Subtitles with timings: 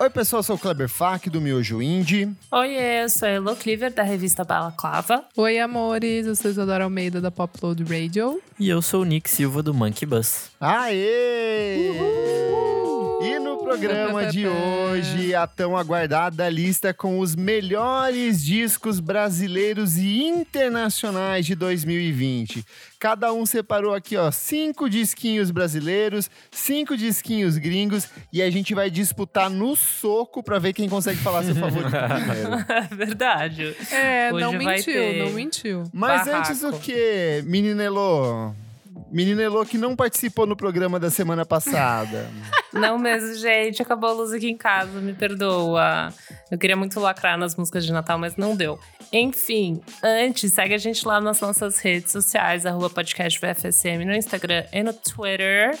[0.00, 2.30] Oi, pessoal, eu sou o Kleber Fak, do Miojo Indie.
[2.52, 2.70] Oi,
[3.02, 5.24] eu sou a Elo Cleaver, da revista Balaclava.
[5.36, 8.40] Oi, amores, eu sou Isadora Almeida, da Popload Radio.
[8.58, 10.50] E eu sou o Nick Silva, do Monkey Bus.
[10.60, 11.92] Aê!
[11.98, 12.37] No
[13.68, 21.54] programa de hoje, a tão aguardada lista com os melhores discos brasileiros e internacionais de
[21.54, 22.64] 2020.
[22.98, 28.90] Cada um separou aqui, ó, cinco disquinhos brasileiros, cinco disquinhos gringos, e a gente vai
[28.90, 32.64] disputar no soco pra ver quem consegue falar seu favorito primeiro.
[32.96, 33.76] Verdade.
[33.92, 35.24] É, Hoje não mentiu, ter.
[35.24, 35.84] não mentiu.
[35.92, 36.48] Mas Barraco.
[36.50, 38.52] antes o que, menina Elô?
[39.12, 42.28] Menina Elô que não participou no programa da semana passada.
[42.72, 43.80] Não mesmo, gente.
[43.80, 46.12] Acabou a luz aqui em casa, me perdoa.
[46.50, 48.78] Eu queria muito lacrar nas músicas de Natal, mas não deu.
[49.12, 54.64] Enfim, antes, segue a gente lá nas nossas redes sociais, arroba podcast VFSM no Instagram
[54.72, 55.78] e no Twitter.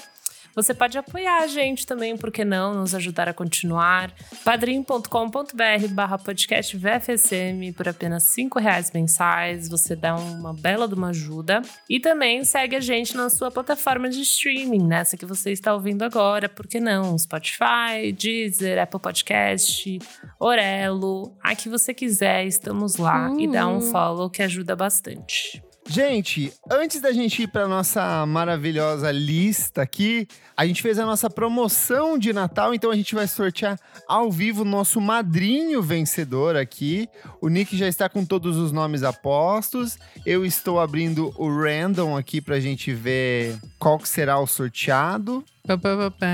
[0.54, 2.74] Você pode apoiar a gente também, por que não?
[2.74, 4.12] Nos ajudar a continuar.
[4.44, 9.68] padrim.com.br barra podcast VFSM por apenas cinco reais mensais.
[9.68, 11.62] Você dá uma bela de uma ajuda.
[11.88, 16.02] E também segue a gente na sua plataforma de streaming, nessa que você está ouvindo
[16.02, 17.16] agora, por que não?
[17.16, 19.98] Spotify, Deezer, Apple Podcast,
[20.38, 23.32] Orelo, a que você quiser, estamos lá.
[23.38, 25.62] E dá um follow que ajuda bastante.
[25.90, 31.30] Gente, antes da gente ir para nossa maravilhosa lista aqui, a gente fez a nossa
[31.30, 37.08] promoção de Natal, então a gente vai sortear ao vivo o nosso madrinho vencedor aqui.
[37.40, 39.98] O Nick já está com todos os nomes apostos.
[40.26, 45.42] Eu estou abrindo o random aqui pra gente ver qual que será o sorteado.
[45.66, 46.26] Pá, pá, pá, pá.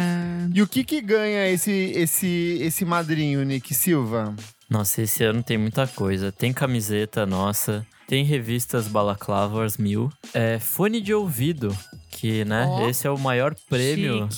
[0.53, 4.35] E o que que ganha esse esse esse madrinho, Nick Silva?
[4.69, 6.33] Nossa, esse ano tem muita coisa.
[6.33, 11.77] Tem camiseta nossa, tem revistas Balaclavas mil, é fone de ouvido,
[12.11, 12.89] que, né, Ó.
[12.89, 14.29] esse é o maior prêmio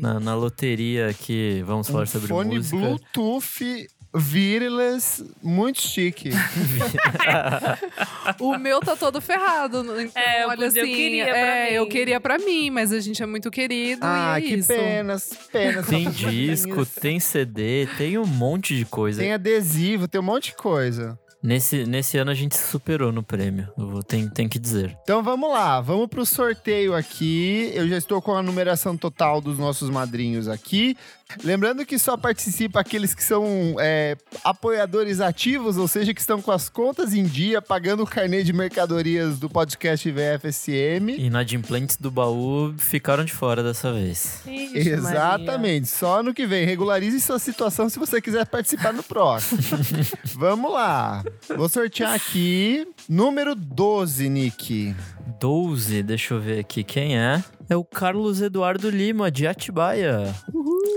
[0.00, 2.76] na, na loteria que vamos falar sobre Um fone música.
[2.76, 3.86] Bluetooth
[4.32, 6.30] wireless muito chique.
[8.40, 9.80] O meu tá todo ferrado.
[10.00, 11.76] Então, É, eu olha podia- eu assim, queria pra é, mim.
[11.76, 14.68] eu queria pra mim, mas a gente é muito querido ah, e é que isso.
[14.68, 15.86] penas, penas.
[15.86, 19.20] Tem disco, tem CD, tem um monte de coisa.
[19.20, 21.18] Tem adesivo, tem um monte de coisa.
[21.44, 23.68] Nesse, nesse ano a gente se superou no prêmio,
[24.08, 24.96] tem, tem que dizer.
[25.02, 27.70] Então vamos lá, vamos pro sorteio aqui.
[27.74, 30.96] Eu já estou com a numeração total dos nossos madrinhos aqui.
[31.42, 36.50] Lembrando que só participa aqueles que são é, apoiadores ativos, ou seja, que estão com
[36.50, 41.18] as contas em dia, pagando o carnê de mercadorias do podcast VFSM.
[41.18, 44.40] Inadimplentes do baú ficaram de fora dessa vez.
[44.46, 46.64] Ixi, Exatamente, só no que vem.
[46.64, 49.60] Regularize sua situação se você quiser participar no próximo.
[50.34, 51.24] Vamos lá.
[51.56, 52.86] Vou sortear aqui.
[53.08, 54.94] Número 12, Nick.
[55.40, 57.42] 12, deixa eu ver aqui quem é.
[57.68, 60.34] É o Carlos Eduardo Lima, de Atibaia.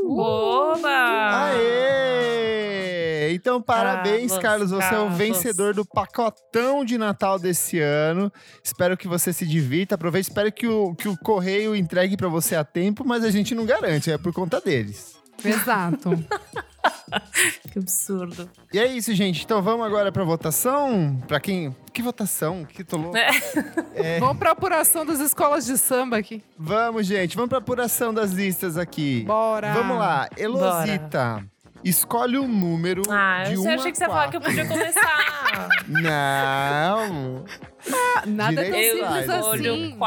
[0.05, 1.49] Oba!
[1.49, 3.33] Aê!
[3.33, 4.71] Então, parabéns, Carlos, Carlos.
[4.71, 8.31] Você é o vencedor do pacotão de Natal desse ano.
[8.63, 9.95] Espero que você se divirta.
[9.95, 10.29] Aproveite.
[10.29, 13.65] Espero que o, que o correio entregue pra você a tempo, mas a gente não
[13.65, 14.11] garante.
[14.11, 15.15] É por conta deles.
[15.43, 16.11] Exato.
[17.71, 18.49] Que absurdo.
[18.73, 19.43] E é isso, gente.
[19.43, 21.21] Então vamos agora pra votação.
[21.27, 21.75] Pra quem.
[21.93, 22.65] Que votação?
[22.65, 23.17] Que tô louco.
[23.17, 23.29] É.
[24.19, 26.43] Vamos pra apuração das escolas de samba aqui.
[26.57, 27.35] Vamos, gente.
[27.35, 29.23] Vamos pra apuração das listas aqui.
[29.25, 29.73] Bora.
[29.73, 30.27] Vamos lá.
[30.37, 31.43] Elosita.
[31.83, 34.41] Escolhe um número Ah, de eu 1 achei a que você ia falar que eu
[34.41, 34.57] 4.
[34.57, 35.69] podia começar.
[35.87, 37.45] Não.
[37.93, 39.41] Ah, Nada é tão Direito simples vai.
[39.41, 39.97] Olho assim.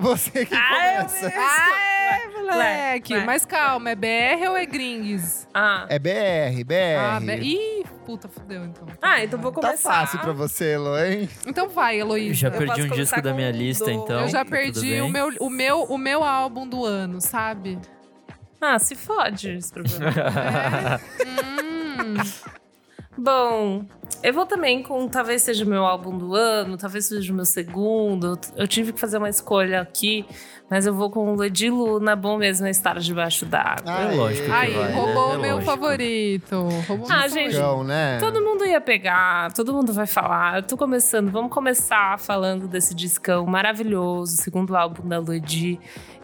[0.00, 0.02] 4.
[0.02, 1.32] Você que Ah, eu começa.
[1.36, 3.14] Ah, é, moleque.
[3.16, 3.24] vai.
[3.24, 5.46] Mas calma, é BR ou é Gringues?
[5.54, 5.86] Ah.
[5.88, 6.98] É BR, BR.
[6.98, 7.36] Ah, B...
[7.38, 8.86] Ih, puta, fudeu então.
[9.00, 9.92] ah, então vou Tá começar.
[9.92, 11.28] fácil pra você, Elo, hein?
[11.46, 12.34] Então vai, Eu Heloísa.
[12.34, 14.20] já Eu perdi posso um disco da minha lista, do- então.
[14.22, 17.78] Eu já perdi o meu, o, meu, o meu álbum do ano, sabe?
[18.60, 20.10] Ah, se fode esse problema.
[20.10, 21.00] É.
[22.02, 22.14] Hum.
[23.22, 23.84] Bom,
[24.22, 27.44] eu vou também com talvez seja o meu álbum do ano, talvez seja o meu
[27.44, 28.38] segundo.
[28.56, 30.24] Eu tive que fazer uma escolha aqui,
[30.70, 33.82] mas eu vou com o Ledi Luna, bom mesmo é estar debaixo d'água.
[33.86, 34.94] Ah, É lógico que Aí, vai, né?
[34.94, 35.70] roubou É o meu lógico.
[35.70, 36.56] favorito.
[36.88, 37.88] Roubou Ah, meu gente, favorito.
[37.88, 38.18] Né?
[38.20, 40.56] Todo mundo ia pegar, todo mundo vai falar.
[40.56, 45.78] Eu tô começando, vamos começar falando desse discão maravilhoso, segundo álbum da Ludi,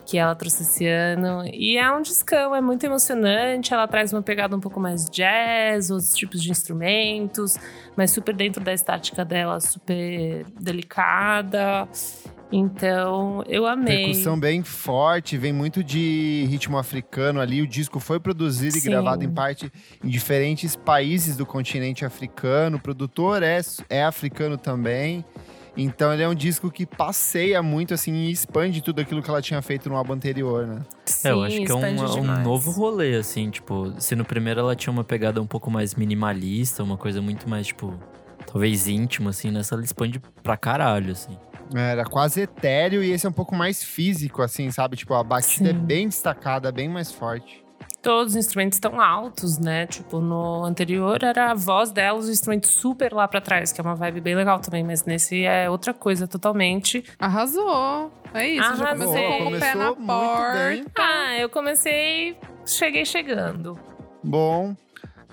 [0.06, 1.44] que ela trouxe esse ano.
[1.52, 3.74] E é um discão, é muito emocionante.
[3.74, 7.58] Ela traz uma pegada um pouco mais jazz, outros tipos de instrumentos,
[7.96, 11.88] mas super dentro da estática dela, super delicada.
[12.52, 14.04] Então, eu amei.
[14.04, 17.60] Percussão bem forte, vem muito de ritmo africano ali.
[17.60, 18.86] O disco foi produzido Sim.
[18.86, 19.72] e gravado em parte
[20.04, 22.76] em diferentes países do continente africano.
[22.76, 23.60] O produtor é,
[23.90, 25.24] é africano também.
[25.76, 29.42] Então ele é um disco que passeia muito, assim, e expande tudo aquilo que ela
[29.42, 30.80] tinha feito no álbum anterior, né?
[31.04, 34.24] Sim, É, eu acho que é um, é um novo rolê, assim, tipo, se no
[34.24, 37.94] primeiro ela tinha uma pegada um pouco mais minimalista, uma coisa muito mais, tipo,
[38.46, 41.36] talvez íntima, assim, nessa ela expande pra caralho, assim.
[41.74, 44.96] Era quase etéreo e esse é um pouco mais físico, assim, sabe?
[44.96, 45.78] Tipo, a batida é Sim.
[45.80, 47.65] bem destacada, bem mais forte.
[48.06, 49.84] Todos os instrumentos estão altos, né?
[49.88, 53.82] Tipo, no anterior era a voz dela, os instrumentos super lá pra trás, que é
[53.84, 57.02] uma vibe bem legal também, mas nesse é outra coisa totalmente.
[57.18, 58.12] Arrasou.
[58.32, 59.06] É isso, já Arrasou.
[59.12, 60.84] começou com o pé na Começou muito bem.
[60.84, 61.02] porta.
[61.02, 63.76] Ah, eu comecei, cheguei chegando.
[64.22, 64.76] Bom.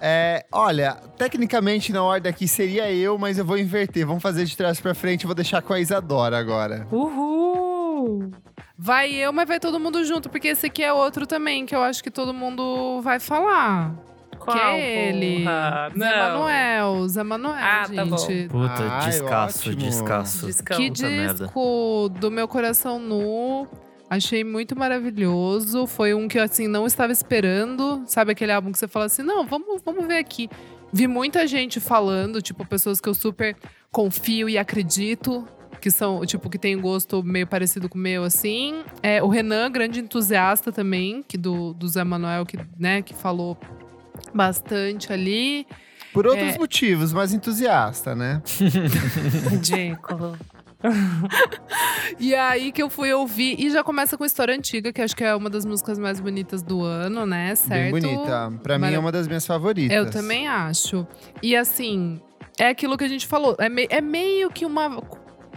[0.01, 4.05] É, olha, tecnicamente na ordem aqui seria eu, mas eu vou inverter.
[4.07, 5.27] Vamos fazer de trás pra frente.
[5.27, 6.87] Vou deixar com a Isadora agora.
[6.91, 8.31] Uhul!
[8.77, 11.83] Vai eu, mas vai todo mundo junto, porque esse aqui é outro também, que eu
[11.83, 13.93] acho que todo mundo vai falar.
[14.39, 15.43] Qual, que é ele.
[15.43, 15.91] porra?
[15.97, 18.17] Zé Manuel, Zé Manuel, Ah, tá bom.
[18.17, 18.49] gente.
[18.49, 19.75] Puta, Ai, descasso, ótimo.
[19.83, 20.45] descasso.
[20.47, 20.77] Discão.
[20.77, 21.43] Que Puta merda.
[21.45, 23.67] disco do meu coração nu.
[24.09, 25.87] Achei muito maravilhoso.
[25.87, 28.03] Foi um que eu, assim, não estava esperando.
[28.05, 30.49] Sabe aquele álbum que você fala assim, não, vamos, vamos ver aqui.
[30.91, 33.55] Vi muita gente falando, tipo, pessoas que eu super
[33.91, 35.47] confio e acredito.
[35.83, 38.85] Que são, tipo, que tem gosto meio parecido com o meu, assim.
[39.01, 43.57] É, o Renan, grande entusiasta também, que do, do Zé Manuel, que, né, que falou
[44.33, 45.67] bastante ali.
[46.13, 46.57] Por outros É.
[46.57, 48.41] motivos, mas entusiasta, né?
[49.51, 50.37] Ridículo.
[52.19, 55.23] E aí que eu fui ouvir, e já começa com história antiga, que acho que
[55.25, 57.55] é uma das músicas mais bonitas do ano, né?
[57.55, 57.91] Certo?
[57.93, 58.53] Bem bonita.
[58.63, 59.95] Pra mim é uma das minhas favoritas.
[59.97, 61.05] Eu também acho.
[61.41, 62.21] E assim,
[62.59, 63.55] é aquilo que a gente falou.
[63.59, 65.01] É, mei- é meio que uma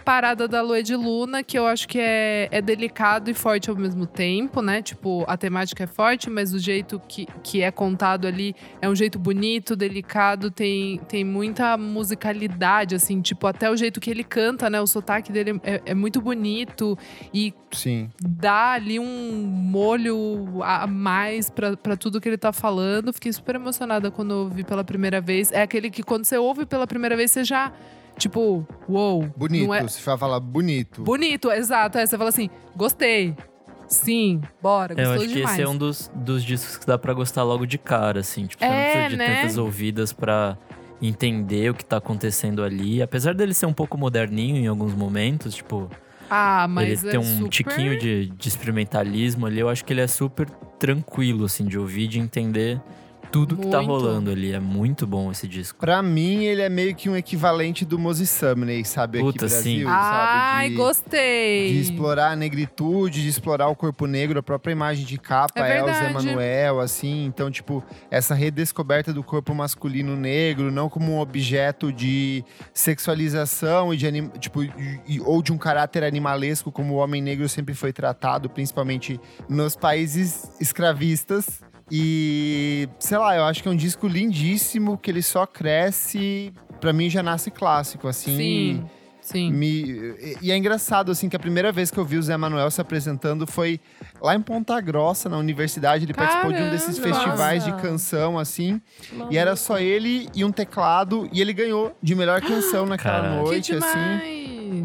[0.06, 3.74] parada da Lua de Luna, que eu acho que é, é delicado e forte ao
[3.74, 4.80] mesmo tempo, né?
[4.80, 8.94] Tipo, a temática é forte, mas o jeito que, que é contado ali é um
[8.94, 14.70] jeito bonito, delicado, tem, tem muita musicalidade, assim, tipo, até o jeito que ele canta,
[14.70, 14.80] né?
[14.80, 16.96] O sotaque dele é, é muito bonito
[17.34, 18.08] e Sim.
[18.22, 23.12] dá ali um molho a mais pra tudo que ele tá falando.
[23.12, 25.50] Fiquei super emocionada quando eu ouvi pela primeira vez.
[25.50, 27.72] É aquele que quando você ouve pela primeira vez, você já,
[28.18, 29.28] tipo, uou.
[29.36, 29.66] Bonito.
[29.66, 29.86] Não é...
[29.88, 31.02] Se for falar bonito.
[31.02, 31.98] Bonito, exato.
[31.98, 33.34] É, você fala assim, gostei.
[33.88, 35.54] Sim, bora, É, eu gostou acho que demais.
[35.54, 38.46] esse é um dos, dos discos que dá pra gostar logo de cara, assim.
[38.46, 39.36] Tipo, você não É, precisa de né?
[39.42, 40.58] tantas ouvidas pra
[41.00, 43.00] entender o que tá acontecendo ali.
[43.00, 45.88] Apesar dele ser um pouco moderninho em alguns momentos, tipo,
[46.28, 47.48] Ah, mas ele é tem um super...
[47.48, 49.60] tiquinho de, de experimentalismo ali.
[49.60, 50.48] Eu acho que ele é super
[50.80, 52.80] tranquilo, assim, de ouvir, de entender
[53.30, 53.90] tudo que tá Muito.
[53.90, 54.52] rolando ali.
[54.52, 55.78] É muito bom esse disco.
[55.78, 59.18] Pra mim, ele é meio que um equivalente do Moses Sumney, sabe?
[59.18, 59.84] Aqui Puta, Brasil, sim.
[59.86, 60.68] Ai, sabe?
[60.70, 61.72] De- gostei.
[61.72, 65.78] De explorar a negritude, de explorar o corpo negro, a própria imagem de capa É
[65.78, 66.26] é, o Zé verdade.
[66.26, 67.24] Manuel, assim.
[67.26, 73.96] Então, tipo, essa redescoberta do corpo masculino negro, não como um objeto de sexualização e
[73.96, 77.92] de anim, tipo, e- ou de um caráter animalesco, como o homem negro sempre foi
[77.92, 81.60] tratado, principalmente nos países escravistas.
[81.90, 86.52] E, sei lá, eu acho que é um disco lindíssimo, que ele só cresce.
[86.80, 88.36] Pra mim já nasce clássico, assim.
[88.36, 88.84] Sim,
[89.26, 89.50] sim.
[89.52, 89.82] Me-
[90.20, 92.70] e- e é engraçado, assim, que a primeira vez que eu vi o Zé Manuel
[92.70, 93.80] se apresentando foi
[94.20, 96.04] lá em Ponta Grossa, na universidade.
[96.04, 97.14] Ele participou de um desses Caramba!
[97.20, 97.82] festivais de Nossa.
[97.82, 98.80] canção, assim.
[99.30, 101.28] E era só ele e um teclado.
[101.32, 104.36] E ele ganhou de melhor canção naquela noite, assim.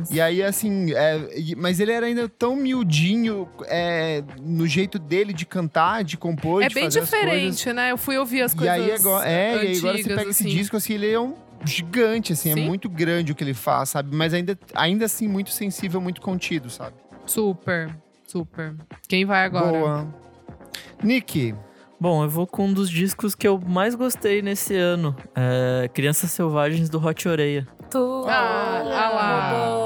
[0.10, 5.33] E aí, assim, é, e- mas ele era ainda tão miudinho é, no jeito dele
[5.33, 7.30] de cantar, de compor, É de bem fazer as coisas.
[7.30, 7.92] diferente, né?
[7.92, 10.30] Eu fui ouvir as E coisas aí agora, é, e aí agora você antigas, pega
[10.31, 10.56] esse assim.
[10.56, 11.33] disco, assim, ele é um
[11.65, 12.63] gigante, assim, Sim.
[12.63, 14.15] é muito grande o que ele faz, sabe?
[14.15, 16.95] Mas ainda, ainda assim, muito sensível, muito contido, sabe?
[17.25, 17.95] Super,
[18.27, 18.75] super.
[19.07, 19.80] Quem vai agora?
[19.80, 20.15] Boa.
[21.03, 21.56] Nick,
[22.01, 25.15] Bom, eu vou com um dos discos que eu mais gostei nesse ano.
[25.35, 27.68] É Crianças Selvagens do Hot Oreia.
[27.91, 28.25] Tu.
[28.27, 29.81] Ah, ah lá.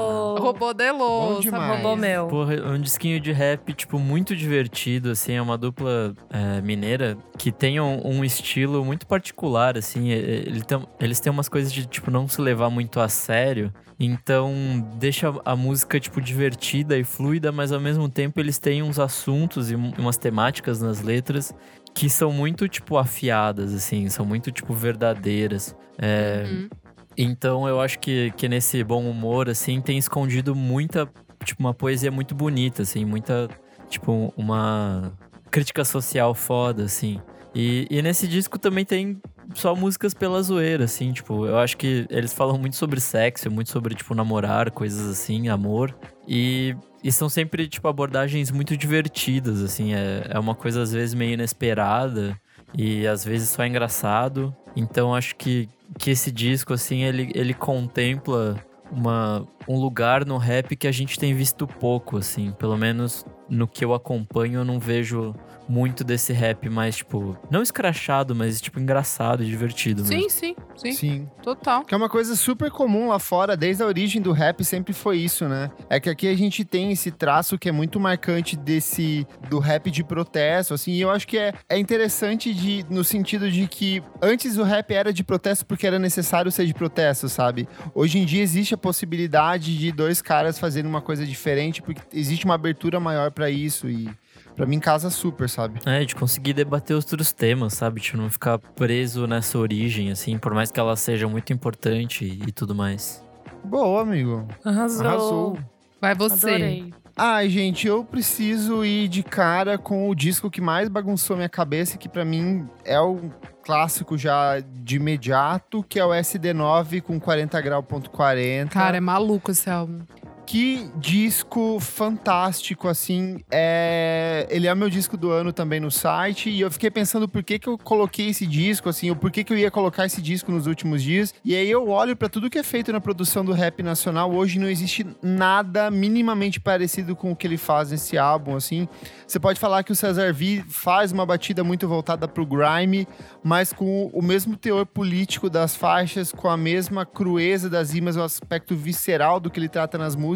[0.46, 0.68] Roubou.
[0.68, 0.98] Roubou de Bom
[1.32, 1.72] louça, demais.
[1.72, 2.26] Roubou meu.
[2.28, 5.32] Porra, é um disquinho de rap, tipo, muito divertido, assim.
[5.34, 10.08] É uma dupla é, mineira que tem um, um estilo muito particular, assim.
[10.10, 13.72] ele tem- eles têm umas coisas de, tipo, não se levar muito a sério.
[13.98, 14.52] Então,
[14.98, 19.70] deixa a música, tipo, divertida e fluida, mas ao mesmo tempo eles têm uns assuntos
[19.70, 21.54] e um- umas temáticas nas letras
[21.94, 24.08] que são muito, tipo, afiadas, assim.
[24.10, 25.74] São muito, tipo, verdadeiras.
[25.98, 26.68] É, Uhum.
[27.16, 31.08] Então eu acho que, que nesse bom humor, assim, tem escondido muita,
[31.44, 33.48] tipo, uma poesia muito bonita, assim, muita,
[33.88, 35.12] tipo, uma
[35.50, 37.20] crítica social foda, assim.
[37.54, 39.20] E, e nesse disco também tem
[39.54, 43.70] só músicas pela zoeira, assim, tipo, eu acho que eles falam muito sobre sexo, muito
[43.70, 45.96] sobre, tipo, namorar, coisas assim, amor.
[46.28, 51.14] E, e são sempre, tipo, abordagens muito divertidas, assim, é, é uma coisa às vezes
[51.14, 52.38] meio inesperada
[52.76, 54.54] e às vezes só é engraçado.
[54.74, 58.56] Então acho que, que esse disco, assim, ele, ele contempla
[58.90, 62.52] uma, um lugar no rap que a gente tem visto pouco, assim.
[62.52, 65.34] Pelo menos no que eu acompanho, eu não vejo
[65.68, 70.04] muito desse rap mais, tipo, não escrachado, mas, tipo, engraçado e divertido.
[70.04, 70.30] Sim, mesmo.
[70.30, 71.28] sim, sim, Sim.
[71.42, 71.84] Total.
[71.84, 75.18] Que é uma coisa super comum lá fora, desde a origem do rap sempre foi
[75.18, 75.70] isso, né?
[75.88, 79.90] É que aqui a gente tem esse traço que é muito marcante desse do rap
[79.90, 84.02] de protesto, assim, e eu acho que é, é interessante de, no sentido de que
[84.22, 87.68] antes o rap era de protesto porque era necessário ser de protesto, sabe?
[87.94, 92.44] Hoje em dia existe a possibilidade de dois caras fazerem uma coisa diferente porque existe
[92.44, 94.08] uma abertura maior pra isso e
[94.56, 95.80] Pra mim casa super, sabe?
[95.84, 98.00] É, de conseguir debater outros temas, sabe?
[98.00, 102.50] Tipo, não ficar preso nessa origem, assim, por mais que ela seja muito importante e
[102.50, 103.22] tudo mais.
[103.62, 104.48] Boa, amigo.
[104.64, 105.06] Arrasou.
[105.06, 105.58] Arrasou.
[106.00, 106.48] Vai você.
[106.48, 106.94] Adorei.
[107.14, 111.98] Ai, gente, eu preciso ir de cara com o disco que mais bagunçou minha cabeça,
[111.98, 113.30] que pra mim é o
[113.66, 118.72] clássico já de imediato, que é o SD9 com 40 grau ponto 40.
[118.72, 120.02] Cara, é maluco esse álbum.
[120.46, 123.40] Que disco fantástico, assim.
[123.50, 124.46] É...
[124.48, 126.48] Ele é meu disco do ano também no site.
[126.48, 129.42] E eu fiquei pensando por que, que eu coloquei esse disco, assim, ou por que,
[129.42, 131.34] que eu ia colocar esse disco nos últimos dias.
[131.44, 134.32] E aí eu olho para tudo que é feito na produção do rap nacional.
[134.32, 138.88] Hoje não existe nada minimamente parecido com o que ele faz nesse álbum, assim.
[139.26, 143.08] Você pode falar que o Cesar V faz uma batida muito voltada pro grime,
[143.42, 148.22] mas com o mesmo teor político das faixas, com a mesma crueza das rimas, o
[148.22, 150.35] aspecto visceral do que ele trata nas músicas.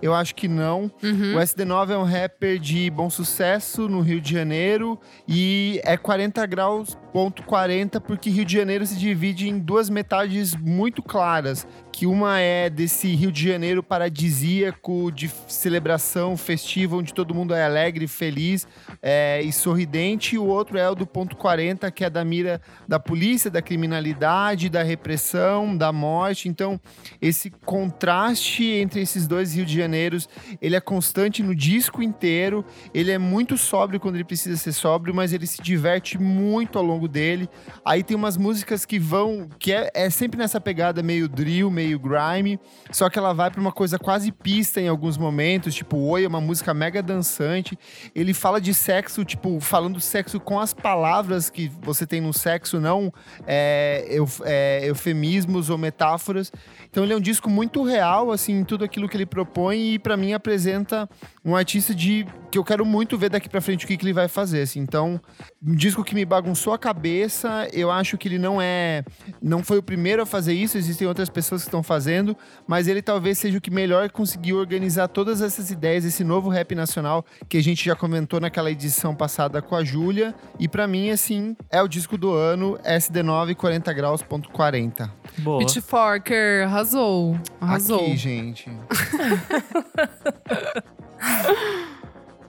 [0.00, 0.90] Eu acho que não.
[1.02, 1.36] Uhum.
[1.36, 6.44] O SD9 é um rapper de bom sucesso no Rio de Janeiro e é 40
[6.46, 12.06] graus ponto 40 porque Rio de Janeiro se divide em duas metades muito claras, que
[12.06, 18.06] uma é desse Rio de Janeiro paradisíaco de celebração festiva onde todo mundo é alegre,
[18.06, 18.66] feliz
[19.02, 22.60] é, e sorridente, e o outro é o do ponto 40 que é da mira
[22.88, 26.48] da polícia, da criminalidade, da repressão, da morte.
[26.48, 26.80] Então
[27.20, 30.28] esse contraste entre esses dois Rio de Janeiros,
[30.60, 32.64] ele é constante no disco inteiro.
[32.94, 36.84] Ele é muito sóbrio quando ele precisa ser sóbrio, mas ele se diverte muito ao
[36.84, 37.48] longo dele.
[37.84, 41.98] Aí tem umas músicas que vão, que é, é sempre nessa pegada meio drill, meio
[41.98, 42.58] grime,
[42.90, 46.28] só que ela vai para uma coisa quase pista em alguns momentos, tipo Oi, é
[46.28, 47.78] uma música mega dançante.
[48.14, 52.80] Ele fala de sexo, tipo, falando sexo com as palavras que você tem no sexo,
[52.80, 53.12] não
[53.46, 56.52] é, euf, é, eufemismos ou metáforas.
[56.90, 59.98] Então ele é um disco muito real, assim, em tudo aquilo que ele propõe e
[59.98, 61.08] para mim apresenta
[61.44, 64.12] um artista de que eu quero muito ver daqui para frente o que, que ele
[64.12, 64.78] vai fazer, assim.
[64.78, 65.18] Então,
[65.66, 69.02] um disco que me bagunçou a cabeça, eu acho que ele não é
[69.40, 73.00] não foi o primeiro a fazer isso, existem outras pessoas que estão fazendo, mas ele
[73.00, 77.56] talvez seja o que melhor conseguiu organizar todas essas ideias, esse novo rap nacional que
[77.56, 81.80] a gente já comentou naquela edição passada com a Júlia, e para mim assim, é
[81.80, 85.10] o disco do ano, SD9 40 graus ponto 40.
[85.38, 85.58] Boa.
[85.60, 87.38] Pitchforker, arrasou.
[87.58, 88.00] Arrasou.
[88.00, 88.70] Aqui, gente.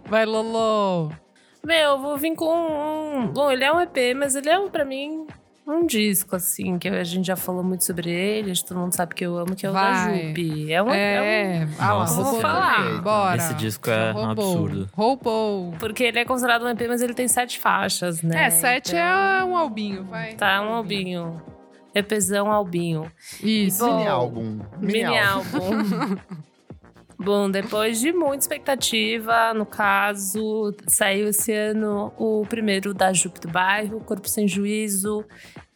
[0.06, 1.12] Vai, Lolo.
[1.66, 3.28] Meu, eu vou vir com um.
[3.28, 5.26] Bom, ele é um EP, mas ele é, um, pra mim,
[5.66, 8.94] um disco, assim, que a gente já falou muito sobre ele, acho que todo mundo
[8.94, 10.28] sabe que eu amo, que é o da Vai.
[10.28, 10.74] Jupe.
[10.74, 12.42] É, um, é É, ah lá, Nossa, roubou.
[12.42, 12.84] falar.
[12.84, 13.02] também.
[13.02, 13.38] Bora.
[13.38, 14.32] Esse disco é um Roubou.
[14.52, 14.90] absurdo.
[14.94, 15.68] Roubou.
[15.70, 15.72] um.
[15.78, 18.48] Porque ele é considerado um EP, mas ele tem sete faixas, né?
[18.48, 20.34] É, sete Então, é um albinho, vai.
[20.34, 21.42] Tá, um albinho.
[21.96, 23.10] EPzão albinho.
[23.42, 23.86] Isso.
[23.86, 24.60] Bom, Mini álbum.
[24.82, 26.18] Mini, álbum.
[27.18, 34.00] Bom, depois de muita expectativa, no caso, saiu esse ano o primeiro da do Bairro,
[34.02, 35.26] Corpo Sem Juízo.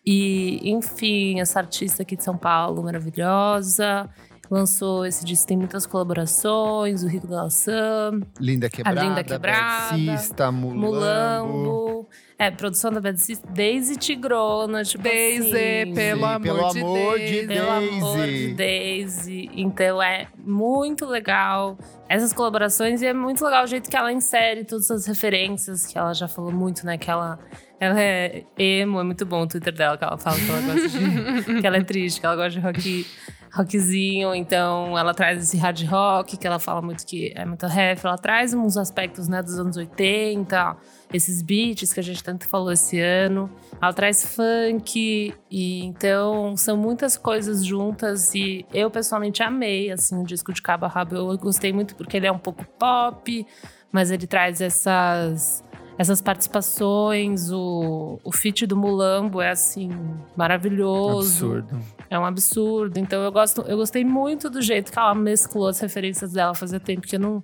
[0.06, 4.10] E, enfim, essa artista aqui de São Paulo, maravilhosa.
[4.50, 10.51] Lançou esse disco, tem muitas colaborações, o Rico da Laçã, Linda Quebrada, Linda Quebrada, Versista,
[10.51, 10.79] Mulambo.
[10.79, 12.10] Mulambo.
[12.39, 15.94] É, produção da Bad Sis, Daisy Tigrona, tipo Daisy, assim.
[15.96, 17.48] pelo amor pelo de amor de Deus.
[17.48, 18.53] Pelo amor de Daisy.
[18.53, 19.50] Daisy.
[19.56, 21.75] Então é muito legal
[22.08, 25.98] essas colaborações e é muito legal o jeito que ela insere todas as referências, que
[25.98, 26.96] ela já falou muito, né?
[26.96, 27.39] Que ela,
[27.79, 30.89] ela é emo, é muito bom o Twitter dela, que ela fala que ela gosta
[30.89, 31.58] de.
[31.60, 33.08] que ela é triste, que ela gosta de rock.
[33.50, 38.06] Rockzinho, então ela traz esse hard rock, que ela fala muito que é muito rap,
[38.06, 40.77] ela traz uns aspectos né, dos anos 80,
[41.13, 43.49] esses beats que a gente tanto falou esse ano.
[43.81, 50.23] Ela traz funk, e então são muitas coisas juntas e eu pessoalmente amei assim o
[50.25, 51.15] disco de cabo a rabo.
[51.15, 53.45] Eu gostei muito porque ele é um pouco pop,
[53.91, 55.63] mas ele traz essas
[55.97, 59.89] essas participações, o, o feat do Mulambo é assim,
[60.35, 61.53] maravilhoso.
[61.53, 61.79] Absurdo.
[62.07, 62.99] É um absurdo.
[62.99, 66.53] Então eu gosto, eu gostei muito do jeito que ela mesclou as referências dela.
[66.53, 67.43] Fazia tempo que eu não,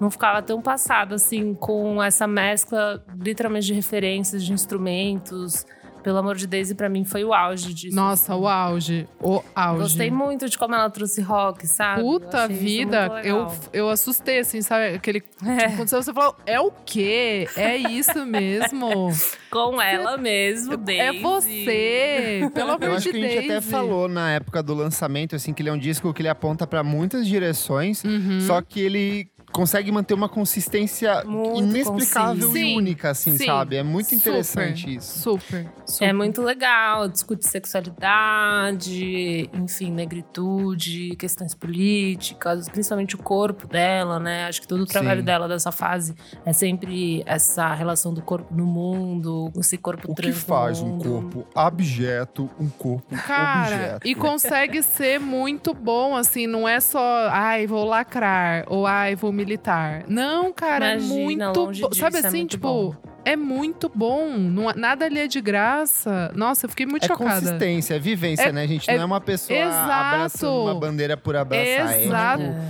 [0.00, 5.64] não ficava tão passada assim com essa mescla literalmente de referências, de instrumentos.
[6.02, 7.96] Pelo amor de Deus, e pra mim foi o auge disso.
[7.96, 9.08] Nossa, o auge.
[9.22, 9.80] O auge.
[9.84, 12.02] Gostei muito de como ela trouxe rock, sabe?
[12.02, 14.96] Eu Puta achei vida, eu, eu assustei, assim, sabe?
[14.96, 15.22] Aquele.
[15.46, 15.56] É.
[15.68, 17.48] Tipo, quando você falou, é o quê?
[17.56, 19.08] É isso mesmo?
[19.50, 21.00] Com ela mesmo, Daisy.
[21.00, 22.50] É você!
[22.52, 25.54] Pelo amor Eu acho de que a gente até falou na época do lançamento, assim,
[25.54, 28.40] que ele é um disco que ele aponta pra muitas direções, Uhum.
[28.42, 32.58] só que ele consegue manter uma consistência Muito inexplicável conciso.
[32.58, 33.46] e única, assim, sim.
[33.46, 33.76] sabe?
[33.76, 35.20] É muito Super, interessante isso.
[35.20, 36.08] Super, super.
[36.08, 44.46] É muito legal, discute sexualidade, enfim, negritude, questões políticas, principalmente o corpo dela, né?
[44.46, 45.26] Acho que todo o trabalho Sim.
[45.26, 50.22] dela dessa fase é sempre essa relação do corpo no mundo, esse corpo O que
[50.22, 54.08] trans no faz um corpo abjeto um corpo Cara, objeto?
[54.08, 59.32] e consegue ser muito bom, assim, não é só, ai, vou lacrar, ou ai, vou
[59.44, 60.04] militar.
[60.08, 61.70] Não, cara, Imagina, é muito bom.
[61.72, 62.94] disso, Sabe é assim, muito tipo, bom.
[63.24, 64.30] é muito bom.
[64.38, 66.32] Não, é- nada ali é de graça.
[66.34, 67.40] Nossa, eu fiquei muito É chocada.
[67.40, 68.90] consistência, é vivência, É- né, gente?
[68.90, 69.90] é- Não é uma pessoa Exato.
[69.90, 71.66] abraçando uma bandeira por abraçar.
[71.66, 72.14] É, tipo,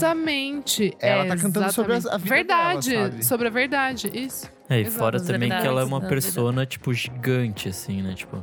[0.04, 0.96] Exatamente.
[1.00, 2.22] Ela é, tá cantando sobre a- exatamente.
[2.22, 3.24] a vida verdade, dela, sabe?
[3.24, 4.50] sobre a verdade, isso.
[4.68, 8.14] É, e Exato, fora também que ela é uma persona, tipo, gigante, assim, né?
[8.14, 8.42] Tipo,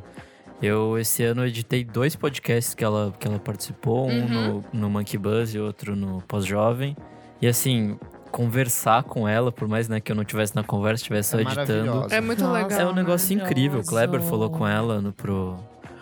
[0.62, 4.28] eu esse ano editei dois podcasts que ela, que ela participou, um Uhum.
[4.28, 6.96] no, no Monkey Buzz e outro no Pós-Jovem.
[7.42, 7.98] E assim,
[8.32, 11.42] conversar com ela, por mais né, que eu não tivesse na conversa, estivesse só É
[11.42, 12.08] editando.
[12.10, 12.80] É muito Nossa, legal.
[12.80, 13.82] É um negócio incrível.
[13.82, 15.58] O Kleber falou com ela no pro.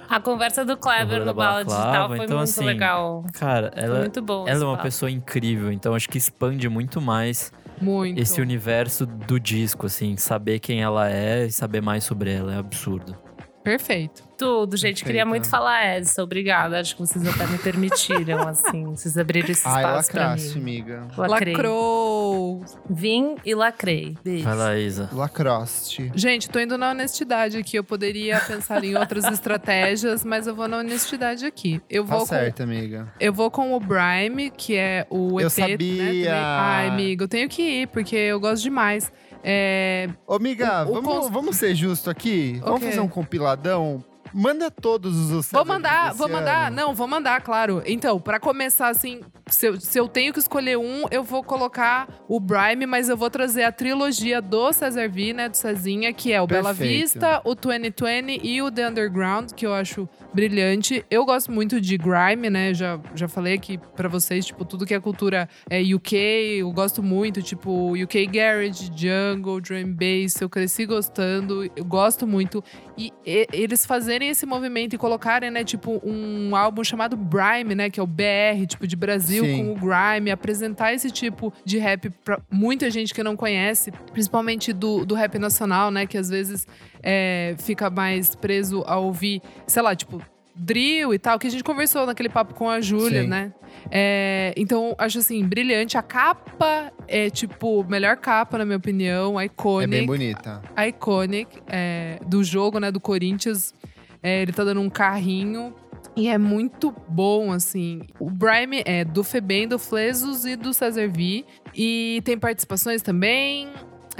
[0.09, 3.23] A conversa do Kleber no Bala Digital foi então, muito assim, legal.
[3.33, 4.47] Cara, ela, muito bom.
[4.47, 4.83] ela é uma papo.
[4.83, 8.19] pessoa incrível, então acho que expande muito mais Muito.
[8.19, 12.57] esse universo do disco, assim, saber quem ela é e saber mais sobre ela é
[12.57, 13.15] absurdo.
[13.63, 14.27] Perfeito.
[14.37, 15.03] Tudo, gente.
[15.03, 15.27] Queria Perfeito.
[15.29, 16.21] muito falar Edson.
[16.21, 16.79] Obrigada.
[16.79, 18.85] Acho que vocês até me permitiram, assim.
[18.95, 20.61] Vocês abriram esse Ai, espaço pra lacraste, mim.
[20.61, 21.07] amiga.
[21.17, 21.53] Lacrei.
[21.55, 22.63] Lacrou.
[22.89, 24.17] Vim e lacrei.
[24.23, 24.45] Beijo.
[24.45, 25.09] Vai lá, Isa.
[25.11, 26.09] Lacroste.
[26.15, 27.75] Gente, tô indo na honestidade aqui.
[27.77, 31.81] Eu poderia pensar em outras estratégias, mas eu vou na honestidade aqui.
[31.89, 33.11] Eu Tá vou, com, certo, amiga.
[33.19, 35.43] eu vou com o Brime, que é o EP.
[35.43, 36.03] Eu Né, sabia.
[36.05, 36.27] também.
[36.29, 39.11] Ai, amigo, eu tenho que ir, porque eu gosto demais.
[39.43, 42.59] É, Ô, amiga, O- o vamos, cons- vamos ser justos aqui?
[42.63, 42.87] Vamos quê?
[42.87, 44.03] fazer um compiladão?
[44.33, 46.67] Manda todos os Vou mandar, vou mandar.
[46.67, 46.75] ano.
[46.75, 47.81] Não, vou mandar, claro.
[47.85, 52.07] Então, pra começar assim, se eu, se eu tenho que escolher um, eu vou colocar
[52.27, 56.31] o Brime, mas eu vou trazer a trilogia do Cesar V, né, do Cezinha, que
[56.31, 57.01] é o Bela Perfeito.
[57.01, 61.05] Vista, o 2020 e o The Underground, que eu acho brilhante.
[61.09, 62.73] Eu gosto muito de grime, né?
[62.73, 66.15] Já, já falei aqui pra vocês, tipo, tudo que é cultura é UK,
[66.59, 72.63] eu gosto muito, tipo, UK Garage, Jungle, Drum Bass, eu cresci gostando, eu gosto muito.
[72.99, 77.89] E, e- eles fazerem esse movimento e colocarem, né, tipo, um álbum chamado Brime, né,
[77.89, 79.57] que é o BR, tipo, de Brasil Sim.
[79.57, 84.73] com o grime, apresentar esse tipo de rap pra muita gente que não conhece, principalmente
[84.73, 86.67] do, do rap nacional, né, que às vezes
[87.01, 90.21] é, fica mais preso a ouvir, sei lá, tipo,
[90.59, 93.53] drill e tal, que a gente conversou naquele papo com a Júlia, né?
[93.89, 95.97] É, então, acho assim, brilhante.
[95.97, 100.61] A capa é, tipo, melhor capa, na minha opinião, É iconic bem bonita.
[100.87, 103.73] iconic é, do jogo, né, do Corinthians.
[104.21, 105.73] É, ele tá dando um carrinho.
[106.15, 108.01] E é muito bom, assim.
[108.19, 111.45] O Brime é do Febem, do Flesos e do Cesar V.
[111.73, 113.69] E tem participações também.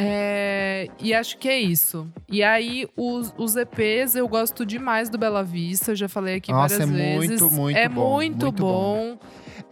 [0.01, 2.07] É, e acho que é isso.
[2.29, 5.91] E aí, os, os EPs, eu gosto demais do Bela Vista.
[5.91, 7.41] Eu já falei aqui Nossa, várias é vezes.
[7.41, 9.17] muito, muito é bom, muito, muito bom.
[9.17, 9.19] bom.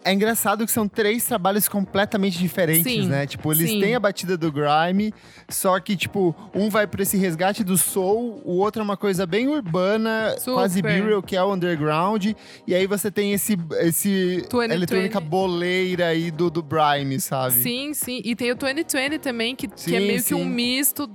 [0.04, 3.28] É engraçado que são três trabalhos completamente diferentes, Sim, né?
[3.28, 3.82] Tipo, eles sim.
[3.82, 5.14] têm a batida do grime,
[5.50, 9.26] só que, tipo, um vai pra esse resgate do soul, o outro é uma coisa
[9.26, 10.54] bem urbana, Super.
[10.54, 12.26] quase burial, que é o underground.
[12.66, 14.72] E aí você tem esse, esse 2020.
[14.72, 17.56] eletrônica boleira aí do, do Brime, sabe?
[17.56, 18.22] Sim, sim.
[18.24, 20.50] E tem o 2020 também, que, que Sim, é meio que um sim.
[20.50, 21.10] misto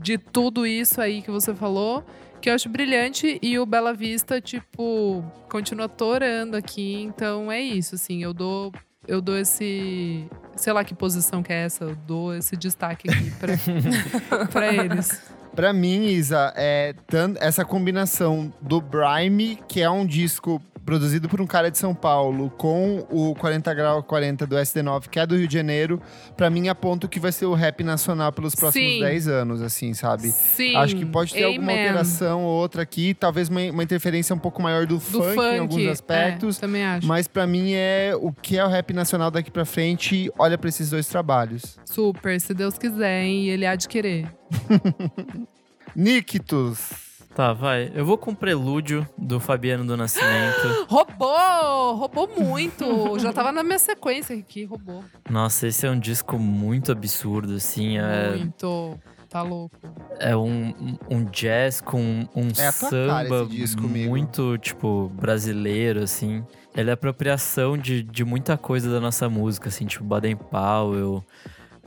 [0.00, 2.04] de tudo isso aí que você falou.
[2.40, 3.38] Que eu acho brilhante.
[3.42, 7.02] E o Bela Vista, tipo, continua torando aqui.
[7.02, 8.22] Então é isso, assim.
[8.22, 8.72] Eu dou,
[9.06, 10.26] eu dou esse.
[10.54, 11.84] Sei lá que posição que é essa.
[11.84, 15.20] Eu dou esse destaque aqui pra, pra eles.
[15.54, 16.94] Pra mim, Isa, é
[17.40, 22.48] essa combinação do Brime, que é um disco produzido por um cara de São Paulo,
[22.50, 26.00] com o 40 Grau 40 do SD9, que é do Rio de Janeiro,
[26.36, 29.00] pra mim aponta que vai ser o rap nacional pelos próximos Sim.
[29.00, 30.30] 10 anos, assim, sabe?
[30.30, 30.76] Sim.
[30.76, 31.88] Acho que pode ter alguma Amen.
[31.88, 35.56] alteração ou outra aqui, talvez uma, uma interferência um pouco maior do, do funk, funk,
[35.56, 36.58] em alguns aspectos.
[36.58, 37.06] É, também acho.
[37.06, 40.68] Mas pra mim é o que é o rap nacional daqui pra frente, olha pra
[40.68, 41.76] esses dois trabalhos.
[41.84, 43.48] Super, se Deus quiser, hein?
[43.48, 44.32] Ele há de querer.
[45.96, 47.05] Nictus.
[47.36, 47.92] Tá, vai.
[47.94, 50.86] Eu vou com o prelúdio do Fabiano do Nascimento.
[50.88, 51.94] Roubou!
[51.96, 53.18] Roubou muito!
[53.18, 55.04] Já tava na minha sequência aqui, roubou.
[55.28, 57.98] Nossa, esse é um disco muito absurdo, assim.
[57.98, 58.98] É, Muito.
[59.28, 59.76] Tá louco.
[60.18, 64.08] é um, um jazz com um É samba disco, amigo.
[64.08, 66.42] muito, tipo, brasileiro, assim.
[66.74, 71.22] Ele é apropriação de, de muita coisa da nossa música, assim, tipo Baden Powell.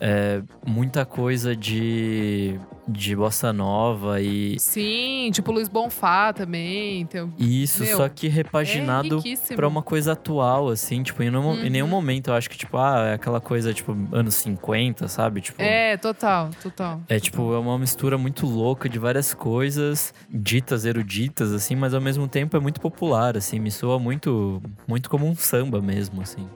[0.02, 2.58] É, muita coisa de,
[2.88, 7.02] de bossa nova e Sim, tipo Luiz Bonfá também.
[7.02, 11.54] Então, isso, Meu, só que repaginado é pra uma coisa atual, assim, tipo, em, nenhum-
[11.66, 11.92] em nenhum Uhum.
[11.92, 15.42] momento eu acho que, tipo, ah, é aquela coisa, tipo, anos 50, sabe?
[15.42, 17.02] Tipo, É, total, total.
[17.10, 22.00] É tipo, é uma mistura muito louca de várias coisas, ditas, eruditas, assim, mas ao
[22.00, 26.48] mesmo tempo é muito popular, assim, me soa muito, muito como um samba mesmo, assim.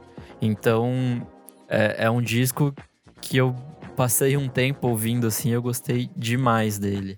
[0.42, 1.26] Então,
[1.68, 2.74] é, é um disco
[3.30, 3.56] que eu
[3.96, 7.18] passei um tempo ouvindo, assim, eu gostei demais dele.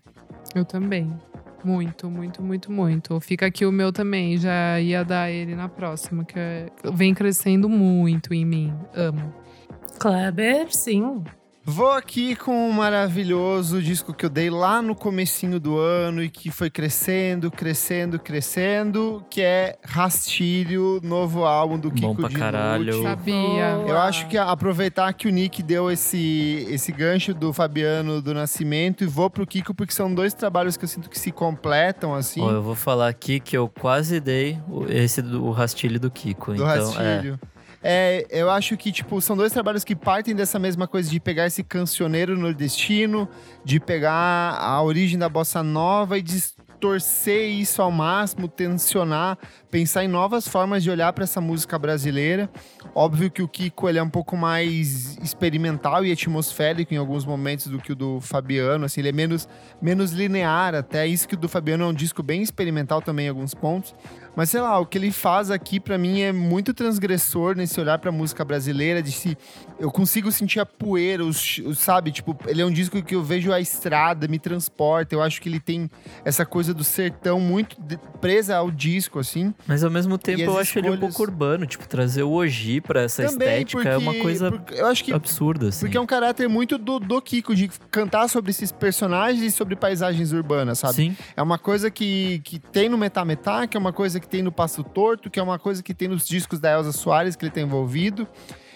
[0.54, 1.12] Eu também.
[1.63, 3.20] Muito, muito, muito, muito.
[3.20, 4.38] Fica aqui o meu também.
[4.38, 8.74] Já ia dar ele na próxima, que é- vem crescendo muito em mim.
[8.94, 9.34] Amo.
[10.00, 11.24] Kleber, sim.
[11.67, 16.30] Vou aqui com um maravilhoso disco que eu dei lá no comecinho do ano e
[16.30, 22.39] que foi crescendo, crescendo, crescendo, que é Rastilho, novo álbum do Kiko Bom pra Dinucci.
[22.39, 23.01] caralho.
[23.01, 23.84] Sabia.
[23.88, 29.04] Eu acho que aproveitar que o Nick deu esse, esse gancho do Fabiano do Nascimento
[29.04, 32.41] e vou pro Kiko, porque são dois trabalhos que eu sinto que se completam, assim,
[32.41, 36.12] Ó, eu vou falar aqui que eu quase dei o- esse do o rastilho do
[36.12, 36.54] Kiko.
[36.54, 36.67] do então,
[37.01, 37.15] é.
[37.15, 37.39] Rastilho.
[37.41, 37.55] É,
[38.30, 41.63] eu acho que, tipo, são dois trabalhos que partem dessa mesma coisa de pegar esse
[41.63, 43.30] cancioneiro nordestino,
[43.63, 49.38] de pegar a origem da bossa nova e distorcer isso ao máximo, tensionar,
[49.69, 52.50] pensar em novas formas de olhar para essa música brasileira.
[52.93, 57.67] Óbvio que o Kiko ele é um pouco mais experimental e atmosférico em alguns momentos
[57.67, 59.48] do que o do Fabiano, assim, ele é menos,
[59.82, 61.06] menos linear até.
[61.06, 63.93] Isso que o do Fabiano é um disco bem experimental também em alguns pontos.
[64.36, 67.98] Mas sei lá, o que ele faz aqui pra mim é muito transgressor nesse olhar
[68.00, 69.38] pra música brasileira, de se
[69.80, 73.24] eu consigo sentir a poeira, os, os- sabe, tipo, ele é um disco que eu
[73.24, 75.15] vejo a estrada, me transporta.
[75.15, 75.89] Eu acho que ele tem
[76.24, 79.54] essa coisa do sertão muito de- presa ao disco assim.
[79.67, 82.82] Mas ao mesmo tempo eu acho ele um escolhas- pouco urbano, tipo, trazer o Oji
[82.82, 85.80] pra essa Também estética é uma porque- coisa porque eu acho que absurda, assim.
[85.82, 89.76] porque é um caráter muito do, do Kiko de cantar sobre esses personagens e sobre
[89.76, 90.93] paisagens urbanas, sabe?
[90.95, 91.17] Sim.
[91.38, 94.42] É uma coisa que, que tem no Metá Metá, que é uma coisa que tem
[94.42, 97.46] no Passo Torto, que é uma coisa que tem nos discos da Elza Soares, que
[97.46, 98.28] ele tem envolvido.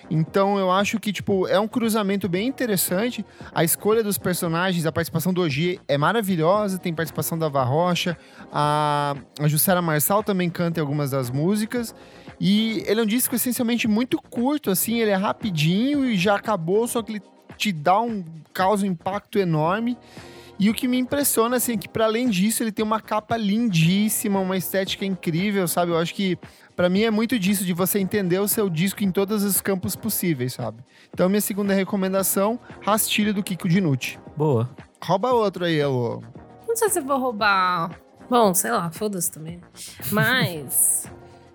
[0.10, 3.24] Então eu acho que, tipo, é um cruzamento bem interessante.
[3.54, 8.18] A escolha dos personagens, a participação do Ogi é maravilhosa, tem participação da Varrocha,
[8.52, 11.94] a, a Jussara Marçal também canta em algumas das músicas.
[12.40, 16.88] E ele é um disco essencialmente muito curto, assim, ele é rapidinho e já acabou,
[16.88, 17.22] só que ele
[17.58, 19.98] te dá um causa um impacto enorme.
[20.60, 23.38] E o que me impressiona, assim, é que para além disso, ele tem uma capa
[23.38, 25.94] lindíssima, uma estética incrível, sabe?
[25.94, 26.38] Eu acho que,
[26.76, 29.96] para mim, é muito disso, de você entender o seu disco em todos os campos
[29.96, 30.84] possíveis, sabe?
[31.14, 34.20] Então, minha segunda recomendação, Rastilho do Kiko Dinucci.
[34.36, 34.70] Boa.
[35.02, 36.22] Rouba outro aí, Elô.
[36.68, 37.98] Não sei se eu vou roubar.
[38.30, 39.62] Bom, sei lá, foda-se também.
[40.12, 41.10] Mas.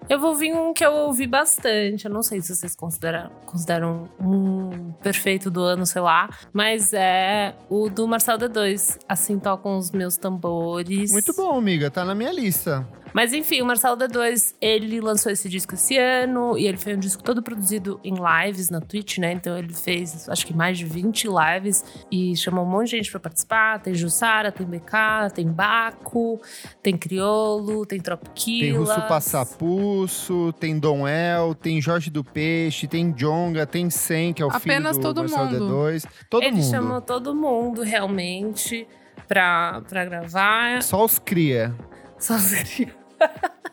[0.08, 2.04] Eu vou vir um que eu ouvi bastante.
[2.04, 6.28] Eu não sei se vocês consideram, consideram um perfeito do ano, sei lá.
[6.52, 8.98] Mas é o do Marcel D2.
[9.08, 11.10] Assim tocam os meus tambores.
[11.10, 12.86] Muito bom, amiga, tá na minha lista.
[13.14, 16.98] Mas enfim, o Marcelo D2, ele lançou esse disco esse ano e ele foi um
[16.98, 19.30] disco todo produzido em lives na Twitch, né?
[19.32, 23.12] Então ele fez, acho que mais de 20 lives e chamou um monte de gente
[23.12, 23.78] pra participar.
[23.80, 26.40] Tem Jussara, tem BK, tem Baco,
[26.82, 28.88] tem Criolo, tem Tem Tropiquilas.
[28.88, 34.44] Russo Passapuço, tem Dom El, tem Jorge do Peixe, tem Jonga, tem Sen, que é
[34.44, 35.72] o Apenas filho do todo Marcelo mundo.
[35.72, 36.04] D2.
[36.28, 36.70] Todo ele mundo.
[36.70, 38.88] chamou todo mundo realmente
[39.28, 40.82] pra, pra gravar.
[40.82, 41.72] Só os cria.
[42.18, 43.03] Só os crianças.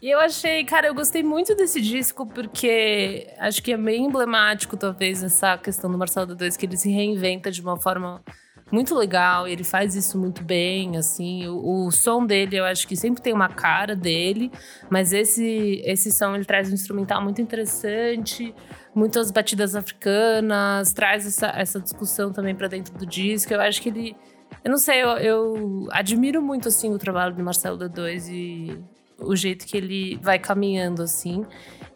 [0.00, 4.76] E eu achei, cara, eu gostei muito desse disco porque acho que é meio emblemático,
[4.76, 8.22] talvez, essa questão do Marcelo D2, que ele se reinventa de uma forma
[8.70, 11.46] muito legal, e ele faz isso muito bem, assim.
[11.46, 14.50] O, o som dele, eu acho que sempre tem uma cara dele,
[14.90, 18.54] mas esse, esse som ele traz um instrumental muito interessante,
[18.94, 23.52] muitas batidas africanas, traz essa, essa discussão também pra dentro do disco.
[23.52, 24.16] Eu acho que ele.
[24.64, 28.84] Eu não sei, eu, eu admiro muito assim o trabalho do Marcelo D2 e
[29.18, 31.44] o jeito que ele vai caminhando, assim.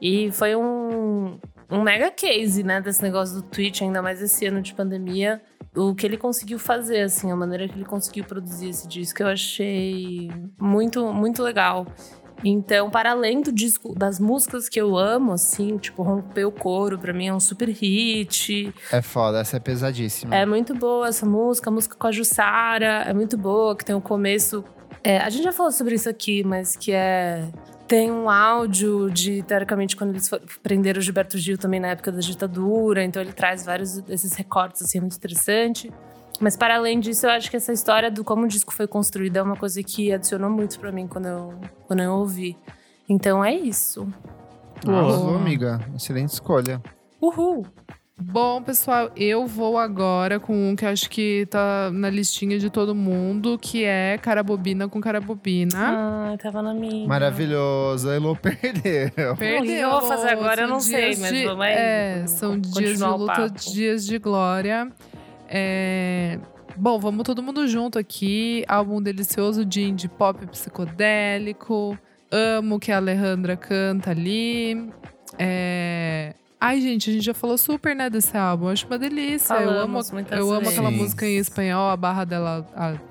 [0.01, 1.38] E foi um,
[1.70, 5.40] um mega case, né, desse negócio do Twitch, ainda mais esse ano de pandemia.
[5.77, 9.29] O que ele conseguiu fazer, assim, a maneira que ele conseguiu produzir esse disco, eu
[9.29, 11.87] achei muito, muito legal.
[12.44, 16.98] Então, para além do disco, das músicas que eu amo, assim, tipo, Romper o Coro,
[16.98, 18.72] pra mim é um super hit.
[18.90, 20.35] É foda, essa é pesadíssima.
[20.35, 23.94] É muito boa essa música, a música com a Jussara, é muito boa, que tem
[23.94, 24.64] um começo.
[25.03, 27.48] É, a gente já falou sobre isso aqui, mas que é.
[27.87, 30.31] Tem um áudio de, teoricamente, quando eles
[30.62, 34.81] prenderam o Gilberto Gil também na época da ditadura, então ele traz vários desses recortes,
[34.83, 35.92] assim, muito interessante.
[36.40, 39.37] Mas para além disso, eu acho que essa história do como o disco foi construído
[39.37, 41.55] é uma coisa que adicionou muito para mim quando eu,
[41.87, 42.57] quando eu ouvi.
[43.09, 44.09] Então é isso.
[44.87, 45.81] Arrasou, amiga.
[45.94, 46.81] Excelente escolha.
[47.20, 47.66] Uhul!
[48.22, 52.94] Bom, pessoal, eu vou agora com um que acho que tá na listinha de todo
[52.94, 55.72] mundo, que é Carabobina com Carabobina.
[55.74, 57.09] Ah, tava na minha.
[57.09, 58.11] Maravilhoso.
[58.11, 59.33] A Elo perdeu.
[59.33, 61.72] O que eu vou fazer agora, eu não sei, dias mas de- vamos aí.
[61.72, 64.90] É, são dias de continuar o luta, dias de glória.
[65.53, 66.39] É,
[66.77, 68.65] Bom, vamos todo mundo junto aqui.
[68.67, 71.99] Álbum delicioso de indie pop psicodélico.
[72.31, 74.91] Amo que a Alejandra canta ali.
[75.39, 76.35] É...
[76.61, 78.67] Ai, gente, a gente já falou super, né, desse álbum.
[78.67, 79.55] Eu acho uma delícia.
[79.55, 82.63] eu amo, Falamos eu amo aquela música em espanhol, a barra dela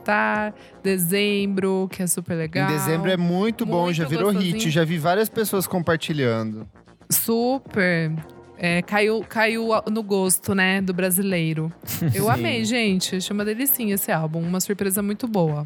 [0.04, 0.54] tá.
[0.84, 2.70] Dezembro, que é super legal.
[2.70, 4.70] Em dezembro é muito bom, Muito já virou hit.
[4.70, 6.68] Já vi várias pessoas compartilhando.
[7.10, 8.14] Super.
[8.62, 11.72] É, caiu, caiu no gosto, né, do brasileiro.
[12.14, 12.30] Eu Sim.
[12.30, 13.16] amei, gente.
[13.16, 14.42] Achei uma delicinha esse álbum.
[14.42, 15.66] Uma surpresa muito boa.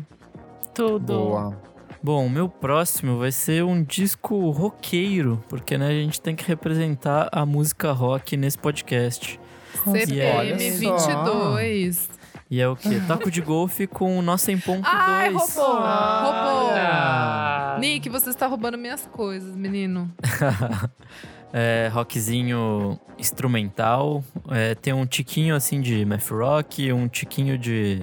[0.76, 1.14] Tudo.
[1.14, 1.62] Boa.
[2.04, 6.46] Bom, o meu próximo vai ser um disco roqueiro, porque né, a gente tem que
[6.46, 9.40] representar a música rock nesse podcast.
[9.84, 10.98] CPM Olha só.
[10.98, 12.10] 22.
[12.52, 13.02] E é o quê?
[13.08, 14.86] Taco de golfe com Nossa em Ponto 2.
[14.96, 15.66] Ai, roubou!
[15.66, 16.70] Roubou!
[16.76, 17.78] Ah.
[17.80, 20.12] Nick, você está roubando minhas coisas, menino.
[21.54, 24.24] É, rockzinho instrumental.
[24.50, 28.02] É, tem um tiquinho assim de math rock, um tiquinho de.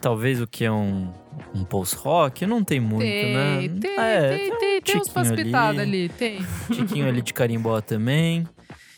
[0.00, 1.12] Talvez o que é um,
[1.54, 2.44] um post-rock.
[2.46, 3.68] Não tem muito, tem, né?
[3.80, 6.04] tem, é, tem, tem, tem uns tiquinho pitadas ali.
[6.04, 6.08] ali.
[6.08, 6.38] Tem.
[6.70, 8.46] tiquinho ali de carimbó também.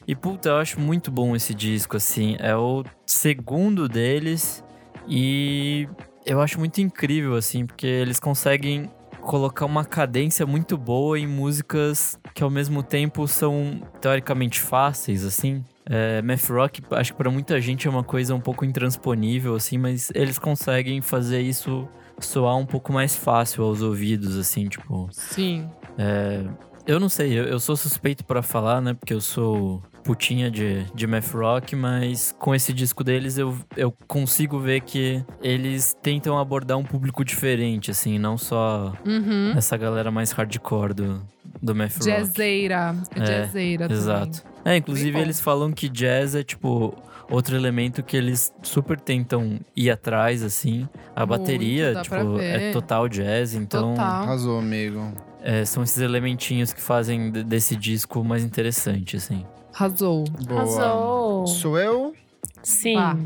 [0.07, 2.37] E puta, eu acho muito bom esse disco, assim.
[2.39, 4.63] É o segundo deles.
[5.09, 5.89] E
[6.27, 8.91] eu acho muito incrível, assim, porque eles conseguem
[9.25, 15.65] colocar uma cadência muito boa em músicas que ao mesmo tempo são teoricamente fáceis, assim.
[15.87, 19.77] É, math rock, acho que pra muita gente é uma coisa um pouco intransponível, assim,
[19.77, 21.89] mas eles conseguem fazer isso
[22.21, 25.09] soar um pouco mais fácil aos ouvidos, assim, tipo.
[25.11, 25.69] Sim.
[25.99, 26.45] É,
[26.87, 28.95] eu não sei, eu, eu sou suspeito pra falar, né?
[28.95, 33.91] Porque eu sou putinha de, de math rock, mas com esse disco deles eu, eu
[34.07, 39.53] consigo ver que eles tentam abordar um público diferente, assim, não só Uhum.
[39.57, 41.23] essa galera mais hardcore do,
[41.63, 42.05] do math rock.
[42.05, 42.95] Jazzeira.
[43.17, 44.03] É, É, jazzeira também.
[44.03, 44.43] Exato.
[44.65, 46.95] É, inclusive eles falam que jazz é tipo
[47.31, 50.87] outro elemento que eles super tentam ir atrás, assim.
[51.17, 53.91] A Muito, bateria, tipo, é total jazz, então.
[53.95, 54.23] Total.
[54.23, 55.13] Arrasou, amigo.
[55.43, 59.45] É, são esses elementinhos que fazem de- desse disco mais interessante, assim.
[59.75, 60.25] Arrasou.
[60.47, 60.61] Boa.
[60.61, 61.47] Arrasou.
[61.47, 62.15] Sou eu?
[62.63, 62.95] Sim.
[62.97, 63.17] Vá.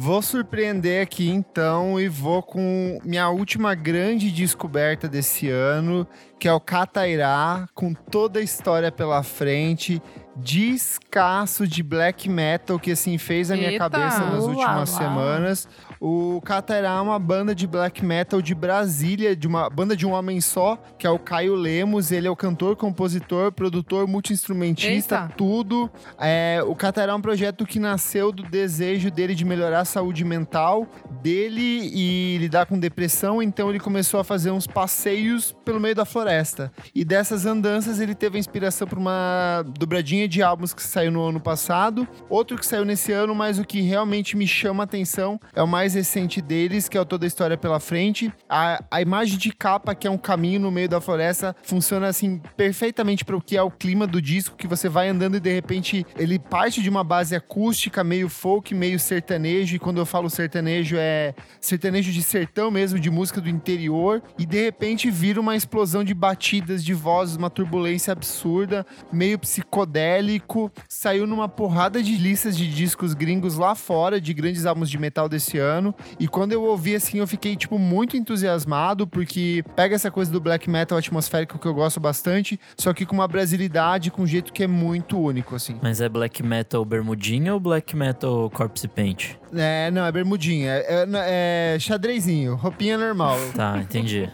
[0.00, 6.06] Vou surpreender aqui então e vou com minha última grande descoberta desse ano,
[6.38, 10.00] que é o Catairá, com toda a história pela frente,
[10.36, 13.90] descasso de black metal que assim fez a minha Eita!
[13.90, 14.98] cabeça nas últimas lá.
[14.98, 15.68] semanas.
[16.00, 20.12] O Catairá é uma banda de black metal de Brasília, de uma banda de um
[20.12, 22.12] homem só, que é o Caio Lemos.
[22.12, 25.90] Ele é o cantor, compositor, produtor, multi-instrumentista, tudo.
[26.18, 30.24] É, o Catará é um projeto que nasceu do desejo dele de melhorar a saúde
[30.24, 30.86] mental
[31.20, 36.04] dele e lidar com depressão, então ele começou a fazer uns passeios pelo meio da
[36.04, 36.72] floresta.
[36.94, 41.22] E dessas andanças ele teve a inspiração para uma dobradinha de álbuns que saiu no
[41.28, 45.40] ano passado, outro que saiu nesse ano, mas o que realmente me chama a atenção
[45.54, 48.32] é o mais recente deles, que é o Toda a História pela Frente.
[48.48, 52.40] A, a imagem de capa, que é um caminho no meio da floresta, funciona assim
[52.56, 55.52] perfeitamente para o que é o clima do disco, que você vai andando e de
[55.52, 60.30] repente ele parte de uma base acústica, meio folk, meio sertanejo, e quando eu falo
[60.30, 65.56] sertanejo é sertanejo de sertão mesmo, de música do interior, e de repente vira uma
[65.56, 72.56] explosão de batidas, de vozes, uma turbulência absurda, meio psicodélico, saiu numa porrada de listas
[72.56, 75.77] de discos gringos lá fora, de grandes álbuns de metal desse ano.
[75.78, 75.94] Ano.
[76.18, 80.40] E quando eu ouvi, assim, eu fiquei, tipo, muito entusiasmado, porque pega essa coisa do
[80.40, 84.52] black metal atmosférico que eu gosto bastante, só que com uma brasilidade, com um jeito
[84.52, 85.78] que é muito único, assim.
[85.82, 89.36] Mas é black metal bermudinha ou black metal corpse paint?
[89.54, 90.70] É, não, é bermudinha.
[90.70, 93.38] É, é, é xadrezinho, roupinha normal.
[93.54, 94.30] Tá, entendi.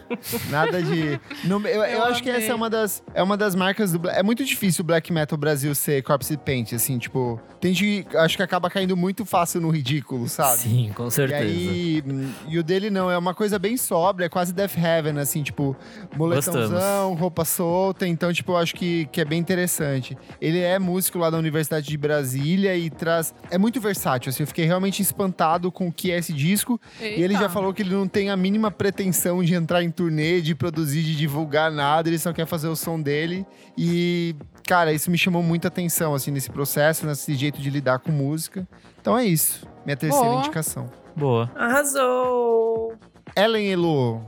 [0.49, 1.19] Nada de.
[1.47, 4.09] eu, eu, eu acho que essa é uma das, é uma das marcas do.
[4.09, 7.39] É muito difícil o Black Metal Brasil ser corpse paint, assim, tipo.
[7.59, 8.15] Tem gente.
[8.17, 10.59] Acho que acaba caindo muito fácil no ridículo, sabe?
[10.59, 11.34] Sim, com certeza.
[11.43, 15.19] E, aí, e o dele não, é uma coisa bem sóbria, é quase Death Heaven,
[15.19, 15.75] assim, tipo,
[16.15, 17.19] moletãozão, Gostamos.
[17.19, 18.07] roupa solta.
[18.07, 20.17] Então, tipo, eu acho que, que é bem interessante.
[20.39, 23.33] Ele é músico lá da Universidade de Brasília e traz.
[23.49, 26.79] É muito versátil, assim, eu fiquei realmente espantado com o que é esse disco.
[26.99, 27.19] Eita.
[27.19, 30.41] E ele já falou que ele não tem a mínima pretensão de entrar em turnê,
[30.41, 33.45] de produzir, de divulgar nada, ele só quer fazer o som dele.
[33.77, 34.35] E,
[34.67, 38.67] cara, isso me chamou muita atenção, assim, nesse processo, nesse jeito de lidar com música.
[38.99, 39.67] Então é isso.
[39.85, 40.39] Minha terceira Boa.
[40.39, 40.89] indicação.
[41.15, 41.49] Boa.
[41.55, 42.93] Arrasou!
[43.35, 44.21] Ellen Elo.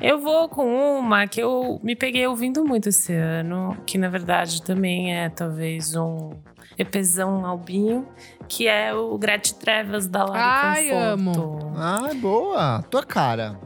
[0.00, 4.62] Eu vou com uma que eu me peguei ouvindo muito esse ano, que na verdade
[4.62, 6.30] também é talvez um
[6.78, 8.06] EPzão albinho,
[8.46, 11.66] que é o Grat Trevas da Lari Ai, Conforto.
[11.66, 11.72] amo.
[11.76, 12.82] Ah, boa.
[12.88, 13.58] Tua cara.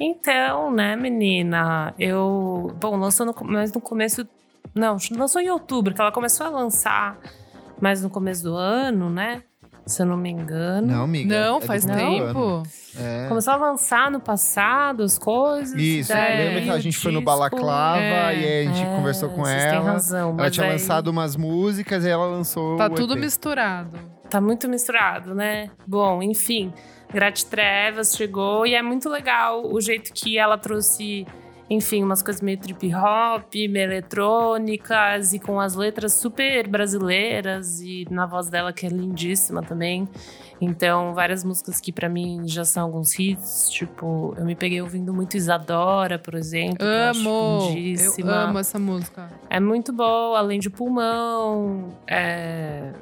[0.00, 2.72] Então, né, menina, eu.
[2.80, 4.26] Bom, lançou no, mas no começo.
[4.74, 7.18] Não, lançou em outubro, que ela começou a lançar,
[7.80, 9.42] mas no começo do ano, né?
[9.88, 10.86] Se eu não me engano.
[10.86, 11.40] Não, amiga.
[11.40, 12.62] Não, é faz tempo.
[12.96, 13.26] É.
[13.28, 15.80] Começou a lançar no passado as coisas.
[15.80, 19.30] Isso, lembra que a gente foi no Balaclava é, e aí a gente é, conversou
[19.30, 19.70] com ela.
[19.70, 20.72] Tem razão, ela tinha aí...
[20.72, 22.76] lançado umas músicas e ela lançou.
[22.76, 23.98] Tá tudo misturado.
[24.28, 25.70] Tá muito misturado, né?
[25.86, 26.72] Bom, enfim.
[27.10, 31.26] Grat Trevas chegou e é muito legal o jeito que ela trouxe,
[31.70, 38.06] enfim, umas coisas meio trip hop, meio eletrônicas e com as letras super brasileiras e
[38.10, 40.08] na voz dela que é lindíssima também.
[40.60, 45.14] Então, várias músicas que para mim já são alguns hits, tipo, eu me peguei ouvindo
[45.14, 46.78] muito Isadora, por exemplo.
[46.80, 47.72] Amo!
[47.76, 49.30] Eu, eu amo essa música.
[49.48, 52.92] É muito boa, além de Pulmão, é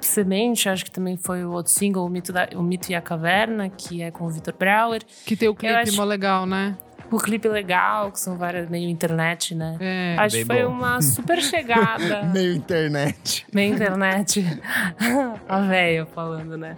[0.00, 3.00] Semente, acho que também foi o outro single, O Mito, da, o Mito e a
[3.00, 5.02] Caverna, que é com o Victor Brauer.
[5.24, 5.96] Que tem o clipe acho...
[5.96, 6.76] mó legal, né?
[7.10, 9.76] O clipe legal, que são várias meio internet, né?
[9.80, 10.70] É, Acho que foi bom.
[10.70, 12.24] uma super chegada.
[12.34, 13.46] meio internet.
[13.52, 14.44] Meio internet.
[15.48, 16.76] a velha falando, né?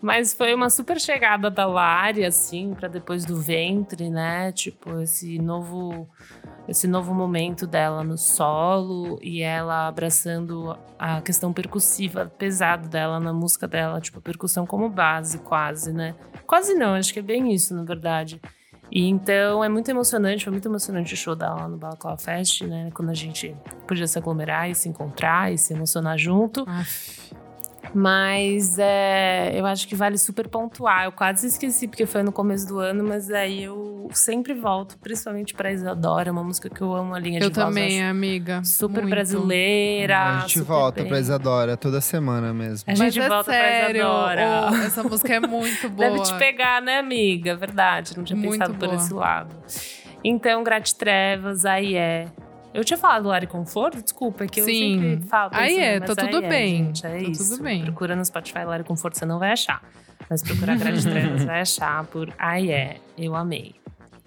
[0.00, 4.52] Mas foi uma super chegada da Lari, assim, para depois do ventre, né?
[4.52, 6.08] Tipo, esse novo
[6.66, 13.34] esse novo momento dela no solo e ela abraçando a questão percussiva pesada dela na
[13.34, 16.14] música dela, tipo, percussão como base, quase, né?
[16.46, 18.40] Quase não, acho que é bem isso, na verdade.
[18.90, 22.90] E então é muito emocionante, foi muito emocionante o show dela no Balaclava Fest, né?
[22.94, 23.54] Quando a gente
[23.86, 26.64] podia se aglomerar e se encontrar e se emocionar junto.
[26.68, 27.34] Aff.
[27.94, 31.04] Mas é, eu acho que vale super pontuar.
[31.04, 35.54] Eu quase esqueci, porque foi no começo do ano, mas aí eu sempre volto, principalmente
[35.54, 37.58] pra Isadora, uma música que eu amo a linha eu de voz.
[37.58, 38.64] Eu também, amiga.
[38.64, 39.10] Super muito.
[39.10, 40.38] brasileira.
[40.38, 41.08] A gente volta bem.
[41.08, 42.84] pra Isadora toda semana mesmo.
[42.88, 44.70] A gente mas é volta sério, pra Isadora.
[44.72, 46.10] Oh, essa música é muito boa.
[46.10, 47.54] Deve te pegar, né, amiga?
[47.54, 48.90] Verdade, não tinha muito pensado boa.
[48.90, 49.54] por esse lado.
[50.24, 52.26] Então, Grat Trevas, aí é.
[52.74, 55.00] Eu tinha falado Lari Conforto, desculpa, é que eu Sim.
[55.00, 55.50] sempre falo.
[55.54, 56.86] Aí é, tá tudo é, bem.
[56.86, 57.50] Gente, é tá isso.
[57.50, 57.84] tudo bem.
[57.84, 59.80] Procura no Spotify Lari Conforto, você não vai achar.
[60.28, 63.76] Mas procurar Grade Trevas vai achar por Ai é, eu amei.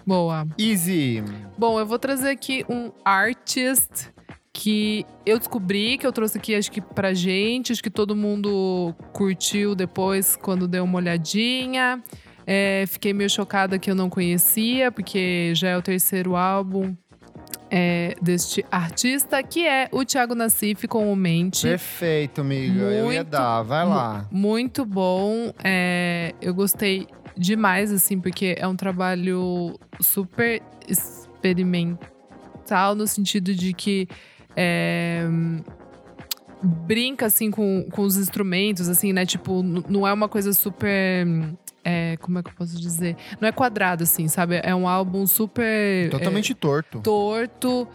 [0.05, 0.47] Boa.
[0.57, 1.21] Easy.
[1.57, 4.13] Bom, eu vou trazer aqui um artist
[4.53, 8.95] que eu descobri, que eu trouxe aqui acho que pra gente, acho que todo mundo
[9.11, 12.01] curtiu depois quando deu uma olhadinha.
[12.45, 16.95] É, fiquei meio chocada que eu não conhecia, porque já é o terceiro álbum
[17.69, 21.67] é, deste artista, que é o Thiago Nassif com o Mente.
[21.67, 22.73] Perfeito, amiga.
[22.73, 24.27] Muito, eu ia dar, vai lá.
[24.31, 25.51] Muito bom.
[25.63, 34.07] É, eu gostei demais, assim, porque é um trabalho super experimental, no sentido de que.
[34.55, 35.23] É,
[36.63, 39.25] brinca assim com, com os instrumentos, assim, né?
[39.25, 41.27] Tipo, não é uma coisa super
[41.89, 43.15] é, como é que eu posso dizer?
[43.39, 44.59] Não é quadrado, assim, sabe?
[44.61, 46.09] É um álbum super.
[46.09, 46.99] Totalmente é, torto.
[46.99, 47.87] Torto.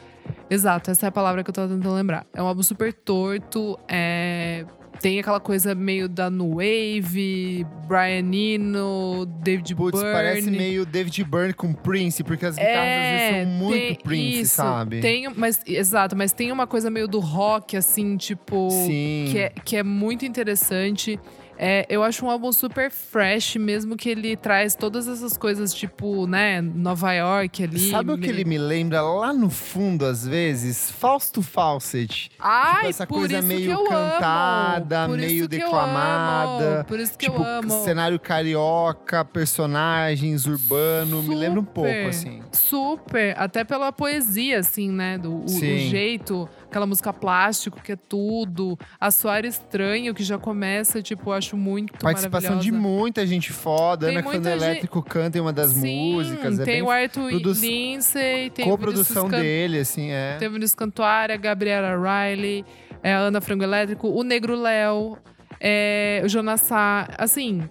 [0.48, 2.24] Exato, essa é a palavra que eu tava tentando lembrar.
[2.33, 3.78] É um álbum super torto.
[3.87, 4.64] É,
[4.98, 10.14] tem aquela coisa meio da New Wave, Brian Eno, David Puts, Byrne.
[10.14, 15.00] parece meio David Byrne com Prince, porque as guitarras é, são muito Prince, isso, sabe?
[15.00, 18.70] Tem, mas, exato, mas tem uma coisa meio do rock, assim, tipo.
[18.70, 19.28] Sim.
[19.31, 21.20] Que é, que é muito interessante.
[21.64, 26.27] É, eu acho um álbum super fresh, mesmo que ele traz todas essas coisas, tipo,
[26.27, 27.88] né, Nova York ali.
[27.88, 30.90] Sabe o que ele me lembra lá no fundo, às vezes?
[30.90, 32.33] Fausto Fawcett.
[32.40, 36.85] Ai, tipo, essa coisa meio cantada, meio declamada.
[36.88, 37.85] Por isso que tipo, eu amo.
[37.85, 41.22] cenário carioca, personagens, urbano.
[41.22, 42.42] Me lembra um pouco, Super, assim.
[42.51, 45.16] Super, até pela poesia, assim, né?
[45.16, 48.78] Do, o, o jeito, aquela música plástico que é tudo.
[48.98, 54.06] A Soar Estranho, que já começa, tipo, eu acho muito Participação de muita gente foda.
[54.06, 56.58] Tem Ana muita gente- Elétrico canta em uma das Sim, músicas.
[56.58, 60.36] É tem bem o Arthur produ- Lindsay, tem o coprodução Can- dele, assim, é.
[60.38, 62.64] Tem o Vinícius Cantuária, a Gabriela Riley,
[63.03, 65.18] é, a Ana Frango Elétrico, o Negro Léo,
[65.61, 67.09] é, o Jonas Sá.
[67.18, 67.62] Assim,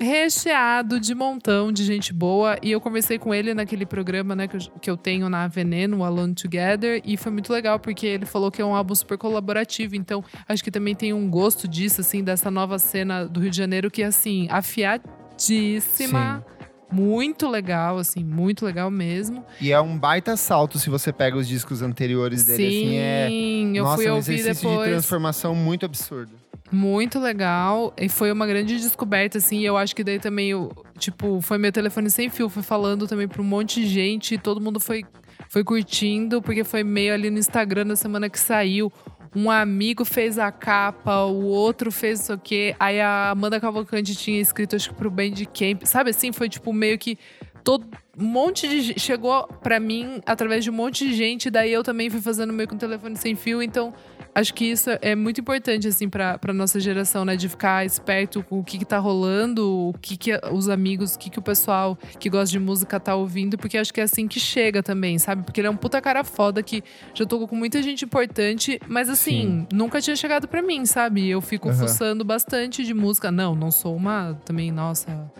[0.00, 2.58] recheado de montão de gente boa.
[2.62, 6.04] E eu conversei com ele naquele programa né, que, eu, que eu tenho na Veneno,
[6.04, 7.00] Alone Together.
[7.04, 9.94] E foi muito legal, porque ele falou que é um álbum super colaborativo.
[9.96, 13.56] Então, acho que também tem um gosto disso, assim, dessa nova cena do Rio de
[13.56, 16.44] Janeiro, que assim, afiadíssima.
[16.90, 19.44] Muito legal, assim, muito legal mesmo.
[19.60, 23.30] E é um baita salto se você pega os discos anteriores dele, Sim, assim, é.
[23.78, 24.90] eu Nossa, fui um ouvir exercício de depois.
[24.90, 26.32] transformação muito absurdo.
[26.72, 27.92] Muito legal.
[27.96, 29.58] E foi uma grande descoberta, assim.
[29.60, 32.48] E eu acho que daí também, eu, tipo, foi meu telefone sem fio.
[32.48, 34.34] Fui falando também pra um monte de gente.
[34.34, 35.04] E todo mundo foi,
[35.48, 38.92] foi curtindo, porque foi meio ali no Instagram na semana que saiu.
[39.34, 42.74] Um amigo fez a capa, o outro fez isso quê.
[42.78, 45.84] Aí a Amanda Cavalcante tinha escrito, acho que pro Bandcamp.
[45.84, 46.32] Sabe assim?
[46.32, 47.18] Foi tipo meio que
[47.64, 51.82] todo um monte de chegou pra mim através de um monte de gente, daí eu
[51.82, 53.92] também fui fazendo meio com telefone sem fio, então
[54.34, 58.42] acho que isso é muito importante assim pra para nossa geração, né, de ficar esperto
[58.42, 61.42] com o que que tá rolando, o que que os amigos, o que que o
[61.42, 65.18] pessoal que gosta de música tá ouvindo, porque acho que é assim que chega também,
[65.18, 65.42] sabe?
[65.44, 66.82] Porque ele é um puta cara foda que
[67.14, 71.28] já tocou com muita gente importante, mas assim, nunca tinha chegado pra mim, sabe?
[71.28, 71.78] Eu fico Aham.
[71.78, 73.30] fuçando bastante de música.
[73.30, 75.30] Não, não sou uma também, nossa,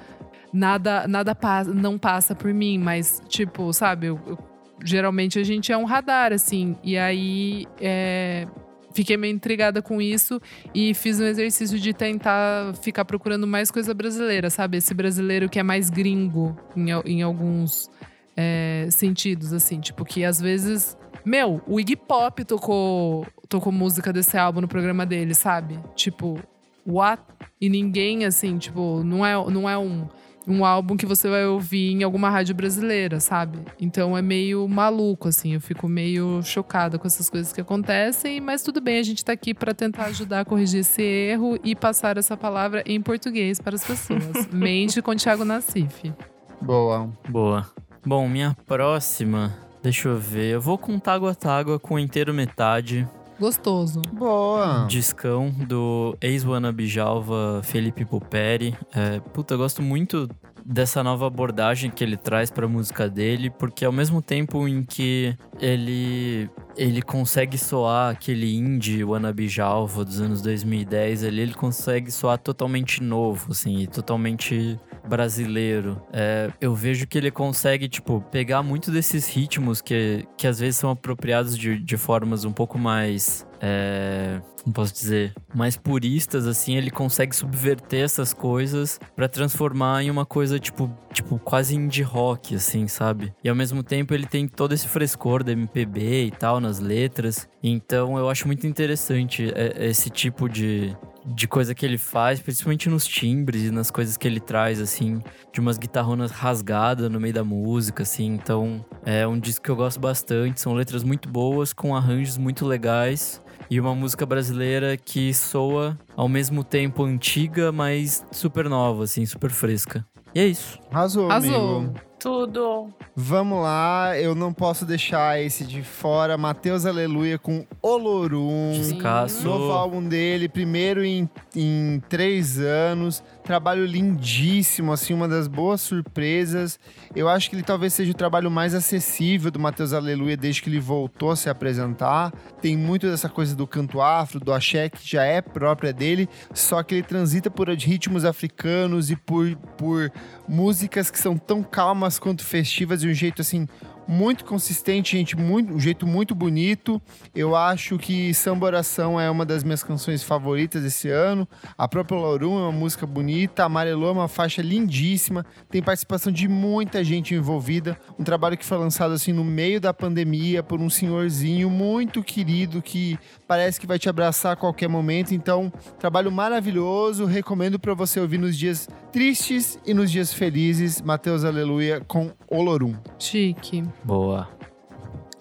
[0.53, 4.39] nada nada passa, não passa por mim, mas tipo, sabe, eu- eu-
[4.85, 8.47] geralmente a gente é um radar assim, e aí é,
[8.95, 10.41] fiquei meio intrigada com isso
[10.75, 15.59] e fiz um exercício de tentar ficar procurando mais coisa brasileira, sabe, esse brasileiro que
[15.59, 17.91] é mais gringo em, em alguns
[18.37, 24.37] é, sentidos, assim, tipo que às vezes meu, o Iggy Pop tocou tocou música desse
[24.37, 25.79] álbum no programa dele, sabe?
[25.95, 26.39] Tipo,
[26.87, 27.23] what?
[27.61, 30.07] E ninguém, assim, tipo, não é, não é um,
[30.47, 33.59] um álbum que você vai ouvir em alguma rádio brasileira, sabe?
[33.81, 35.55] Então é meio maluco, assim.
[35.55, 39.33] Eu fico meio chocada com essas coisas que acontecem, mas tudo bem, a gente tá
[39.33, 43.75] aqui pra tentar ajudar a corrigir esse erro e passar essa palavra em português para
[43.75, 44.47] as pessoas.
[44.53, 46.13] Mente com Thiago Nassif.
[46.61, 47.11] Boa.
[47.29, 47.67] Boa.
[48.07, 50.53] Bom, minha próxima, deixa eu ver.
[50.53, 53.09] Eu vou com Tágua Tágua com inteiro metade.
[53.45, 54.01] Gostoso.
[54.11, 54.87] Boa.
[54.89, 58.75] Discão do ex-Wannabe Jalva Felipe Poperi.
[58.95, 60.27] É, puta, eu gosto muito
[60.65, 65.37] dessa nova abordagem que ele traz pra música dele, porque ao mesmo tempo em que
[65.61, 72.39] ele ele consegue soar aquele indie Wannabe Jalva dos anos 2010 ali, ele consegue soar
[72.39, 76.01] totalmente novo, assim, e totalmente brasileiro.
[76.13, 80.77] É, eu vejo que ele consegue, tipo, pegar muito desses ritmos que, que às vezes
[80.77, 83.47] são apropriados de, de formas um pouco mais.
[83.61, 85.35] É, como posso dizer?
[85.55, 91.39] Mais puristas, assim, ele consegue subverter essas coisas pra transformar em uma coisa, tipo, tipo,
[91.39, 93.33] quase indie rock, assim, sabe?
[93.43, 97.49] E ao mesmo tempo ele tem todo esse frescor da MPB e tal nas letras.
[97.63, 102.89] Então eu acho muito interessante é, esse tipo de, de coisa que ele faz, principalmente
[102.89, 105.23] nos timbres e nas coisas que ele traz, assim,
[105.53, 108.27] de umas guitarronas rasgadas no meio da música, assim.
[108.27, 110.61] Então, é um disco que eu gosto bastante.
[110.61, 113.41] São letras muito boas, com arranjos muito legais.
[113.71, 119.51] E uma música brasileira que soa ao mesmo tempo antiga, mas super nova, assim, super
[119.51, 120.05] fresca.
[120.35, 120.79] E é isso.
[120.91, 121.79] Arrasou, Arrasou.
[121.79, 121.95] amigo.
[122.25, 122.89] Tudo.
[123.15, 126.39] Vamos lá, eu não posso deixar esse de fora.
[126.39, 128.73] Matheus Aleluia com Olorum.
[128.73, 129.45] Descasso.
[129.45, 133.23] Novo álbum dele, primeiro em, em três anos.
[133.45, 136.81] Trabalho lindíssimo, assim, uma das boas surpresas.
[137.15, 140.71] Eu acho que ele talvez seja o trabalho mais acessível do Matheus Aleluia desde que
[140.71, 142.33] ele voltou a se apresentar.
[142.63, 146.83] Tem muito dessa coisa do canto afro, do axé, que já é própria dele, só
[146.83, 150.11] que ele transita por ritmos africanos e por, por
[150.49, 153.69] músicas que são tão calmas quanto festivas de um jeito, assim,
[154.07, 157.01] muito consistente, gente, muito, um jeito muito bonito.
[157.35, 161.49] Eu acho que Samba Oração é uma das minhas canções favoritas desse ano.
[161.77, 166.49] A própria Laurum é uma música bonita, Amarelou é uma faixa lindíssima, tem participação de
[166.49, 167.99] muita gente envolvida.
[168.19, 172.83] Um trabalho que foi lançado assim no meio da pandemia por um senhorzinho muito querido
[172.83, 175.35] que parece que vai te abraçar a qualquer momento.
[175.35, 181.01] Então, trabalho maravilhoso, recomendo para você ouvir nos dias tristes e nos dias felizes.
[181.01, 182.95] Mateus Aleluia com Olorum.
[183.19, 183.83] Chique.
[184.03, 184.49] Boa.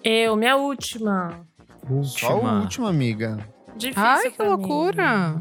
[0.02, 1.40] Eu, minha última.
[2.02, 2.60] Só a Última.
[2.60, 3.38] última, amiga.
[3.76, 4.50] Difícil Ai, que pra mim.
[4.52, 5.36] loucura.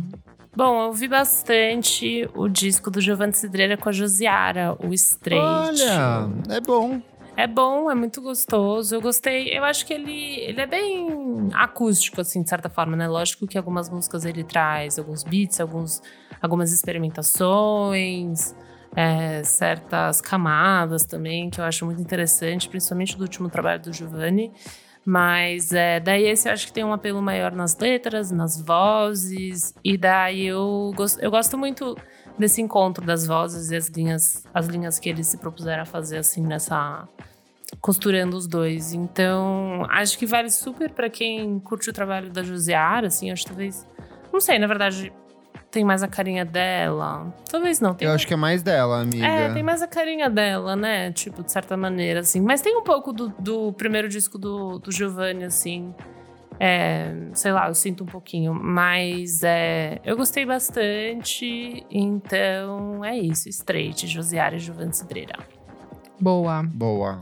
[0.56, 5.44] Bom, eu ouvi bastante o disco do Giovanni Cidreira com a Josiara, o Straight.
[5.44, 7.02] Olha, é bom.
[7.36, 8.94] É bom, é muito gostoso.
[8.96, 9.50] Eu gostei.
[9.58, 13.08] Eu acho que ele, ele é bem acústico, assim, de certa forma, né?
[13.08, 16.02] Lógico que algumas músicas ele traz alguns beats, alguns,
[16.40, 18.56] algumas experimentações,
[18.96, 24.52] é, certas camadas também, que eu acho muito interessante, principalmente do último trabalho do Giovanni.
[25.04, 29.74] Mas é, daí esse eu acho que tem um apelo maior nas letras, nas vozes.
[29.84, 31.98] E daí eu, eu gosto muito
[32.38, 36.18] desse encontro das vozes e as linhas, as linhas que eles se propuseram a fazer,
[36.18, 37.08] assim, nessa.
[37.82, 38.94] costurando os dois.
[38.94, 43.50] Então, acho que vale super pra quem curte o trabalho da Josiara, assim, acho que
[43.50, 43.88] talvez.
[44.32, 45.14] Não sei, na verdade,
[45.70, 47.34] tem mais a carinha dela.
[47.50, 47.94] Talvez não.
[47.94, 49.26] Tem Eu acho que é mais dela, amiga.
[49.26, 51.12] é, tem mais a carinha dela, né?
[51.12, 52.42] Tipo, de certa maneira, assim.
[52.42, 55.94] Mas tem um pouco do, do primeiro disco do, do Giovanni, assim.
[56.60, 58.54] É, sei lá, eu sinto um pouquinho.
[58.54, 61.86] Mas é, eu gostei bastante.
[61.90, 63.50] Então é isso.
[63.50, 65.38] Straight, Josiara e Giovanni Cidreira.
[66.20, 66.64] Boa.
[66.64, 67.20] Boa.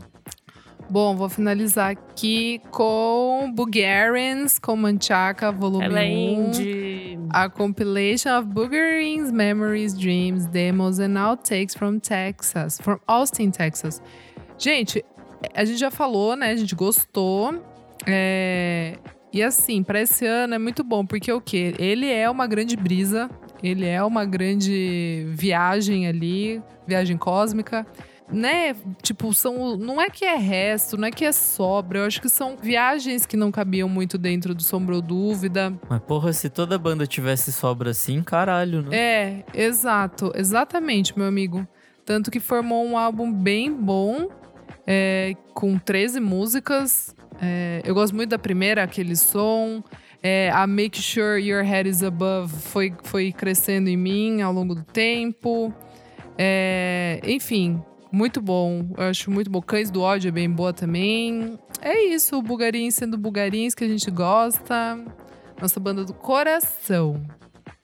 [0.90, 6.10] Bom, vou finalizar aqui com Bulgarians, com Manchaca, volume Ela é 1.
[6.10, 7.18] indie.
[7.30, 14.02] A compilation of Bulgarians, memories, dreams, demos and outtakes from Texas, from Austin, Texas.
[14.58, 15.02] Gente,
[15.54, 16.50] a gente já falou, né?
[16.50, 17.54] A gente gostou.
[18.06, 18.98] É,
[19.32, 21.74] E assim, pra esse ano é muito bom, porque o quê?
[21.78, 23.30] Ele é uma grande brisa,
[23.62, 27.86] ele é uma grande viagem ali, viagem cósmica.
[28.30, 28.74] Né?
[29.02, 29.76] Tipo, são.
[29.76, 31.98] Não é que é resto, não é que é sobra.
[31.98, 35.72] Eu acho que são viagens que não cabiam muito dentro do Sombra ou Dúvida.
[35.88, 38.96] Mas porra, se toda banda tivesse sobra assim, caralho, né?
[38.96, 41.66] É, exato, exatamente, meu amigo.
[42.06, 44.28] Tanto que formou um álbum bem bom,
[44.86, 47.14] é, com 13 músicas.
[47.40, 49.82] É, eu gosto muito da primeira, aquele som.
[50.22, 54.74] É, a Make Sure Your Head is Above foi, foi crescendo em mim ao longo
[54.74, 55.74] do tempo.
[56.38, 58.86] É, enfim, muito bom.
[58.96, 59.60] Eu acho muito bom.
[59.60, 61.58] Cães do Ódio é bem boa também.
[61.80, 64.98] É isso, o Bulgarins sendo Bulgarins que a gente gosta.
[65.60, 67.20] Nossa banda do coração.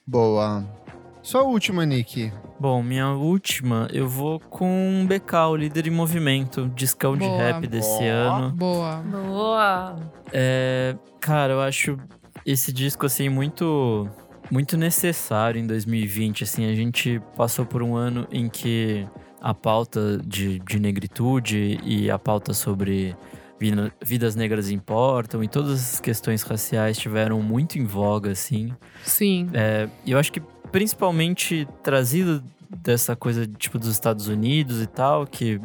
[0.07, 0.78] Boa.
[1.23, 2.33] Só a última, Nick.
[2.59, 7.37] Bom, minha última, eu vou com BK, o líder em movimento, discão de Boa.
[7.39, 8.11] rap desse Boa.
[8.11, 8.51] ano.
[8.53, 8.97] Boa.
[8.97, 9.97] Boa.
[10.33, 11.99] É, cara, eu acho
[12.47, 14.09] esse disco assim muito
[14.51, 19.07] muito necessário em 2020, assim, a gente passou por um ano em que
[19.43, 23.15] a pauta de, de negritude e a pauta sobre
[23.61, 28.73] vida- vidas negras importam e todas as questões raciais estiveram muito em voga, assim.
[29.05, 29.51] Sim.
[29.53, 30.41] É, e eu acho que
[30.71, 35.61] principalmente trazido dessa coisa tipo dos Estados Unidos e tal, que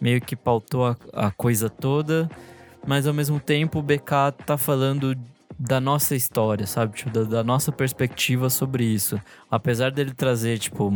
[0.00, 2.28] meio que pautou a, a coisa toda,
[2.86, 5.16] mas ao mesmo tempo o BK tá falando
[5.58, 6.96] da nossa história, sabe?
[6.96, 9.20] Tipo, da, da nossa perspectiva sobre isso.
[9.48, 10.90] Apesar dele trazer, tipo,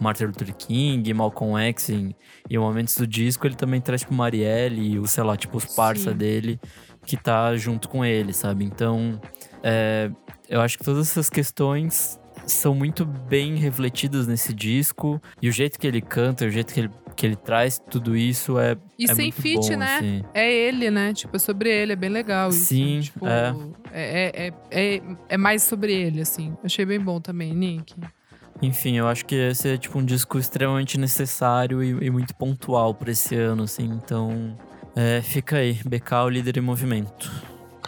[0.00, 2.14] Martin Luther King, Malcolm X em,
[2.48, 5.64] em momentos do disco, ele também traz, tipo, Marielle e, o, sei lá, tipo, os
[5.64, 6.16] parça Sim.
[6.16, 6.60] dele
[7.04, 8.64] que tá junto com ele, sabe?
[8.64, 9.20] Então,
[9.60, 10.08] é,
[10.48, 15.20] eu acho que todas essas questões são muito bem refletidas nesse disco.
[15.40, 18.58] E o jeito que ele canta, o jeito que ele, que ele traz tudo isso
[18.58, 18.76] é.
[18.98, 19.96] E é sem muito feat, bom, né?
[19.96, 20.24] assim.
[20.34, 21.12] É ele, né?
[21.12, 22.66] Tipo, é sobre ele, é bem legal isso.
[22.66, 23.54] Sim, tipo, é.
[23.92, 26.54] É, é, é, é mais sobre ele, assim.
[26.64, 27.94] Achei bem bom também, Nick.
[28.60, 32.94] Enfim, eu acho que esse é tipo um disco extremamente necessário e, e muito pontual
[32.94, 33.84] pra esse ano, assim.
[33.84, 34.56] Então,
[34.94, 35.74] é, fica aí.
[35.84, 37.30] BK, o líder em movimento.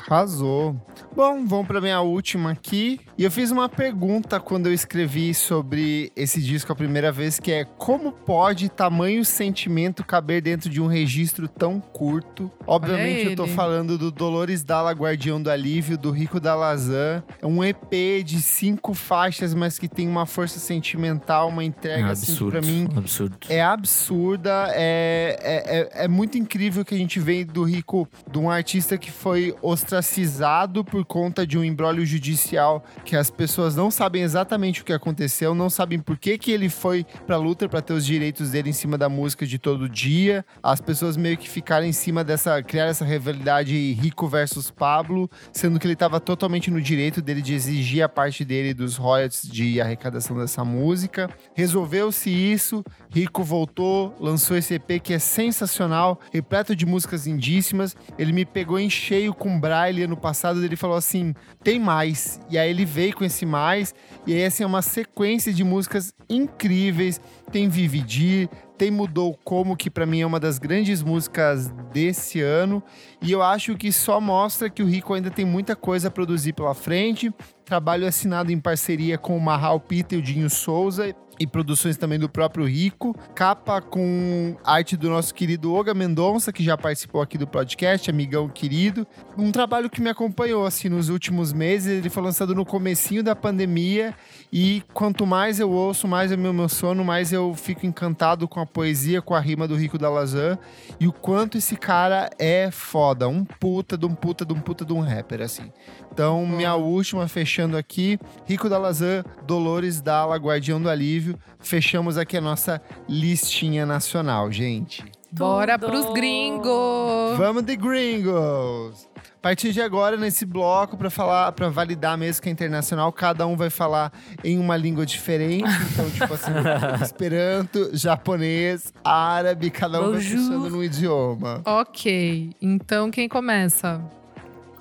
[0.08, 0.76] Arrasou.
[1.16, 3.00] Bom, vamos pra minha última aqui.
[3.16, 7.52] E eu fiz uma pergunta quando eu escrevi sobre esse disco a primeira vez, que
[7.52, 12.50] é como pode tamanho sentimento caber dentro de um registro tão curto?
[12.66, 17.22] Obviamente eu tô falando do Dolores Dalla, Guardião do Alívio, do Rico da Lazan.
[17.40, 22.10] É um EP de cinco faixas, mas que tem uma força sentimental, uma É entrega,
[22.10, 22.50] assim, que absurdo.
[22.52, 23.36] pra mim absurdo.
[23.48, 28.38] é absurda, é, é, é, é muito incrível que a gente vem do Rico, de
[28.38, 29.54] um artista que foi
[29.94, 34.92] ostracizado por conta de um embrólio judicial que as pessoas não sabem exatamente o que
[34.92, 38.70] aconteceu, não sabem por que, que ele foi pra luta para ter os direitos dele
[38.70, 40.44] em cima da música de todo dia.
[40.62, 45.78] As pessoas meio que ficaram em cima dessa, criar essa rivalidade Rico versus Pablo, sendo
[45.78, 49.80] que ele estava totalmente no direito dele de exigir a parte dele dos royalties de
[49.80, 51.30] arrecadação dessa música.
[51.54, 57.96] Resolveu-se isso, Rico voltou, lançou esse EP que é sensacional, repleto de músicas lindíssimas.
[58.18, 62.40] Ele me pegou em cheio com Braille ano passado, ele falou assim: "Tem mais".
[62.50, 63.94] E aí ele veio com esse mais,
[64.26, 67.20] e aí assim é uma sequência de músicas incríveis.
[67.52, 72.82] Tem Vividir, tem Mudou Como, que para mim é uma das grandes músicas desse ano.
[73.20, 76.54] E eu acho que só mostra que o Rico ainda tem muita coisa a produzir
[76.54, 77.32] pela frente.
[77.64, 82.18] Trabalho assinado em parceria com o Mahal Peter e o Dinho Souza e produções também
[82.18, 83.14] do próprio Rico.
[83.34, 88.48] Capa com arte do nosso querido Oga Mendonça, que já participou aqui do podcast, amigão
[88.48, 89.06] querido.
[89.36, 91.98] Um trabalho que me acompanhou assim nos últimos meses.
[91.98, 94.14] Ele foi lançado no comecinho da pandemia
[94.52, 98.66] e quanto mais eu ouço, mais eu me emociono, mais eu fico encantado com a
[98.66, 100.58] poesia, com a rima do Rico da Lazan
[101.00, 104.84] e o quanto esse cara é foda, um puta de um puta de um puta
[104.84, 105.72] de um rapper assim.
[106.14, 111.36] Então, minha última fechando aqui, Rico da Lazan, Dolores Dalla, Guardião do Alívio.
[111.58, 115.04] Fechamos aqui a nossa listinha nacional, gente.
[115.32, 115.90] Bora Tudo.
[115.90, 117.36] pros gringos!
[117.36, 119.08] Vamos de gringos!
[119.16, 123.44] A partir de agora, nesse bloco, para falar, para validar mesmo que é internacional, cada
[123.44, 124.12] um vai falar
[124.44, 125.68] em uma língua diferente.
[125.92, 126.52] Então, tipo assim,
[127.02, 130.38] esperanto, japonês, árabe, cada um vai Bonjour.
[130.38, 131.60] puxando num idioma.
[131.66, 134.00] Ok, então quem começa?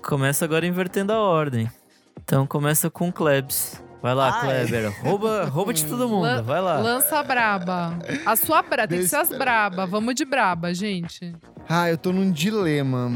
[0.04, 1.70] Começa agora invertendo a ordem.
[2.24, 3.82] Então começa com Klebs.
[4.02, 4.66] Vai lá, Ai.
[4.68, 4.94] Kleber.
[5.02, 6.24] Rouba, rouba de todo mundo.
[6.24, 6.78] Lan- Vai lá.
[6.80, 7.98] Lança a braba.
[8.26, 9.86] A sua braba, tem que ser as braba.
[9.86, 11.34] Vamos de braba, gente.
[11.70, 13.10] Ah, eu tô num dilema.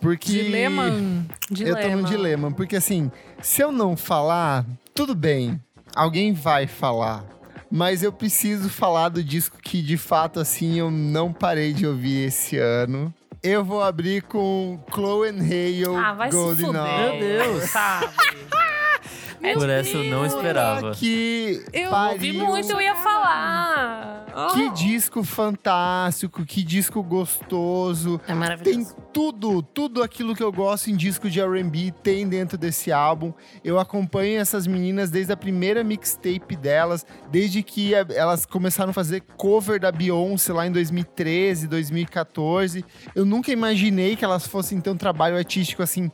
[0.00, 0.30] Porque.
[0.32, 0.84] Dilema.
[0.86, 3.10] Eu tô num dilema, porque assim,
[3.40, 5.58] se eu não falar, tudo bem,
[5.96, 7.24] alguém vai falar.
[7.70, 12.26] Mas eu preciso falar do disco que de fato assim eu não parei de ouvir
[12.26, 13.14] esse ano.
[13.42, 16.80] Eu vou abrir com Chloe and Hale Ah, vai se Golden fuder.
[16.80, 17.10] Hour.
[17.10, 17.64] Meu Deus.
[17.70, 18.06] Sabe?
[19.42, 20.92] Meu Por essa eu não esperava.
[20.92, 22.46] Que Eu Ouvi pariu.
[22.46, 24.24] muito, eu ia falar.
[24.54, 28.20] Que disco fantástico, que disco gostoso.
[28.24, 28.96] É Tem maravilhoso.
[29.12, 33.32] tudo, tudo aquilo que eu gosto em disco de R&B tem dentro desse álbum.
[33.64, 38.94] Eu acompanho essas meninas desde a primeira mixtape delas, desde que eh, elas começaram a
[38.94, 42.84] fazer cover da Beyoncé lá em 2013, 2014.
[43.14, 46.10] Eu nunca imaginei que elas fossem ter um trabalho artístico assim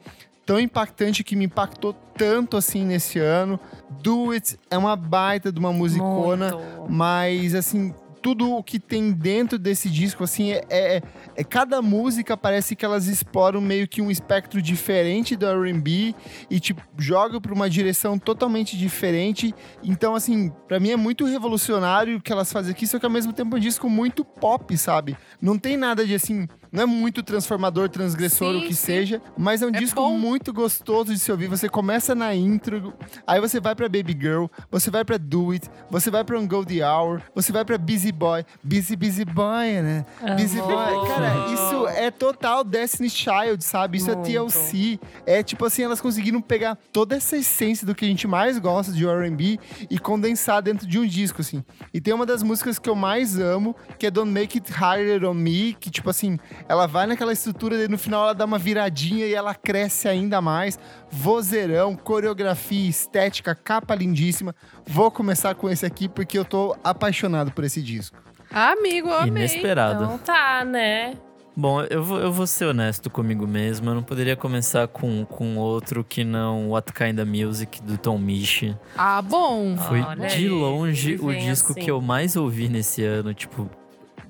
[0.48, 3.60] tão impactante que me impactou tanto assim nesse ano.
[4.02, 6.56] Do It é uma baita de uma musicona.
[6.56, 6.90] Muito.
[6.90, 11.02] Mas, assim, tudo o que tem dentro desse disco, assim, é, é-
[11.36, 16.14] é- Cada música parece que elas exploram meio que um espectro diferente do RB
[16.50, 19.54] e, tipo, jogam pra uma direção totalmente diferente.
[19.82, 23.10] Então, assim, pra mim é muito revolucionário o que elas fazem aqui, só que ao
[23.12, 25.16] mesmo tempo é um disco muito pop, sabe?
[25.40, 26.46] Não tem nada de assim.
[26.70, 28.86] Não é muito transformador, transgressor, Sim, o que sim.
[28.86, 30.18] seja, mas é um É disco bom.
[30.18, 31.46] muito gostoso de se ouvir.
[31.48, 32.92] Você começa na intro,
[33.26, 36.46] aí você vai pra Baby Girl, você vai pra Do It, você vai pra Um
[36.46, 38.44] Go The Hour, você vai pra Busy Boy.
[38.62, 40.06] Busy, Busy Boy, né?
[40.36, 40.74] Busy Amor.
[40.74, 41.08] Boy.
[41.08, 43.98] Cara, isso é total Destiny Child, sabe?
[43.98, 44.28] Isso Muito.
[44.28, 45.00] é TLC.
[45.26, 48.92] É tipo assim, elas conseguiram pegar toda essa essência do que a gente mais gosta
[48.92, 49.58] de R&B
[49.90, 51.64] e condensar dentro de um disco, assim.
[51.92, 55.24] E tem uma das músicas que eu mais amo, que é Don't Make It Harder
[55.24, 56.38] On Me, que tipo assim,
[56.68, 60.40] ela vai naquela estrutura e no final ela dá uma viradinha e ela cresce ainda
[60.40, 60.78] mais.
[61.10, 64.54] Vozeirão, coreografia, estética, capa lindíssima.
[64.88, 68.16] Vou começar com esse aqui porque eu tô apaixonado por esse disco.
[68.50, 69.44] Amigo, eu amei.
[69.44, 70.04] Inesperado.
[70.04, 71.14] Então tá, né?
[71.54, 73.90] Bom, eu vou, eu vou ser honesto comigo mesmo.
[73.90, 78.74] Eu não poderia começar com, com outro que não What Kinda Music do Tom Misch.
[78.96, 79.76] Ah, bom.
[79.76, 81.80] Foi Olha de aí, longe o disco assim.
[81.80, 83.68] que eu mais ouvi nesse ano, tipo,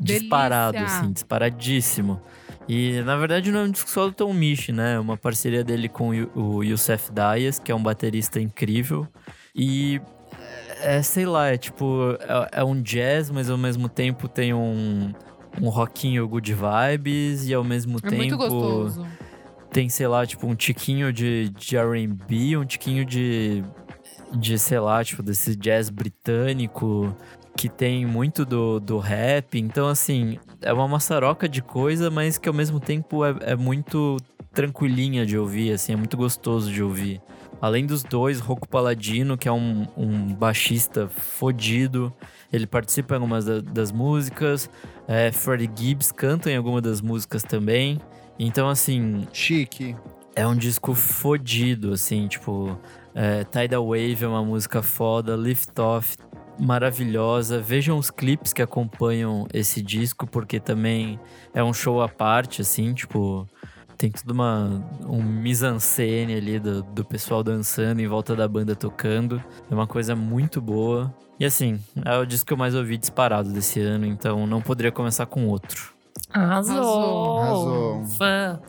[0.00, 0.98] disparado, Delícia.
[1.00, 2.20] assim, disparadíssimo.
[2.66, 4.94] E na verdade não é um disco só do Tom Misch, né?
[4.94, 9.06] É uma parceria dele com o Youssef Dias, que é um baterista incrível.
[9.54, 10.00] E
[10.80, 15.12] é, sei lá, é tipo, é, é um jazz, mas ao mesmo tempo tem um,
[15.60, 19.06] um rockinho good vibes e ao mesmo É tempo muito gostoso.
[19.72, 23.62] tem, sei lá, tipo, um tiquinho de, de R&B, um tiquinho de,
[24.32, 27.14] de, sei lá, tipo, desse jazz britânico,
[27.56, 29.58] que tem muito do, do rap.
[29.58, 34.16] Então, assim, é uma maçaroca de coisa, mas que ao mesmo tempo é, é muito
[34.52, 37.20] tranquilinha de ouvir, assim, é muito gostoso de ouvir.
[37.60, 42.12] Além dos dois, Rocco Paladino, que é um, um baixista fodido,
[42.52, 44.70] ele participa em algumas da- das músicas.
[45.08, 48.00] É, Freddie Gibbs canta em alguma das músicas também.
[48.38, 49.96] Então, assim, Chique.
[50.36, 52.78] é um disco fodido, assim, tipo.
[53.14, 56.16] É, Tidal Wave é uma música foda, Lift Off
[56.60, 57.60] maravilhosa.
[57.60, 61.18] Vejam os clipes que acompanham esse disco, porque também
[61.52, 63.48] é um show à parte, assim, tipo.
[63.98, 69.42] Tem tudo uma um mise-en-scène ali do, do pessoal dançando em volta da banda tocando.
[69.68, 71.12] É uma coisa muito boa.
[71.40, 74.92] E assim, é o disco que eu mais ouvi disparado desse ano, então não poderia
[74.92, 75.92] começar com outro.
[76.32, 77.38] Arrasou.
[77.38, 78.04] Arrasou.
[78.16, 78.60] Fã.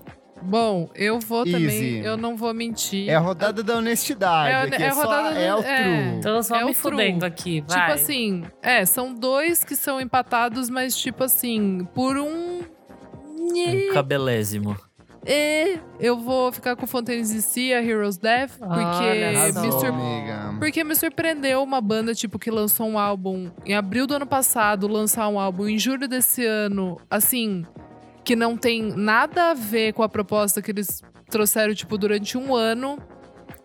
[0.41, 1.51] Bom, eu vou Easy.
[1.51, 3.09] também, eu não vou mentir.
[3.09, 4.71] É a rodada da honestidade.
[4.71, 5.83] É é é, a só, rodada é do- o é.
[5.83, 6.17] true.
[6.17, 6.75] Então só É me o true.
[6.91, 7.79] fudendo aqui, vai.
[7.81, 12.61] Tipo assim, é, são dois que são empatados, mas tipo assim, por um.
[13.51, 14.77] Um cabelésimo.
[15.25, 19.61] É, eu vou ficar com Fontaines DC, a Heroes Death, porque Olha só.
[19.61, 24.13] me, sur- porque me surpreendeu uma banda tipo que lançou um álbum em abril do
[24.15, 27.65] ano passado, lançar um álbum em julho desse ano, assim,
[28.23, 32.55] que não tem nada a ver com a proposta que eles trouxeram tipo durante um
[32.55, 32.97] ano.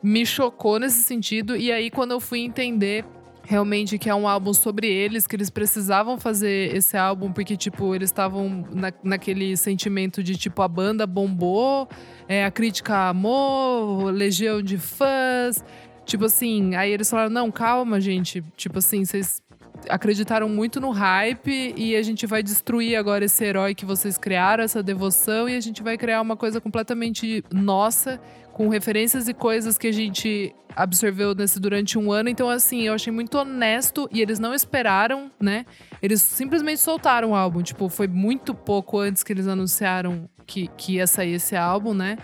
[0.03, 3.05] Me chocou nesse sentido e aí quando eu fui entender
[3.45, 7.95] realmente que é um álbum sobre eles, que eles precisavam fazer esse álbum porque, tipo,
[7.95, 11.89] eles estavam na, naquele sentimento de, tipo, a banda bombou,
[12.27, 15.65] é, a crítica amou, legião de fãs.
[16.05, 18.43] Tipo assim, aí eles falaram: não, calma, gente.
[18.57, 19.43] Tipo assim, vocês
[19.89, 24.65] acreditaram muito no hype e a gente vai destruir agora esse herói que vocês criaram,
[24.65, 28.21] essa devoção, e a gente vai criar uma coisa completamente nossa,
[28.55, 32.29] com referências e coisas que a gente absorveu nesse durante um ano.
[32.29, 35.67] Então, assim, eu achei muito honesto e eles não esperaram, né?
[36.01, 37.63] Eles simplesmente soltaram o álbum.
[37.63, 42.17] Tipo, foi muito pouco antes que eles anunciaram que, que ia sair esse álbum, né?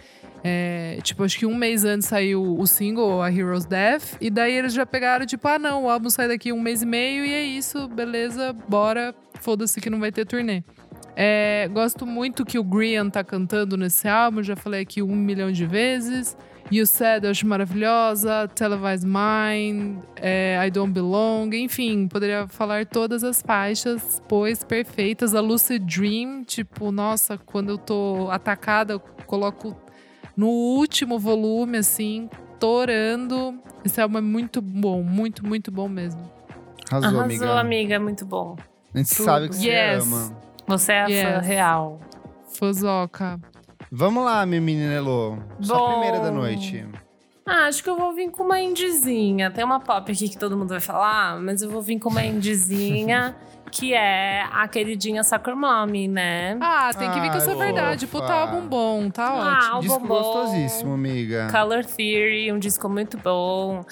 [0.45, 4.55] É, tipo, acho que um mês antes saiu o single, a Heroes Death, e daí
[4.55, 7.33] eles já pegaram, tipo, ah, não, o álbum sai daqui um mês e meio e
[7.33, 10.62] é isso, beleza, bora, foda-se que não vai ter turnê.
[11.23, 15.53] É, gosto muito que o Grian tá cantando nesse álbum, já falei aqui um milhão
[15.53, 16.35] de vezes.
[16.73, 23.23] You Said eu acho maravilhosa, Televised Mine, é, I Don't Belong, enfim, poderia falar todas
[23.23, 25.35] as faixas, pois perfeitas.
[25.35, 29.77] A Lucid Dream, tipo, nossa, quando eu tô atacada, eu coloco
[30.35, 33.59] no último volume, assim, torando.
[33.85, 36.23] Esse álbum é muito bom, muito, muito bom mesmo.
[36.91, 37.61] Arrasou, Arrasou, amiga.
[37.61, 38.01] amiga.
[38.01, 38.57] muito bom.
[38.95, 39.25] A gente Tudo.
[39.25, 40.05] sabe que você Yes.
[40.05, 40.50] ama.
[40.71, 41.47] Você é a fã Yes.
[41.47, 42.01] real.
[42.59, 43.39] Fozoca.
[43.91, 45.37] Vamos lá, minha menina Elô.
[45.61, 45.91] Sua Bom.
[45.93, 46.87] primeira da noite.
[47.47, 49.51] Ah, acho que eu vou vir com uma indizinha.
[49.51, 52.23] Tem uma pop aqui que todo mundo vai falar, mas eu vou vir com uma
[52.25, 53.35] indizinha,
[53.73, 56.57] que é a queridinha Soccer Mommy, né?
[56.61, 58.07] Ah, tem que vir com essa Ai, verdade.
[58.07, 59.73] Puta álbum bom, tá Ah, ótimo.
[59.75, 60.07] álbum Disco bom.
[60.09, 61.49] gostosíssimo, amiga.
[61.51, 63.85] Color Theory, um disco muito bom.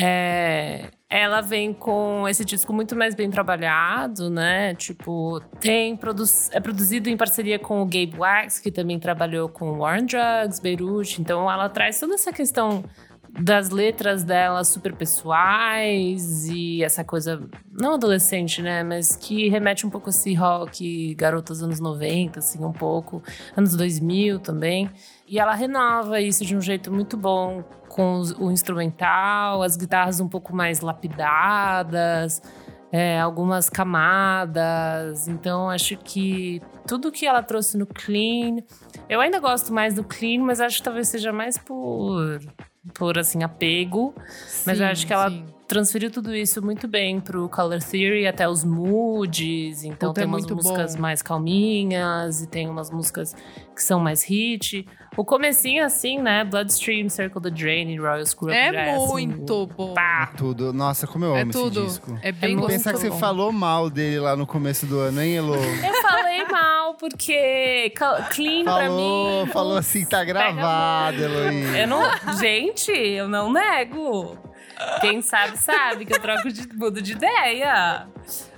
[0.00, 4.74] É, ela vem com esse disco muito mais bem trabalhado, né?
[4.74, 9.78] Tipo, tem produ é produzido em parceria com o Gabe Wax, que também trabalhou com
[9.78, 11.20] War on Drugs, Beirut.
[11.20, 12.84] Então, ela traz toda essa questão
[13.38, 17.40] das letras dela super pessoais e essa coisa,
[17.70, 18.82] não adolescente, né?
[18.82, 23.22] Mas que remete um pouco a esse rock, garotas anos 90, assim, um pouco,
[23.56, 24.90] anos 2000 também.
[25.28, 30.28] E ela renova isso de um jeito muito bom, com o instrumental, as guitarras um
[30.28, 32.40] pouco mais lapidadas,
[32.92, 35.26] é, algumas camadas.
[35.26, 38.58] Então, acho que tudo que ela trouxe no Clean.
[39.08, 42.40] Eu ainda gosto mais do Clean, mas acho que talvez seja mais por,
[42.94, 44.14] por assim, apego.
[44.64, 45.44] Mas eu Sim, acho que ela sim.
[45.66, 49.82] Transferiu tudo isso muito bem pro Color Theory, até os moods.
[49.84, 51.02] Então Puta, tem é umas muito músicas bom.
[51.02, 53.34] mais calminhas e tem umas músicas
[53.74, 54.86] que são mais hit.
[55.16, 56.44] O comecinho, assim, né?
[56.44, 59.94] Bloodstream, Circle the Drain e Royal Screw É já assim, muito bom.
[59.94, 60.32] pá.
[60.36, 60.72] Tudo.
[60.72, 61.80] Nossa, como eu amo É tudo.
[61.80, 62.18] esse disco.
[62.22, 62.72] É bem gostoso.
[62.76, 65.54] Pensar que você falou mal dele lá no começo do ano, hein, Elô?
[65.56, 67.92] Eu falei mal, porque
[68.30, 69.52] clean pra Falou, mim.
[69.52, 71.78] falou assim, tá gravado, Heloísa.
[71.78, 72.36] Eu não.
[72.38, 74.36] Gente, eu não nego.
[75.00, 78.06] Quem sabe, sabe que eu troco de mudo de ideia.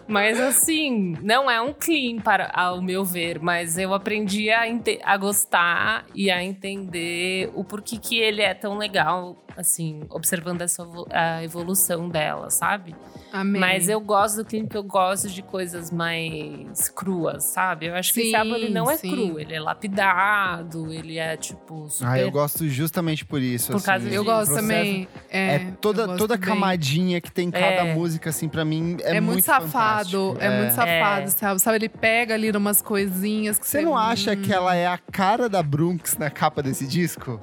[0.07, 4.63] Mas assim, não é um clean para ao meu ver, mas eu aprendi a,
[5.05, 10.87] a gostar e a entender o porquê que ele é tão legal, assim, observando essa
[11.11, 12.95] a evolução dela, sabe?
[13.33, 13.61] Amém.
[13.61, 17.87] Mas eu gosto do porque eu gosto de coisas mais cruas, sabe?
[17.87, 19.11] Eu acho que esse Sim, álbum ele não é sim.
[19.11, 23.73] cru, ele é lapidado, ele é tipo super Ah, eu gosto justamente por isso.
[23.73, 25.09] Por assim, causa Eu gosto também.
[25.29, 26.49] É, É toda, toda bem.
[26.49, 27.95] camadinha que tem em cada É.
[27.95, 30.37] música, assim, pra mim é, É, muito safado, fantástico.
[30.41, 31.27] é, muito safado, É.
[31.27, 31.61] sabe?
[31.61, 35.49] Sabe, ele pega ali umas coisinhas que Você não acha que ela é a cara
[35.49, 37.41] da Brunx na capa desse disco?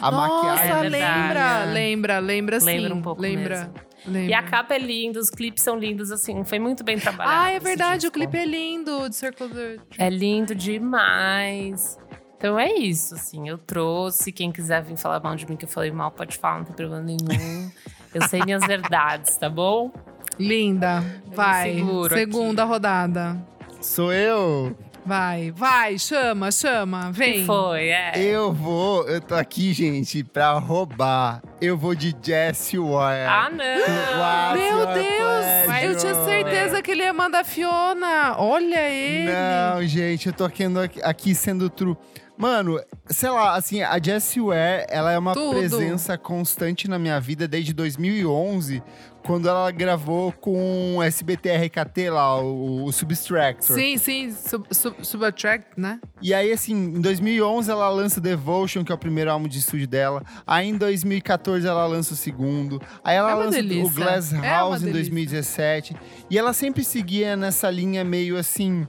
[0.00, 0.70] A Nossa, maquiagem.
[0.70, 1.72] É lembra, verdade.
[1.72, 2.66] lembra, lembra sim.
[2.66, 3.74] Lembra um pouco lembra, mesmo.
[4.06, 4.30] lembra.
[4.30, 7.36] E a capa é linda, os clipes são lindos, assim, foi muito bem trabalhado.
[7.36, 8.14] Ah, é verdade, o disco.
[8.14, 9.76] clipe é lindo, de Circle the...
[9.98, 11.98] É lindo demais.
[12.36, 14.30] Então é isso, assim, eu trouxe.
[14.30, 16.74] Quem quiser vir falar mal de mim, que eu falei mal, pode falar, não tem
[16.76, 17.70] problema nenhum.
[18.14, 19.92] eu sei minhas verdades, tá bom?
[20.38, 21.02] Linda.
[21.34, 21.82] Vai.
[22.10, 22.70] Segunda aqui.
[22.72, 23.44] rodada.
[23.80, 24.76] Sou eu.
[25.08, 27.10] Vai, vai, chama, chama.
[27.10, 27.40] Vem.
[27.40, 28.12] Que foi, é.
[28.18, 31.42] Eu vou, eu tô aqui, gente, pra roubar.
[31.62, 33.26] Eu vou de Jesse Ware.
[33.26, 33.64] Ah, não!
[33.64, 35.64] What's Meu Deus!
[35.64, 35.86] pleasure?
[35.86, 38.36] Eu tinha certeza que ele ia mandar Fiona.
[38.36, 39.32] Olha ele.
[39.32, 40.64] Não, gente, eu tô aqui,
[41.02, 41.96] aqui sendo true.
[42.36, 45.56] Mano, sei lá, assim, a Jessie Ware, ela é uma Tudo.
[45.56, 48.82] presença constante na minha vida desde 2011,
[49.28, 53.76] quando ela gravou com o SBT RKT lá, o, o Substractor.
[53.76, 56.00] Sim, sim, sub, sub, Subattract, né?
[56.22, 59.86] E aí, assim, em 2011 ela lança Devotion, que é o primeiro álbum de estúdio
[59.86, 60.22] dela.
[60.46, 62.80] Aí em 2014 ela lança o segundo.
[63.04, 63.92] Aí ela É lança o delícia.
[63.92, 65.10] Glass É House em delícia.
[65.12, 65.96] 2017.
[66.30, 68.86] E ela sempre seguia nessa linha meio assim.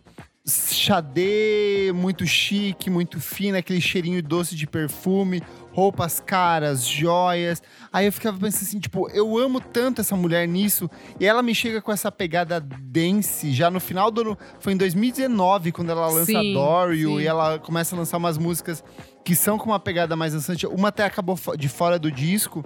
[0.50, 5.41] Xadê, muito chique, muito fina, aquele cheirinho doce de perfume,
[5.72, 7.62] roupas caras, joias.
[7.91, 10.89] Aí eu ficava pensando assim, tipo, eu amo tanto essa mulher nisso,
[11.20, 14.78] e ela me chega com essa pegada dance, já no final do ano, foi em
[14.78, 17.22] 2019, quando ela lança Sim, Dorio, sim.
[17.22, 18.84] e ela começa a lançar umas músicas
[19.24, 20.66] que são com uma pegada mais dançante.
[20.66, 22.64] Uma até acabou de fora do disco.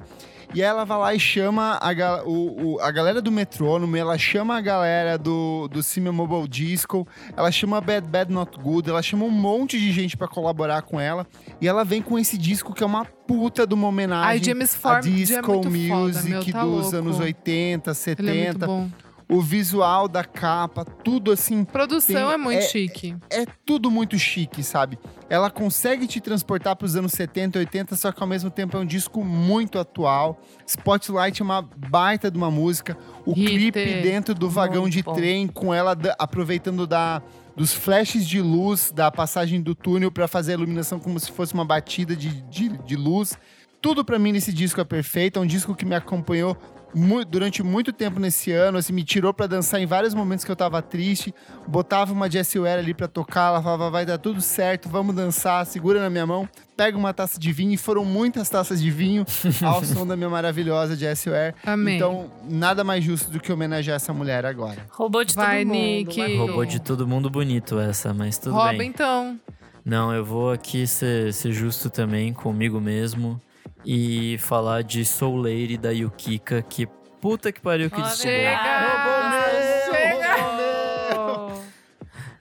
[0.53, 3.95] E aí ela vai lá e chama a, ga- o- o- a galera do Metrônomo,
[3.97, 8.89] ela chama a galera do, do Cime Mobile Disco, ela chama Bad Bad Not Good,
[8.89, 11.25] ela chama um monte de gente pra colaborar com ela.
[11.59, 14.75] E ela vem com esse disco que é uma puta de uma homenagem Ai, James
[14.75, 16.95] a Form é disco muito music foda, meu, tá dos louco.
[16.97, 18.67] anos 80, Ele é muito 70.
[18.67, 18.89] bom.
[19.35, 23.15] O visual da capa, tudo assim Produção Tem- é muito é- chique.
[23.29, 24.97] é tudo muito chique, sabe?
[25.29, 28.79] Ela consegue te transportar para os anos 70, 80, só que ao mesmo tempo é
[28.79, 30.39] um disco muito atual.
[30.67, 32.97] Spotlight é uma baita de uma música.
[33.25, 33.47] O Hit.
[33.47, 35.13] clipe dentro do vagão Muito de bom.
[35.13, 37.21] trem, com ela da- aproveitando da,
[37.55, 41.53] dos flashes de luz da passagem do túnel para fazer a iluminação como se fosse
[41.53, 43.37] uma batida de, de, de luz.
[43.81, 45.39] Tudo para mim nesse disco é perfeito.
[45.39, 46.57] É um disco que me acompanhou
[46.93, 50.51] mu- durante muito tempo nesse ano, assim, me tirou pra dançar em vários momentos que
[50.51, 51.33] eu tava triste.
[51.67, 55.65] Botava uma Jessie Ware ali pra tocar, ela falava, vai dar tudo certo, vamos dançar,
[55.65, 59.25] segura na minha mão, pega uma taça de vinho, e foram muitas taças de vinho
[59.63, 61.55] ao som da minha maravilhosa Jessie Ware.
[61.65, 61.95] Amém.
[61.95, 64.85] Então, nada mais justo do que homenagear essa mulher agora.
[64.91, 65.77] Roubou de Vai, todo mundo.
[65.79, 66.37] Nick.
[66.37, 68.89] Roubou de todo mundo bonito essa, mas tudo Rouba bem.
[68.89, 69.39] então.
[69.85, 73.41] Não, eu vou aqui ser, ser justo também comigo mesmo
[73.85, 76.85] e falar de Soul Lady da Yukika, que
[77.21, 78.07] puta que pariu que bom.
[78.09, 78.83] Chega!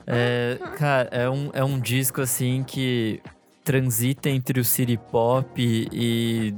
[0.06, 3.20] É, cara, é um, é um disco assim que
[3.64, 5.48] transita entre o city pop
[5.92, 6.54] e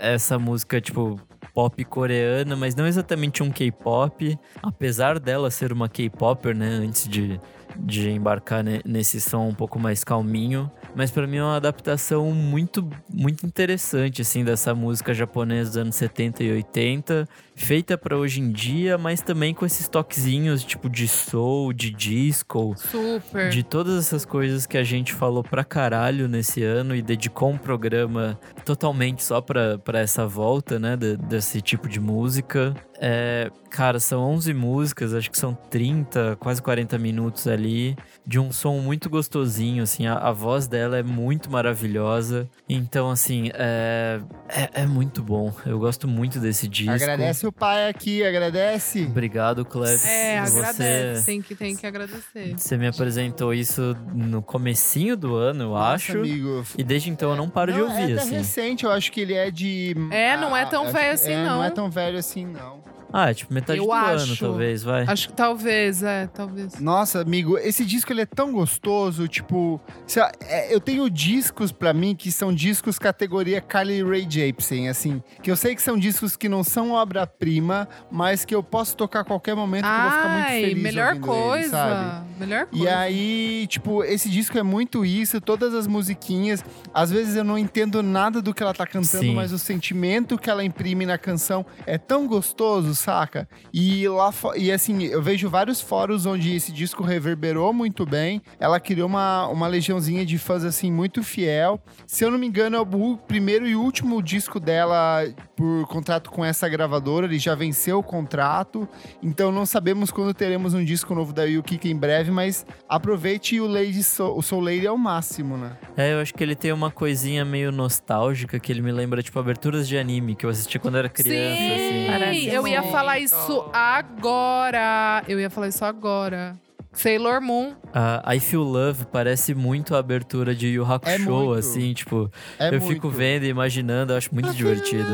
[0.00, 1.20] essa música, tipo,
[1.54, 7.40] pop coreana, mas não exatamente um K-pop, apesar dela ser uma K-popper, né, antes de,
[7.76, 10.70] de embarcar ne- nesse som um pouco mais calminho.
[10.98, 15.94] Mas pra mim é uma adaptação muito, muito interessante, assim, dessa música japonesa dos anos
[15.94, 17.28] 70 e 80,
[17.58, 22.74] feita pra hoje em dia, mas também com esses toquezinhos, tipo, de soul, de disco,
[22.76, 23.50] Super.
[23.50, 27.58] de todas essas coisas que a gente falou pra caralho nesse ano e dedicou um
[27.58, 32.74] programa totalmente só pra, pra essa volta, né, de- desse tipo de música.
[33.00, 37.96] É, cara, são 11 músicas, acho que são 30, quase 40 minutos ali,
[38.26, 42.48] de um som muito gostosinho, assim, a, a voz dela é muito maravilhosa.
[42.68, 45.52] Então, assim, é, é, é muito bom.
[45.64, 46.92] Eu gosto muito desse disco.
[46.92, 49.04] Agradece o pai aqui, agradece.
[49.04, 50.06] Obrigado, Clef.
[50.06, 51.26] É, Você- agradece.
[51.26, 52.54] Tem que, tem que agradecer.
[52.56, 56.18] Você me apresentou isso no comecinho do ano, eu Nossa, acho.
[56.18, 56.64] amigo.
[56.76, 58.34] E desde então eu não paro de Não, ouvir, é assim.
[58.36, 59.94] recente, eu acho que ele é de.
[60.10, 61.74] É, não é tão acho- velho assim, é, Não é não.
[61.74, 62.82] tão velho assim, não.
[63.12, 64.36] Ah, é tipo metade Eu do ano, acho.
[64.38, 65.04] talvez, vai.
[65.06, 66.78] Acho que talvez, é, talvez.
[66.78, 69.80] Nossa, amigo, esse disco ele é tão gostoso, tipo,
[70.16, 75.22] lá, é, eu tenho discos pra mim que são discos categoria Carly Rae Jepsen, assim,
[75.42, 79.20] que eu sei que são discos que não são obra-prima, mas que eu posso tocar
[79.20, 81.70] a qualquer momento que eu vou ficar muito Ai, feliz melhor ouvindo ele, coisa.
[81.70, 82.28] sabe?
[82.38, 82.84] melhor coisa.
[82.84, 86.64] E aí, tipo, esse disco é muito isso, todas as musiquinhas.
[86.92, 89.34] Às vezes eu não entendo nada do que ela tá cantando, Sim.
[89.34, 93.48] mas o sentimento que ela imprime na canção é tão gostoso, saca?
[93.72, 98.42] E lá e assim, eu vejo vários fóruns onde esse disco reverberou muito bem.
[98.60, 101.80] Ela criou uma, uma legiãozinha de fãs assim muito fiel.
[102.06, 105.24] Se eu não me engano, é o primeiro e último disco dela
[105.56, 108.88] por contrato com essa gravadora, ele já venceu o contrato.
[109.22, 113.66] Então não sabemos quando teremos um disco novo da Yukika em breve, mas aproveite o
[113.66, 115.76] Lady Soul, o Soul Lady é o máximo, né?
[115.96, 119.38] É, eu acho que ele tem uma coisinha meio nostálgica que ele me lembra, tipo,
[119.38, 122.06] aberturas de anime que eu assisti quando era criança, Sim, assim.
[122.06, 122.82] Parece eu ia.
[122.90, 125.22] Falar isso agora.
[125.28, 126.56] Eu ia falar isso agora.
[126.92, 127.74] Sailor Moon.
[127.92, 131.52] A I Feel Love parece muito a abertura de Yu Hakusho, É muito.
[131.54, 132.86] assim, tipo, É eu muito.
[132.86, 135.08] fico vendo e imaginando, eu acho muito divertido.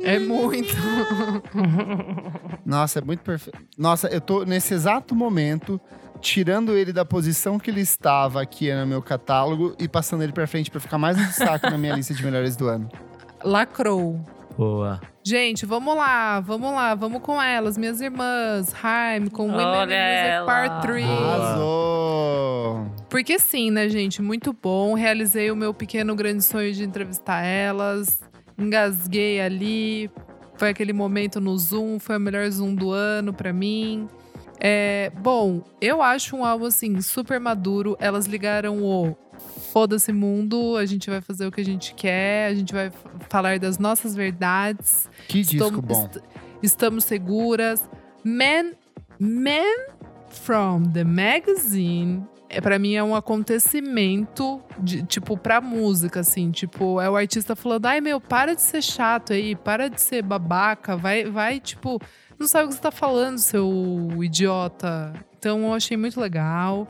[0.00, 0.74] É muito.
[2.64, 3.58] Nossa, é muito perfeito.
[3.76, 5.80] Nossa, eu tô nesse exato momento
[6.20, 10.46] tirando ele da posição que ele estava aqui no meu catálogo e passando ele pra
[10.46, 12.88] frente pra ficar mais um destaque na minha lista de melhores do ano.
[13.44, 14.20] Lacrou.
[14.60, 15.00] Boa.
[15.24, 18.74] Gente, vamos lá, vamos lá, vamos com elas, minhas irmãs.
[18.84, 20.44] Haim, com Women Olha in Music.
[20.44, 21.06] Part 3.
[21.08, 22.86] Arrasou!
[23.08, 24.20] Porque sim, né, gente?
[24.20, 24.92] Muito bom.
[24.92, 28.20] Realizei o meu pequeno grande sonho de entrevistar elas.
[28.58, 30.10] Engasguei ali.
[30.58, 34.06] Foi aquele momento no Zoom, foi o melhor Zoom do ano pra mim.
[34.60, 37.96] É, bom, eu acho um álbum assim super maduro.
[37.98, 39.16] Elas ligaram o
[39.72, 42.90] foda-se mundo, a gente vai fazer o que a gente quer, a gente vai
[43.28, 45.08] falar das nossas verdades.
[45.28, 46.04] Que disco bom.
[46.06, 46.22] est-
[46.62, 47.88] estamos seguras.
[48.24, 48.72] Man,
[49.18, 49.86] Man
[50.28, 52.22] from the Magazine.
[52.52, 57.54] É, para mim é um acontecimento de, tipo pra música assim, tipo, é o artista
[57.54, 62.00] falando: "Ai, meu, para de ser chato aí, para de ser babaca, vai vai tipo,
[62.38, 65.12] não sabe o que você tá falando, seu idiota".
[65.38, 66.88] Então eu achei muito legal.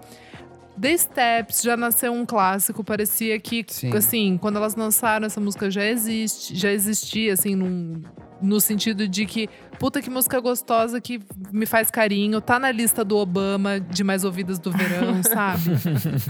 [0.81, 3.95] The Steps já nasceu um clássico, parecia que, Sim.
[3.95, 8.03] assim, quando elas lançaram essa música já existe, já existia, assim, num,
[8.41, 11.21] no sentido de que, puta que música gostosa que
[11.53, 15.63] me faz carinho, tá na lista do Obama de mais ouvidas do verão, sabe?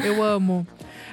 [0.05, 0.67] Eu amo.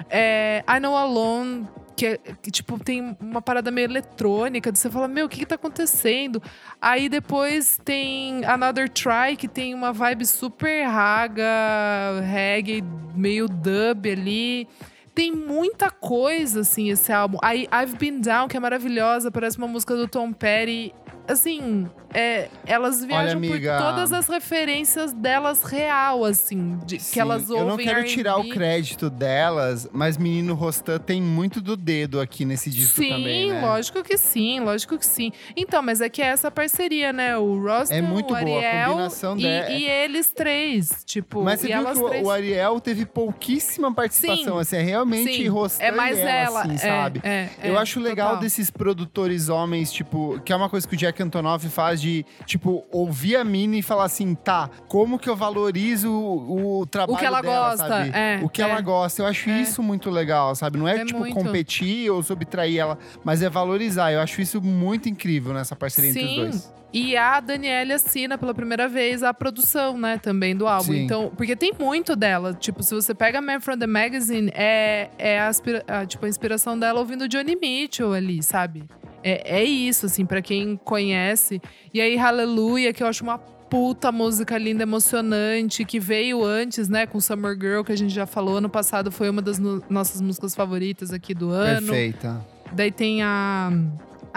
[0.09, 1.67] É, I Know Alone,
[1.97, 5.39] que, é, que, tipo, tem uma parada meio eletrônica, de você fala, meu, o que
[5.39, 6.41] que tá acontecendo?
[6.79, 12.83] Aí depois tem Another Try, que tem uma vibe super raga, reggae,
[13.15, 14.67] meio dub ali.
[15.15, 17.39] Tem muita coisa, assim, esse álbum.
[17.41, 20.93] Aí I've Been Down, que é maravilhosa, parece uma música do Tom Petty.
[21.27, 23.77] Assim, é, elas viajam amiga.
[23.77, 28.03] por todas as referências delas real, assim, de, que Sim, elas ouvem Eu não quero
[28.05, 33.09] tirar o crédito delas, mas Menino Rostan tem muito do dedo aqui nesse disco Sim,
[33.09, 33.61] também, né?
[33.61, 35.31] lógico que sim, lógico que sim.
[35.55, 37.37] Então, mas é que é essa parceria, né?
[37.37, 41.43] O Ross, É muito o boa, a Ariel combinação e, dela- e eles três, tipo,
[41.43, 42.25] Mas você viu que o, três.
[42.25, 44.61] o Ariel teve pouquíssima participação, Sim.
[44.61, 47.21] assim, é realmente Sim, Rostan é mais ela, ela, assim, é, sabe?
[47.23, 48.41] é, Eu é, acho legal total.
[48.41, 52.83] desses produtores homens, tipo, que é uma coisa que o Jack Antonoff faz de, tipo,
[52.91, 57.19] ouvir a Mini e falar assim, tá, como que eu valorizo o, o trabalho O
[57.19, 58.09] que ela dela, gosta, sabe?
[58.13, 58.65] é, o que é.
[58.69, 59.21] ela gosta.
[59.21, 59.61] Eu acho É.
[59.61, 60.77] isso muito legal, sabe?
[60.77, 61.33] Não é, É tipo, muito.
[61.35, 64.11] competir ou subtrair ela, mas é valorizar.
[64.11, 66.41] Eu acho isso muito incrível nessa parceria entre os Sim.
[66.41, 66.73] dois.
[66.93, 70.93] E a Daniela assina pela primeira vez a produção, né, também do álbum.
[70.93, 71.03] Sim.
[71.03, 72.53] Então, porque tem muito dela.
[72.53, 75.51] Tipo, se você pega Man from the Magazine, é, é a,
[75.87, 78.85] a, tipo, a inspiração dela ouvindo Johnny Mitchell ali, sabe?
[79.21, 81.61] É, é isso, assim, pra quem conhece.
[81.93, 87.05] E aí, Hallelujah, que eu acho uma puta música linda, emocionante, que veio antes, né,
[87.05, 88.57] com Summer Girl, que a gente já falou.
[88.57, 91.87] Ano passado foi uma das no- nossas músicas favoritas aqui do ano.
[91.87, 92.45] Perfeita.
[92.71, 93.71] Daí tem a,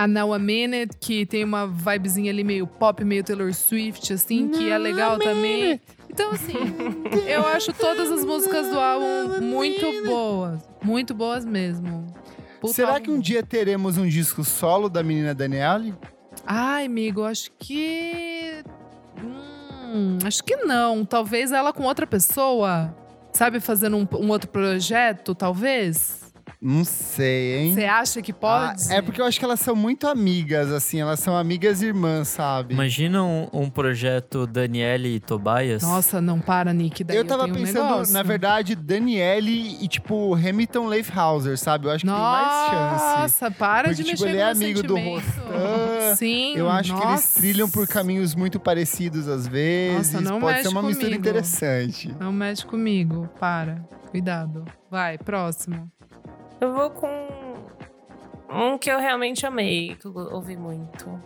[0.01, 4.49] a Now a Minute, que tem uma vibezinha ali meio pop, meio Taylor Swift, assim,
[4.49, 5.79] que é legal também.
[6.09, 6.55] Então, assim,
[7.29, 10.61] eu acho todas as músicas do álbum muito boas.
[10.83, 12.07] Muito boas mesmo.
[12.63, 15.95] Puta Será álbum que um dia teremos um disco solo da menina Daniele?
[16.47, 18.65] Ai, amigo, acho que.
[19.23, 21.05] Hum, acho que não.
[21.05, 22.97] Talvez ela com outra pessoa.
[23.35, 26.20] Sabe, fazendo um, um outro projeto, talvez?
[26.61, 27.75] Não sei, hein?
[27.75, 28.83] Você acha que pode?
[28.91, 32.29] Ah, é porque eu acho que elas são muito amigas, assim, elas são amigas irmãs,
[32.29, 32.75] sabe?
[32.75, 35.83] Imagina um, um projeto Daniele e Tobias.
[35.83, 37.03] Nossa, não para, Nick.
[37.05, 38.13] Daí eu tava tenho um pensando, negócio.
[38.15, 41.87] na verdade, Daniele e, tipo, Hamilton Leifhauser, sabe?
[41.87, 43.21] Eu acho que tem mais chance.
[43.21, 44.97] Nossa, para Porque, de tipo, mexer ele é no meu amigo do.
[44.99, 46.17] Rostan.
[46.17, 47.41] Sim, Eu acho que eles nossa.
[47.41, 50.13] trilham por caminhos muito parecidos às vezes.
[50.13, 51.21] Nossa, não Pode mexe ser uma mistura comigo.
[51.29, 52.15] interessante.
[52.19, 53.83] Não mexe comigo, para.
[54.11, 54.65] Cuidado.
[54.91, 55.91] Vai, próximo.
[56.61, 57.09] Eu vou com
[58.51, 61.21] um que eu realmente amei, que eu ouvi muito.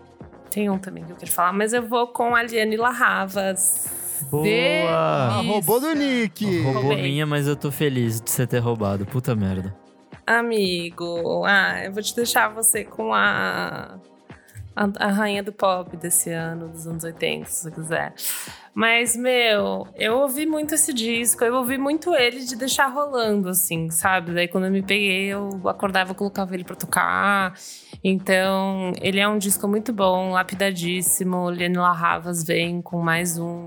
[0.51, 4.26] Tem um também que eu quero falar, mas eu vou com a Liane Larravas.
[4.30, 4.47] Boa!
[4.89, 6.62] Ah, roubou do Nick.
[6.62, 7.03] Roubou Roubei.
[7.03, 9.05] minha, mas eu tô feliz de você ter roubado.
[9.05, 9.76] Puta merda.
[10.26, 13.99] Amigo, ah, eu vou te deixar você com a,
[14.74, 18.14] a, a rainha do pop desse ano, dos anos 80, se você quiser.
[18.75, 23.89] Mas, meu, eu ouvi muito esse disco, eu ouvi muito ele de deixar rolando, assim,
[23.89, 24.33] sabe?
[24.35, 27.55] Daí quando eu me peguei, eu acordava e colocava ele pra tocar.
[28.03, 31.51] Então, ele é um disco muito bom, lapidadíssimo.
[31.51, 33.66] Liane Larravas vem com mais um.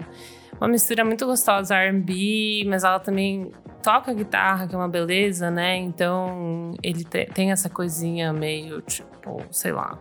[0.59, 3.51] Uma mistura muito gostosa, R&B, mas ela também
[3.81, 5.77] toca guitarra, que é uma beleza, né?
[5.77, 9.97] Então, ele te- tem essa coisinha meio, tipo, sei lá,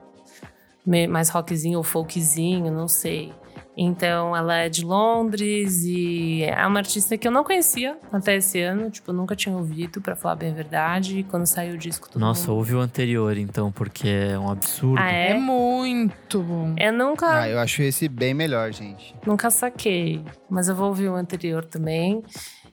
[1.09, 3.33] mais rockzinho ou folkzinho, não sei.
[3.79, 8.59] Então, ela é de Londres e é uma artista que eu não conhecia até esse
[8.63, 8.91] ano.
[8.91, 11.19] Tipo, eu nunca tinha ouvido, pra falar bem a verdade.
[11.19, 12.57] E quando saiu o disco, todo Nossa, mundo...
[12.57, 14.99] ouve o anterior então, porque é um absurdo.
[14.99, 15.35] Ah, É é?
[15.39, 16.75] muito bom.
[16.79, 19.15] Eu nunca, Ah, eu acho esse bem melhor, gente.
[19.27, 20.25] nunca saquei.
[20.49, 22.23] Mas eu vou ouvir o anterior também.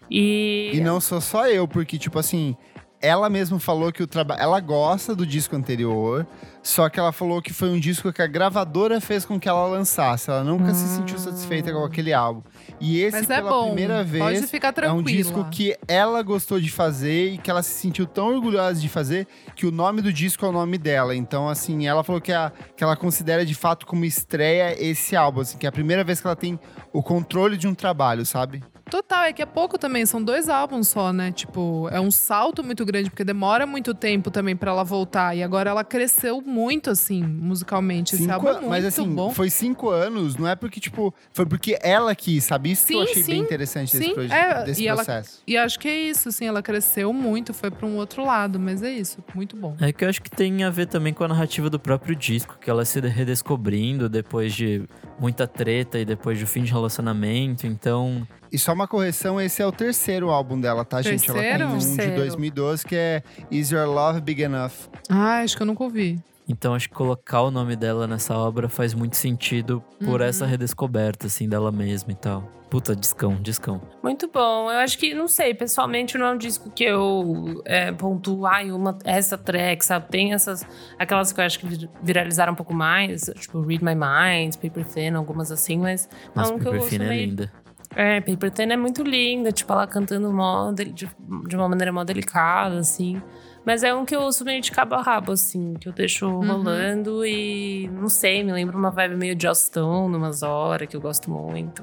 [0.09, 0.71] E...
[0.73, 2.55] E não sou só eu, porque, tipo assim,
[3.03, 4.41] ela mesma falou que o trabalho.
[4.41, 6.25] Ela gosta do disco anterior,
[6.61, 9.67] só que ela falou que foi um disco que a gravadora fez com que ela
[9.67, 10.29] lançasse.
[10.29, 12.41] Ela nunca se sentiu satisfeita com aquele álbum.
[12.79, 13.65] E esse, Mas é pela bom.
[13.67, 14.23] primeira vez.
[14.23, 18.05] Pode ficar É um disco que ela gostou de fazer e que ela se sentiu
[18.05, 21.13] tão orgulhosa de fazer que o nome do disco é o nome dela.
[21.13, 25.41] Então, assim, ela falou que, a, que ela considera de fato como estreia esse álbum,
[25.41, 26.57] assim, que é a primeira vez que ela tem
[26.93, 28.63] o controle de um trabalho, sabe?
[28.89, 31.31] Total, é que é pouco também, são dois álbuns só, né?
[31.31, 35.35] Tipo, é um salto muito grande, porque demora muito tempo também pra ela voltar.
[35.35, 38.13] E agora ela cresceu muito, assim, musicalmente.
[38.13, 39.31] Esse Cinco álbum é muito mas assim, bom.
[39.31, 42.71] foi cinco anos, não é porque, tipo, foi porque ela quis, sabe?
[42.71, 43.31] Isso que eu Sim, achei sim.
[43.31, 45.41] bem interessante desse, Sim, proje- é, desse e ela- processo.
[45.47, 48.83] E acho que é isso, assim, ela cresceu muito, foi pra um outro lado, mas
[48.83, 49.75] é isso, muito bom.
[49.79, 52.57] É que eu acho que tem a ver também com a narrativa do próprio disco,
[52.59, 54.83] que ela se redescobrindo depois de
[55.19, 57.65] muita treta e depois do fim de relacionamento.
[57.65, 61.27] Então, E só uma correção, esse é o terceiro álbum dela, tá, gente?
[61.27, 61.65] Ela Terceiro?
[61.67, 62.15] tem um de Terceiro.
[62.17, 64.71] 2012 que é Is Your Love Big Enough?
[65.09, 66.19] Ah, acho que eu nunca ouvi.
[66.47, 70.27] então acho que colocar o nome dela nessa obra faz muito sentido por Uhum.
[70.27, 72.43] essa redescoberta, assim, dela mesma e tal.
[72.69, 73.81] Puta, discão, discão.
[74.03, 74.69] Muito bom.
[74.71, 78.71] Eu acho que, não sei, pessoalmente não é um disco que eu é, pontuo, ai,
[78.71, 80.07] uma, essa track, sabe?
[80.09, 80.65] Tem essas,
[80.99, 84.85] aquelas que eu acho que vir- viralizaram um pouco mais, tipo Read My Mind, Paper
[84.85, 87.51] Thin, algumas assim, mas Nossa, um que eu Paper Thin é meio- linda.
[87.95, 91.09] É, Paper Thin é muito linda, tipo, ela cantando mó de, de,
[91.47, 93.21] de uma maneira mó delicada, assim.
[93.65, 96.27] Mas é um que eu ouço meio de cabo a rabo, assim, que eu deixo
[96.27, 101.01] rolando e não sei, me lembra uma vibe meio Joss Stone, numas horas, que eu
[101.01, 101.81] gosto muito.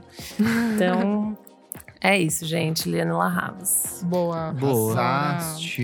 [0.74, 1.36] Então,
[2.02, 2.88] é isso, gente.
[2.88, 4.04] Liana Larravas.
[4.04, 4.52] Boa.
[4.52, 5.38] Boa.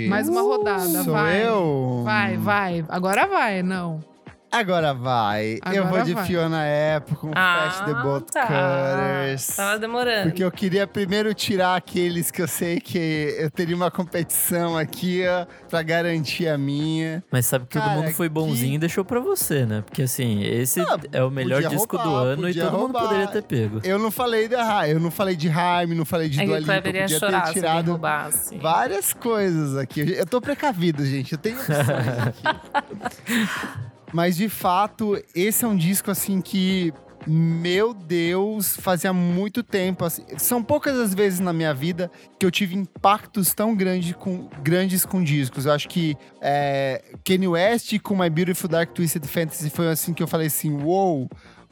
[0.09, 1.47] Mais uma rodada, Sou vai.
[1.47, 2.03] eu?
[2.05, 2.85] Vai, vai.
[2.91, 4.16] Agora vai, não.
[4.51, 5.55] Agora vai.
[5.75, 6.25] eu Agora vou de vai.
[6.25, 6.63] Fiona
[6.97, 8.47] Apple com Fast the Boat tá.
[8.47, 9.47] Cutters.
[9.57, 10.23] Tava demorando.
[10.31, 15.25] Porque eu queria primeiro tirar aqueles que eu sei que eu teria uma competição aqui,
[15.29, 17.23] ó, pra garantir a minha.
[17.31, 19.83] Mas sabe que todo Cara, mundo foi bonzinho que- e deixou pra você, né?
[19.85, 23.03] Porque assim, esse Ah, é o melhor disco do roubar, ano e todo mundo roubar.
[23.03, 23.81] poderia ter pego.
[23.85, 26.77] Eu não falei da eu não falei de Harm, não falei de é Dua Lipa,
[26.77, 28.57] eu podia chorar ter tirado roubasse.
[28.59, 30.01] várias coisas aqui.
[30.17, 31.33] Eu tô precavido, gente.
[31.33, 31.77] Eu tenho opções
[32.29, 33.87] aqui.
[34.13, 36.93] Mas de fato, esse é um disco assim que
[37.27, 40.05] meu Deus, fazia muito tempo.
[40.05, 44.49] assim, são poucas as vezes na minha vida que eu tive impactos tão grande com,
[44.63, 45.67] grandes com discos.
[45.67, 50.23] Eu acho que é, Kanye West com My Beautiful Dark Twisted Fantasy foi assim que
[50.23, 51.29] eu falei assim, uou.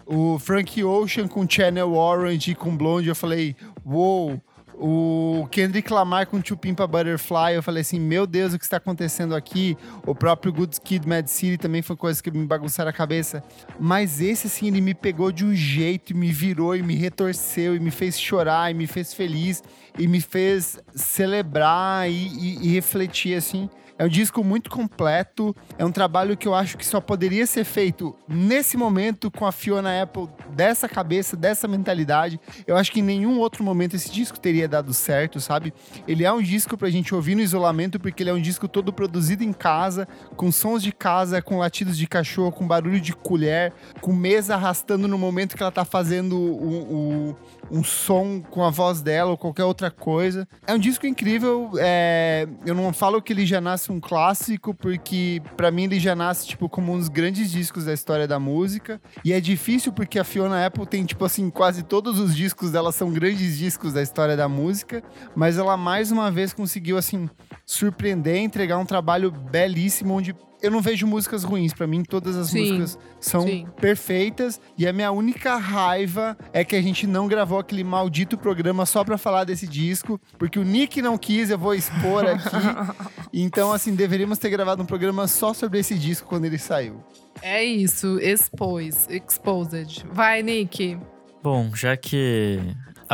[0.06, 3.56] O Frank Ocean com Channel Orange e com Blonde, eu falei,
[3.86, 4.42] uou.
[4.78, 9.34] O Kendrick Lamar com Chupimpa Butterfly, eu falei assim, meu Deus, o que está acontecendo
[9.34, 9.76] aqui?
[10.04, 13.42] O próprio Good Kid, Mad City também foi coisa que me bagunçaram a cabeça.
[13.78, 17.80] Mas esse, assim, ele me pegou de um jeito, me virou, e me retorceu, e
[17.80, 19.62] me fez chorar, e me fez feliz,
[19.98, 23.70] e me fez celebrar e, e- e refletir, assim.
[23.96, 27.62] É um disco muito completo, é um trabalho que eu acho que só poderia ser
[27.64, 32.40] feito nesse momento com a Fiona Apple dessa cabeça, dessa mentalidade.
[32.66, 35.72] Eu acho que em nenhum outro momento esse disco teria dado certo, sabe?
[36.08, 38.92] Ele é um disco pra gente ouvir no isolamento, porque ele é um disco todo
[38.92, 43.72] produzido em casa, com sons de casa, com latidos de cachorro, com barulho de colher,
[44.00, 47.36] com mesa arrastando no momento que ela tá fazendo o, o-
[47.70, 50.46] um som com a voz dela ou qualquer outra coisa.
[50.66, 51.70] É um disco incrível.
[51.78, 56.14] é, Eu não falo que ele já nasce um clássico, porque pra mim ele já
[56.14, 59.00] nasce tipo como um dos grandes discos da história da música.
[59.24, 62.92] E é difícil porque a Fiona Apple tem tipo assim quase todos os discos dela
[62.92, 65.02] são grandes discos da história da música,
[65.34, 67.28] mas ela mais uma vez conseguiu assim
[67.66, 71.74] surpreender, entregar um trabalho belíssimo onde eu não vejo músicas ruins.
[71.74, 73.66] Pra mim, todas as Sim, músicas são sim.
[73.80, 74.58] perfeitas.
[74.78, 79.04] E a minha única raiva é que a gente não gravou aquele maldito programa só
[79.04, 82.56] pra falar desse disco, porque o Nick não quis, eu vou expor aqui.
[83.32, 87.04] então, assim, deveríamos ter gravado um programa só sobre esse disco quando ele saiu.
[87.42, 90.06] É isso, expôs, exposed.
[90.10, 90.98] Vai, Nick.
[91.42, 92.58] Bom, já que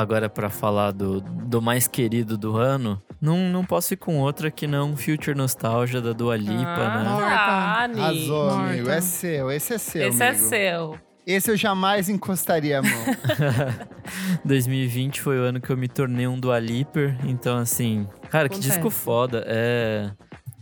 [0.00, 4.18] agora é pra falar do, do mais querido do ano, não, não posso ir com
[4.18, 7.04] outra que não Future Nostalgia da Dua Lipa, né?
[7.06, 7.84] Ah.
[7.84, 8.70] Arrasou, Morta.
[8.70, 8.90] amigo.
[8.90, 10.44] É seu, esse é seu, Esse é amigo.
[10.44, 10.98] seu.
[11.26, 12.90] Esse eu jamais encostaria a mão.
[14.44, 18.54] 2020 foi o ano que eu me tornei um Dua Liper, então assim, cara, que
[18.54, 18.74] Acontece.
[18.76, 19.44] disco foda.
[19.46, 20.10] É,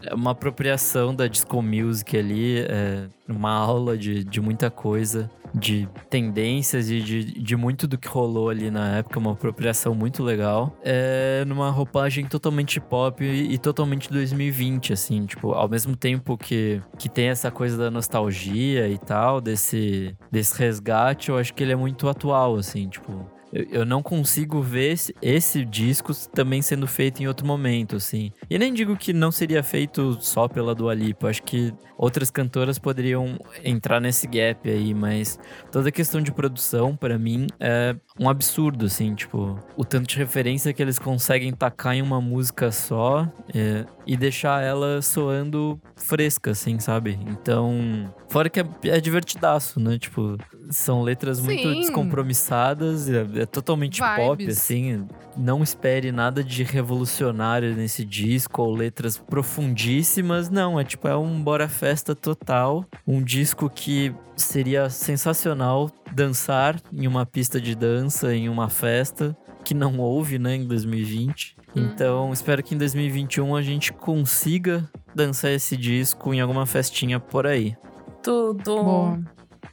[0.03, 5.31] é uma apropriação da disco music ali, é uma aula de, de muita coisa.
[5.55, 10.23] De tendências e de, de muito do que rolou ali na época, uma apropriação muito
[10.23, 10.77] legal.
[10.85, 16.81] É numa roupagem totalmente pop e, e totalmente 2020, assim, tipo, ao mesmo tempo que,
[16.99, 21.73] que tem essa coisa da nostalgia e tal, desse, desse resgate, eu acho que ele
[21.73, 26.87] é muito atual, assim, tipo eu, eu não consigo ver esse, esse, disco também sendo
[26.87, 28.33] feito em outro momento, assim.
[28.49, 31.29] E nem digo que não seria feito só pela Dua Lipa.
[31.29, 35.39] Acho que outras cantoras poderiam entrar nesse gap aí, mas
[35.71, 40.17] toda a questão de produção, para mim, é um absurdo, assim, tipo, o tanto de
[40.17, 46.51] referência que eles conseguem tacar em uma música só é, e deixar ela soando fresca,
[46.51, 47.19] assim, sabe?
[47.27, 49.99] Então, fora que é, é divertidaço, né?
[49.99, 50.37] Tipo,
[50.71, 51.45] são letras Sim.
[51.45, 54.17] muito descompromissadas, é, é totalmente Vibes.
[54.17, 55.07] pop, assim.
[55.37, 60.81] Não espere nada de revolucionário nesse disco ou letras profundíssimas, não.
[60.81, 62.85] É tipo, é um bora festa total.
[63.07, 69.75] Um disco que seria sensacional dançar em uma pista de dança, em uma festa, que
[69.75, 71.57] não houve, né, em 2020.
[71.77, 77.47] Então, espero que em 2021 a gente consiga dançar esse disco em alguma festinha por
[77.47, 77.77] aí.
[78.23, 78.83] Tudo.
[78.83, 79.21] Boa.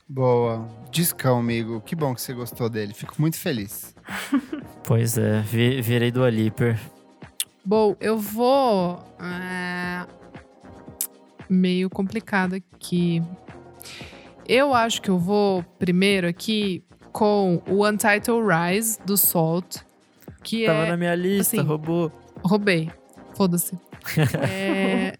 [0.08, 0.68] Boa.
[0.92, 1.82] Discão, amigo.
[1.82, 2.94] Que bom que você gostou dele.
[2.94, 3.94] Fico muito feliz.
[4.88, 6.80] Pois é, vi- virei do Aliper.
[7.66, 9.00] Bom, eu vou.
[9.20, 10.06] é,
[11.50, 13.20] meio complicado aqui.
[14.48, 19.78] Eu acho que eu vou primeiro aqui com o Untitled Rise do Salt.
[20.44, 20.90] Que Tava é.
[20.90, 22.12] na minha lista, assim, roubou.
[22.44, 22.92] Roubei.
[23.36, 23.78] Foda-se.
[24.48, 25.14] é...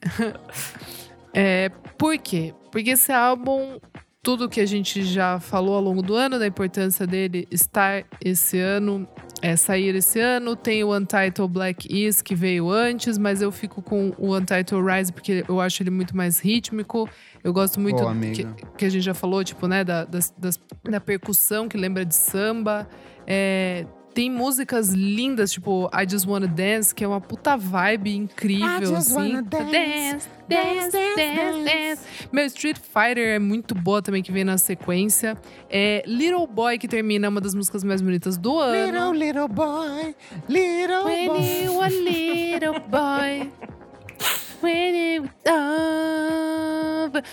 [1.34, 1.70] é.
[1.98, 2.54] Por quê?
[2.72, 3.80] Porque esse álbum,
[4.22, 8.60] tudo que a gente já falou ao longo do ano, da importância dele estar esse
[8.60, 9.08] ano,
[9.46, 10.56] é, sair esse ano.
[10.56, 15.12] Tem o Untitled Black Is, que veio antes, mas eu fico com o Untitled Rise
[15.14, 17.10] porque eu acho ele muito mais rítmico.
[17.44, 20.60] Eu gosto muito Boa, que, que a gente já falou, tipo, né, da, das- das-
[20.84, 22.88] da percussão que lembra de samba.
[23.28, 23.86] É,
[24.16, 29.42] tem músicas lindas, tipo I Just Wanna Dance, que é uma puta vibe incrível, assim.
[29.44, 32.02] Dance, dance, dance, dance.
[32.32, 35.38] Meu, Street Fighter é muito boa também, que vem na sequência.
[35.70, 39.14] É Little Boy, que termina uma das músicas mais bonitas do ano.
[39.14, 40.16] little boy,
[40.48, 43.52] little When you were little boy.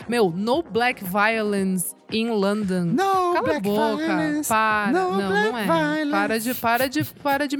[0.08, 2.84] Meu, No Black Violence in London.
[2.86, 3.96] No Cala a boca.
[3.96, 4.48] Violence.
[4.48, 4.92] Para.
[4.92, 5.64] No não, não é.
[5.64, 6.10] Violence.
[6.10, 7.56] Para de, para de, para de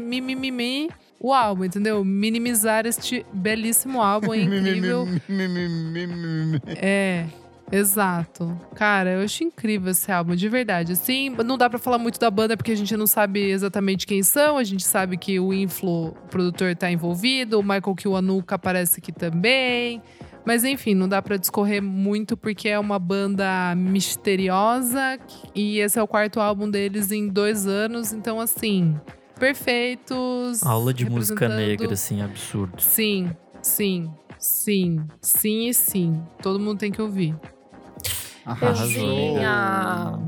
[0.00, 0.90] mimimi.
[1.18, 2.04] O álbum, entendeu?
[2.04, 5.08] Minimizar este belíssimo álbum incrível.
[6.76, 7.24] é
[7.70, 8.58] exato.
[8.74, 10.92] Cara, eu acho incrível esse álbum, de verdade.
[10.92, 14.22] Assim, não dá pra falar muito da banda porque a gente não sabe exatamente quem
[14.22, 14.56] são.
[14.56, 17.58] A gente sabe que o Inflo, o produtor, tá envolvido.
[17.58, 20.02] O Michael Kiwanuka aparece aqui também.
[20.44, 25.18] Mas enfim, não dá pra discorrer muito porque é uma banda misteriosa.
[25.54, 28.12] E esse é o quarto álbum deles em dois anos.
[28.12, 28.94] Então, assim,
[29.40, 30.62] perfeitos.
[30.62, 32.80] Aula de música negra, assim, absurdo.
[32.80, 33.30] Sim,
[33.60, 36.22] sim, sim, sim e sim.
[36.40, 37.34] Todo mundo tem que ouvir.
[38.46, 38.86] Arrasou.
[38.86, 40.18] Beijinha.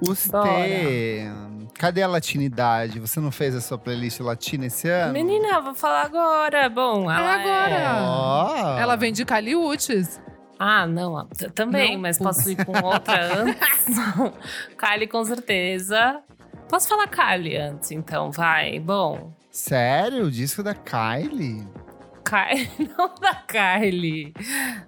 [0.00, 1.30] Você.
[1.78, 2.98] Cadê a latinidade?
[3.00, 5.12] Você não fez a sua playlist latina esse ano?
[5.12, 6.68] Menina, eu vou falar agora.
[6.70, 7.74] Bom, ela agora.
[7.74, 8.78] é- Ó.
[8.78, 10.20] Ela vem de Caliutes.
[10.58, 13.94] Ah, não, t- também, Não, mas posso ir com outra antes?
[14.78, 16.20] Kylie, com certeza.
[16.66, 18.80] Posso falar Kylie antes, então, vai.
[18.80, 20.24] Bom, Sério?
[20.26, 21.66] O disco da Kylie?
[22.28, 24.32] Kylie, não da Kylie,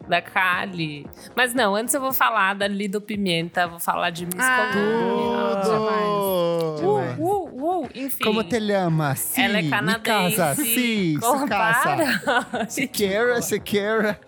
[0.09, 1.07] da Kylie.
[1.37, 5.63] Mas não, antes eu vou falar da Lido Pimenta, vou falar de Miss Ah, Columbia.
[5.63, 6.81] demais.
[6.81, 7.19] Demais.
[7.19, 8.25] Uh, uh, uh, enfim.
[8.25, 9.15] Como te llama?
[9.17, 10.37] Sim, Ela é canadense.
[10.37, 12.67] casa, sim, su casa.
[12.69, 14.19] Sequeira, sequeira.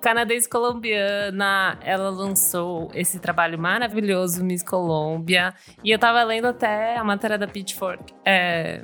[0.00, 5.52] canadense colombiana, ela lançou esse trabalho maravilhoso, Miss Colômbia.
[5.84, 8.82] E eu tava lendo até a matéria da Pitchfork é,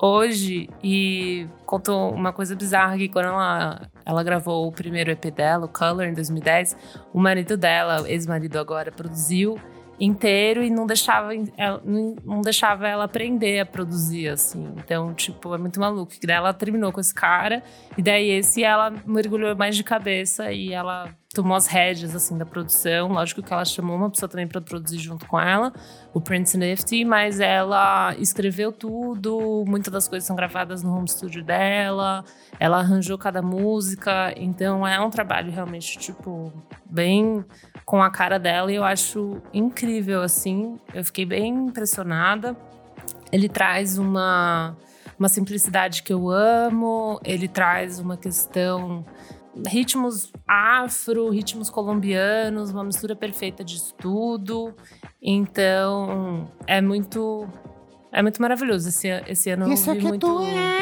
[0.00, 5.66] hoje e contou uma coisa bizarra que quando ela, ela gravou o primeiro EP dela,
[5.66, 6.76] o Color, em 2010,
[7.12, 9.58] o marido dela, ex-marido agora, produziu
[10.00, 14.72] inteiro e não deixava ela, não deixava ela aprender a produzir assim.
[14.78, 16.12] Então, tipo, é muito maluco.
[16.20, 17.62] E daí ela terminou com esse cara
[17.96, 22.44] e daí esse ela mergulhou mais de cabeça e ela tomou as rédeas assim da
[22.44, 23.08] produção.
[23.08, 25.72] Lógico que ela chamou uma pessoa também para produzir junto com ela,
[26.12, 31.42] o Prince Nifty, mas ela escreveu tudo, muitas das coisas são gravadas no home studio
[31.44, 32.24] dela.
[32.58, 36.52] Ela arranjou cada música, então é um trabalho realmente tipo
[36.84, 37.44] bem
[37.84, 40.78] com a cara dela e eu acho incrível assim.
[40.92, 42.56] Eu fiquei bem impressionada.
[43.32, 44.76] Ele traz uma
[45.18, 49.04] uma simplicidade que eu amo, ele traz uma questão
[49.66, 54.74] ritmos afro, ritmos colombianos, uma mistura perfeita de tudo.
[55.20, 57.48] Então, é muito
[58.12, 58.88] é muito maravilhoso.
[58.88, 60.80] Esse, esse ano Isso ouvi aqui muito tu é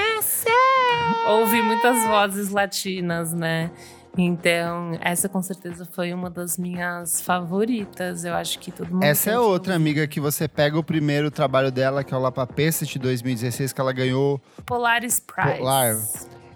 [1.29, 3.71] ouvi muitas vozes latinas, né?
[4.17, 8.25] Então, essa com certeza foi uma das minhas favoritas.
[8.25, 9.05] Eu acho que todo mundo.
[9.05, 9.83] Essa é que outra ouvir.
[9.83, 13.81] amiga que você pega o primeiro trabalho dela, que é o Lapapesta de 2016, que
[13.81, 14.41] ela ganhou.
[14.67, 15.59] Polaris Prize.
[15.59, 15.95] Polar.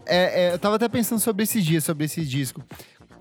[0.06, 2.62] É, é, eu tava até pensando sobre esse dia, sobre esse disco.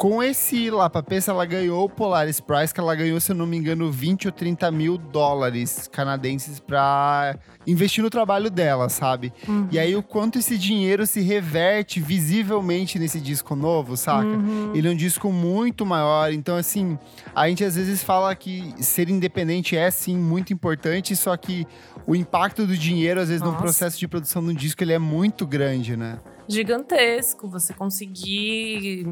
[0.02, 3.56] Com esse Lapapesta, ela ganhou o Polaris Prize, que ela ganhou, se eu não me
[3.56, 7.38] engano, 20 ou 30 mil dólares canadenses pra
[7.68, 9.32] investir no trabalho dela, sabe?
[9.48, 9.68] Uhum.
[9.72, 14.26] E aí, o quanto esse dinheiro se reverte visivelmente nesse disco novo, saca?
[14.26, 14.72] Uhum.
[14.74, 16.98] Ele é um disco muito maior, então assim,
[17.36, 21.68] a gente às vezes fala que ser independente é sim muito importante, só que
[22.08, 23.62] o impacto do dinheiro, às vezes, no Nossa.
[23.62, 26.18] processo de produção de um disco, ele é muito grande, né?
[26.52, 27.48] gigantesco.
[27.50, 29.08] Você conseguir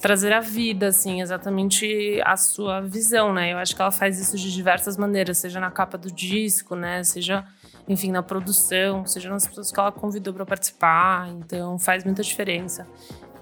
[0.00, 3.52] trazer à vida, assim, exatamente a sua visão, né?
[3.52, 7.02] Eu acho que ela faz isso de diversas maneiras, seja na capa do disco, né?
[7.02, 7.44] Seja,
[7.88, 11.28] enfim, na produção, seja nas pessoas que ela convidou para participar.
[11.30, 12.86] Então, faz muita diferença.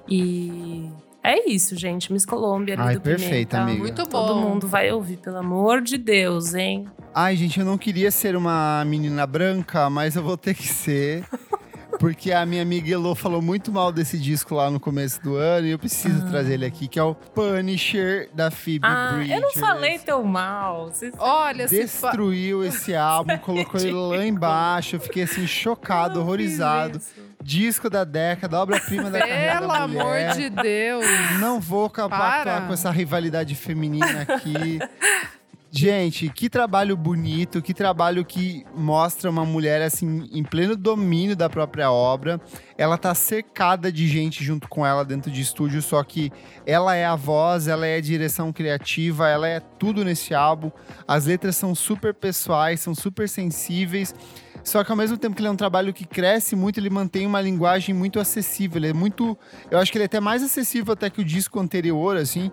[0.09, 0.89] E
[1.23, 2.13] é isso, gente.
[2.13, 3.59] Miss Colômbia, Ai, do perfeita, Pimenta.
[3.63, 3.79] amiga.
[3.79, 4.27] Muito bom.
[4.27, 6.87] Todo mundo vai ouvir, pelo amor de Deus, hein?
[7.15, 11.25] Ai, gente, eu não queria ser uma menina branca, mas eu vou ter que ser.
[11.99, 15.67] Porque a minha amiga Elo falou muito mal desse disco lá no começo do ano
[15.67, 19.37] e eu preciso trazer ele aqui, que é o Punisher da Phoebe Ah, Bridgers.
[19.37, 20.87] eu não falei tão mal.
[20.91, 21.15] Vocês...
[21.19, 21.79] Olha, se.
[21.81, 24.97] Destruiu esse álbum, colocou ele lá embaixo.
[24.97, 27.01] Eu fiquei assim, chocado, horrorizado.
[27.43, 31.05] Disco da década, obra-prima da carreira Pelo da amor de Deus.
[31.41, 32.63] Não vou Para.
[32.63, 34.79] com essa rivalidade feminina aqui.
[35.77, 41.51] Gente, que trabalho bonito, que trabalho que mostra uma mulher assim em pleno domínio da
[41.51, 42.41] própria obra.
[42.79, 46.31] Ela tá cercada de gente junto com ela dentro de estúdio, só que
[46.65, 50.71] ela é a voz, ela é a direção criativa, ela é tudo nesse álbum.
[51.09, 54.15] As letras são super pessoais, são super sensíveis.
[54.63, 57.27] Só que ao mesmo tempo que ele é um trabalho que cresce muito, ele mantém
[57.27, 58.79] uma linguagem muito acessível.
[58.79, 59.37] Ele é muito.
[59.71, 62.51] Eu acho que ele é até mais acessível até que o disco anterior, assim.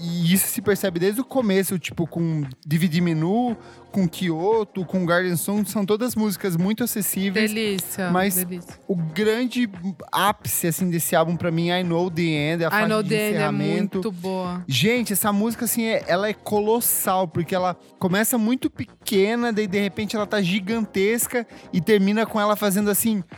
[0.00, 3.56] E isso se percebe desde o começo, tipo, com DVD Menu,
[3.90, 7.50] com Kyoto, com Garden Song, são todas músicas muito acessíveis.
[7.52, 8.10] Delícia.
[8.10, 8.74] Mas- delícia.
[8.86, 9.68] O grande
[10.12, 12.88] ápice, assim, desse álbum pra mim é I Know The End, é a I faixa
[12.88, 13.94] know de the end é encerramento.
[13.98, 14.62] muito boa.
[14.68, 19.80] Gente, essa música, assim, é- ela é colossal, porque ela começa muito pequena, daí de
[19.80, 23.24] repente ela tá gigantesca e termina com ela fazendo assim.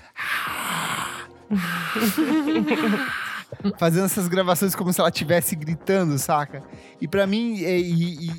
[3.79, 6.63] fazendo essas gravações como se ela estivesse gritando, saca?
[7.01, 7.65] E pra mim, e,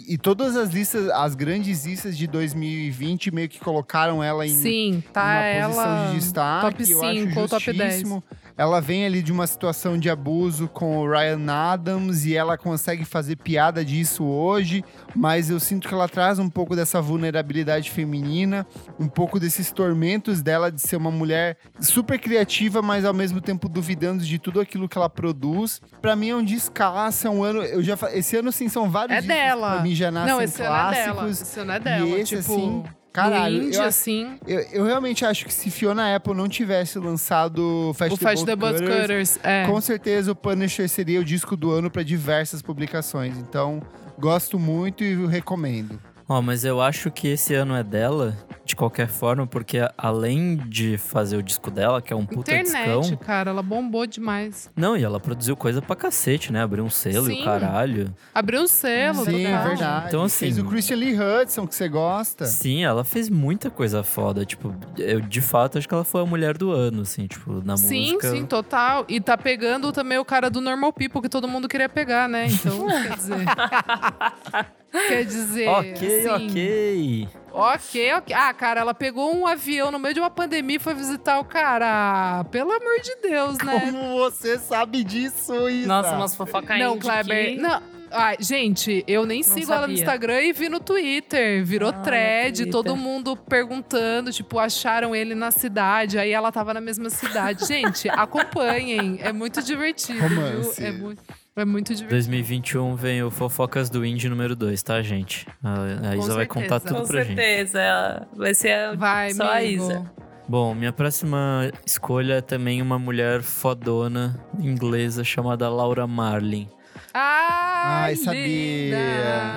[0.09, 4.49] e- e todas as listas, as grandes listas de 2020 meio que colocaram ela em,
[4.49, 6.07] Sim, tá uma posição ela.
[6.11, 6.61] de destaque.
[6.77, 7.77] top eu acho 5 ou top 10.
[7.77, 8.23] justíssimo.
[8.57, 13.05] Ela vem ali de uma situação de abuso com o Ryan Adams e ela consegue
[13.05, 14.83] fazer piada disso hoje,
[15.15, 18.67] mas eu sinto que ela traz um pouco dessa vulnerabilidade feminina,
[18.99, 23.69] um pouco desses tormentos dela de ser uma mulher super criativa, mas ao mesmo tempo
[23.69, 25.81] duvidando de tudo aquilo que ela produz.
[26.01, 29.17] Pra mim é um descasso, é um ano, eu já esse ano sim são vários
[29.17, 29.73] É discos dela.
[29.75, 31.13] pra mim já nascem Não, esse ano é dela.
[31.13, 31.41] clássicos.
[31.41, 32.05] Esse ano é dela.
[32.07, 34.39] E esse, tipo, assim, caralho, indie, eu- assim.
[34.47, 38.55] Eu, eu realmente acho que se Fiona Apple não tivesse lançado Fast O Fast the
[38.55, 39.39] Butt Cutters, Cutters.
[39.43, 39.65] É.
[39.65, 43.37] com certeza o Punisher seria o disco do ano para diversas publicações.
[43.37, 43.81] Então,
[44.17, 45.99] gosto muito e recomendo.
[46.31, 50.95] Ó, mas eu acho que esse ano é dela, de qualquer forma, porque além de
[50.95, 53.17] fazer o disco dela, que é um puta Internet, discão.
[53.17, 54.69] cara, ela bombou demais.
[54.75, 56.61] Não, e ela produziu coisa pra cacete, né?
[56.61, 57.41] Abriu um selo e Sim.
[57.41, 58.13] o caralho.
[58.33, 60.07] Abriu um selo, Sim, é verdade.
[60.07, 62.45] Então, assim- Fez o Christian Lee Hudson, que você gosta.
[62.45, 64.45] Sim, ela fez muita coisa foda.
[64.45, 67.75] Tipo, eu de fato acho que ela foi a mulher do ano, assim, tipo, na
[67.75, 68.29] Sim, música.
[68.29, 69.03] sim, total.
[69.09, 72.45] E tá pegando também o cara do Normal People, que todo mundo queria pegar, né?
[72.45, 73.45] Então, quer dizer.
[74.91, 75.67] quer dizer.
[75.67, 77.27] Ok, assim, ok.
[77.51, 78.35] Ok, ok.
[78.35, 81.43] Ah, cara, ela pegou um avião no meio de uma pandemia e foi visitar o
[81.43, 82.43] cara.
[82.51, 83.79] Pelo amor de Deus, né?
[83.79, 85.87] Como você sabe disso, Isa?
[85.87, 87.55] Nossa, umas fofoca Não, Kleber.
[87.55, 87.99] que- Não.
[88.11, 90.01] Ai, gente, eu nem sigo ela no sabia.
[90.01, 91.63] Instagram e vi no Twitter.
[91.63, 92.71] Virou Ah, thread, Twitter.
[92.71, 97.67] todo mundo perguntando, tipo, acharam ele na cidade, aí ela tava na mesma cidade.
[97.67, 99.19] gente, acompanhem.
[99.21, 100.81] É muito divertido, Romance.
[100.81, 100.87] viu?
[100.87, 101.21] É muito,
[101.61, 102.09] é muito divertido.
[102.11, 105.47] 2021 vem o Fofocas do Indie número 2, tá, gente?
[105.63, 106.87] A, a Com Isa vai contar certeza.
[106.95, 107.35] tudo Com pra gente.
[107.35, 107.79] certeza.
[107.81, 109.83] ela Vai ser a- Vai, só a amigo.
[109.83, 110.11] Isa.
[110.47, 116.67] Bom, minha próxima escolha é também uma mulher fodona inglesa chamada Laura Marlin.
[117.13, 118.41] Ai, Ai, sabia.
[118.45, 118.97] linda.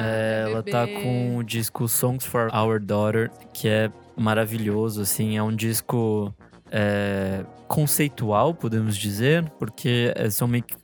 [0.04, 5.42] É, ela tá com o disco Songs for Our Daughter, que é maravilhoso, assim, é
[5.42, 6.34] um disco
[6.70, 10.74] é, conceitual, podemos dizer, porque é, são meio que-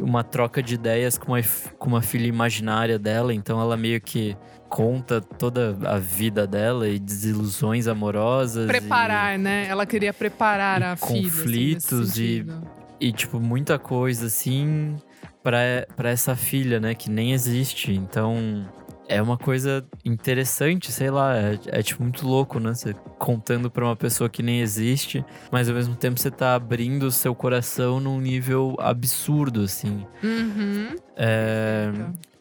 [0.00, 1.40] uma troca de ideias com uma,
[1.78, 4.36] com uma filha imaginária dela, então ela meio que
[4.68, 8.64] conta toda a vida dela e desilusões amorosas.
[8.64, 9.66] e- Preparar, né?
[9.68, 11.10] Ela queria preparar e a filha.
[11.10, 12.62] assim, conflitos e- sentido.
[13.00, 14.96] E, tipo, muita coisa assim
[15.42, 16.94] pra essa filha, né?
[16.94, 17.92] Que nem existe.
[17.92, 18.64] Então.
[19.14, 21.36] É uma coisa interessante, sei lá.
[21.36, 22.74] É, é, tipo muito louco, né?
[22.74, 27.04] Você contando pra uma pessoa que nem existe, mas ao mesmo tempo você tá abrindo
[27.04, 30.06] o seu coração num nível absurdo, assim.
[30.22, 30.96] Uhum.
[31.16, 31.90] É.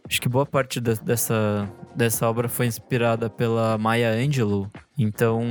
[0.08, 4.68] Acho que boa parte de- dessa, dessa obra foi inspirada pela Maya Angelou.
[4.98, 5.42] Então,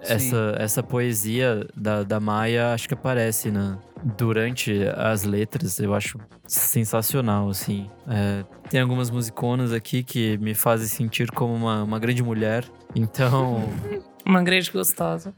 [0.00, 3.78] essa, essa poesia da, da Maya acho que aparece na,
[4.16, 5.78] durante as letras.
[5.78, 7.90] Eu acho sensacional, assim.
[8.08, 12.64] É, tem algumas musiconas aqui que me fazem sentir como uma, uma grande mulher.
[12.94, 13.68] Então,
[14.24, 15.32] Uma grande gostosa.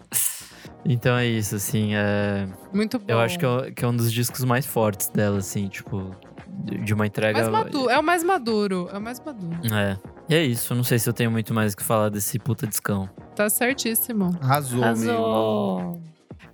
[0.85, 1.95] então é isso, assim.
[1.95, 3.05] É, Muito bom.
[3.07, 6.11] eu acho que é, que é um dos discos mais fortes dela, assim, tipo,
[6.65, 7.39] de de uma entrega.
[7.39, 8.89] Mais maduro, é o mais maduro.
[8.93, 9.75] É o mais maduro.
[9.75, 9.97] É.
[10.31, 12.65] E é isso, não sei se eu tenho muito mais o que falar desse puta
[12.65, 13.11] discão.
[13.35, 14.31] Tá certíssimo.
[14.41, 14.85] Arrasou.
[14.85, 16.01] Arrasou.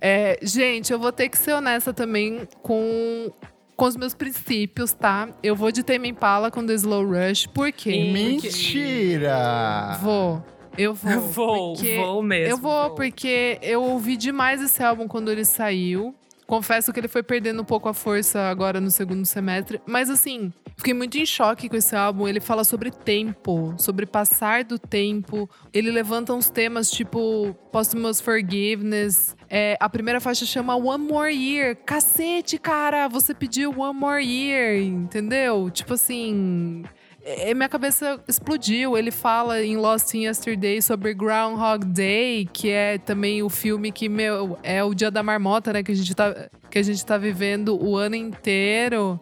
[0.01, 3.31] É, gente, eu vou ter que ser honesta também com,
[3.75, 5.29] com os meus princípios, tá?
[5.43, 7.45] Eu vou de Tame Impala com The Slow Rush.
[7.45, 8.09] Por quê?
[8.11, 9.99] Mentira!
[10.01, 10.43] Vou.
[10.75, 11.11] Eu vou.
[11.11, 12.51] Eu vou, vou mesmo.
[12.51, 16.15] Eu vou, porque eu ouvi demais esse álbum quando ele saiu.
[16.47, 19.81] Confesso que ele foi perdendo um pouco a força agora no segundo semestre.
[19.85, 22.25] Mas assim, fiquei muito em choque com esse álbum.
[22.25, 25.49] Ele fala sobre tempo, sobre passar do tempo.
[25.73, 29.35] Ele levanta uns temas tipo Posthumous Forgiveness.
[29.49, 31.75] É, a primeira faixa chama One More Year.
[31.85, 33.09] Cacete, cara!
[33.09, 35.69] Você pediu One More Year, entendeu?
[35.69, 36.85] Tipo assim.
[37.29, 38.97] É, minha cabeça explodiu.
[38.97, 44.07] Ele fala em Lost in Yesterday sobre Groundhog Day, que é também o filme que,
[44.07, 45.83] meu, é o dia da marmota, né?
[45.83, 49.19] Que a gente tá, que a gente tá vivendo o ano inteiro.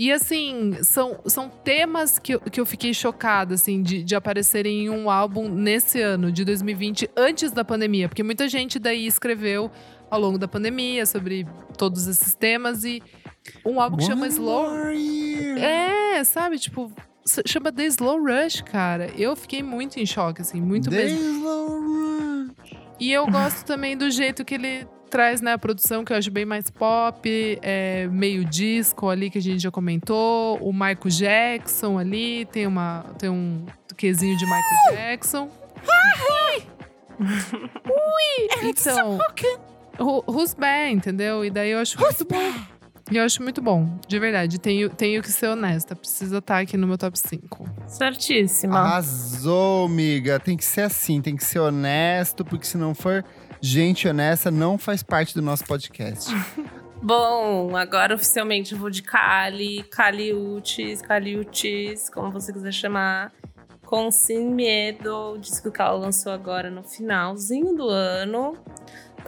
[0.00, 4.84] E assim, são, são temas que, eu- que eu fiquei chocada, assim, de, de aparecerem
[4.84, 8.08] em um álbum nesse ano, de 2020, antes da pandemia.
[8.08, 9.68] Porque muita gente daí escreveu
[10.08, 11.44] ao longo da pandemia sobre
[11.76, 13.02] todos esses temas e
[13.66, 14.90] um álbum que chama Slow.
[14.92, 15.58] year.
[15.58, 16.60] É, sabe?
[16.60, 16.92] Tipo,
[17.46, 19.10] chama The Slow Rush, cara.
[19.16, 21.18] Eu fiquei muito em choque, assim, muito The mesmo.
[21.38, 22.48] slow run.
[23.00, 26.30] E eu gosto também do jeito que ele traz, né, a produção, que eu acho
[26.30, 27.20] bem mais pop,
[27.62, 30.58] é, meio disco ali, que a gente já comentou.
[30.60, 33.64] O Michael Jackson ali, tem, uma, tem um
[33.96, 35.48] quesinho de Michael Jackson.
[37.20, 38.68] Ui!
[38.68, 39.18] Então,
[39.98, 41.44] who- who's bad, entendeu?
[41.44, 42.52] E daí eu acho muito bom.
[43.10, 44.58] E eu acho muito bom, de verdade.
[44.58, 45.96] Tenho, tenho que ser honesta.
[45.96, 47.68] Precisa estar aqui no meu top 5.
[47.86, 48.78] Certíssima.
[48.78, 50.38] Arrasou, amiga.
[50.38, 53.24] Tem que ser assim, tem que ser honesto, porque se não for
[53.60, 56.30] gente honesta, não faz parte do nosso podcast.
[57.00, 63.32] Bom, agora oficialmente eu vou de Kali, Kaliutis, Kaliutis, como você quiser chamar.
[63.86, 68.54] Com Sem Medo, o disco que ela lançou agora no finalzinho do ano.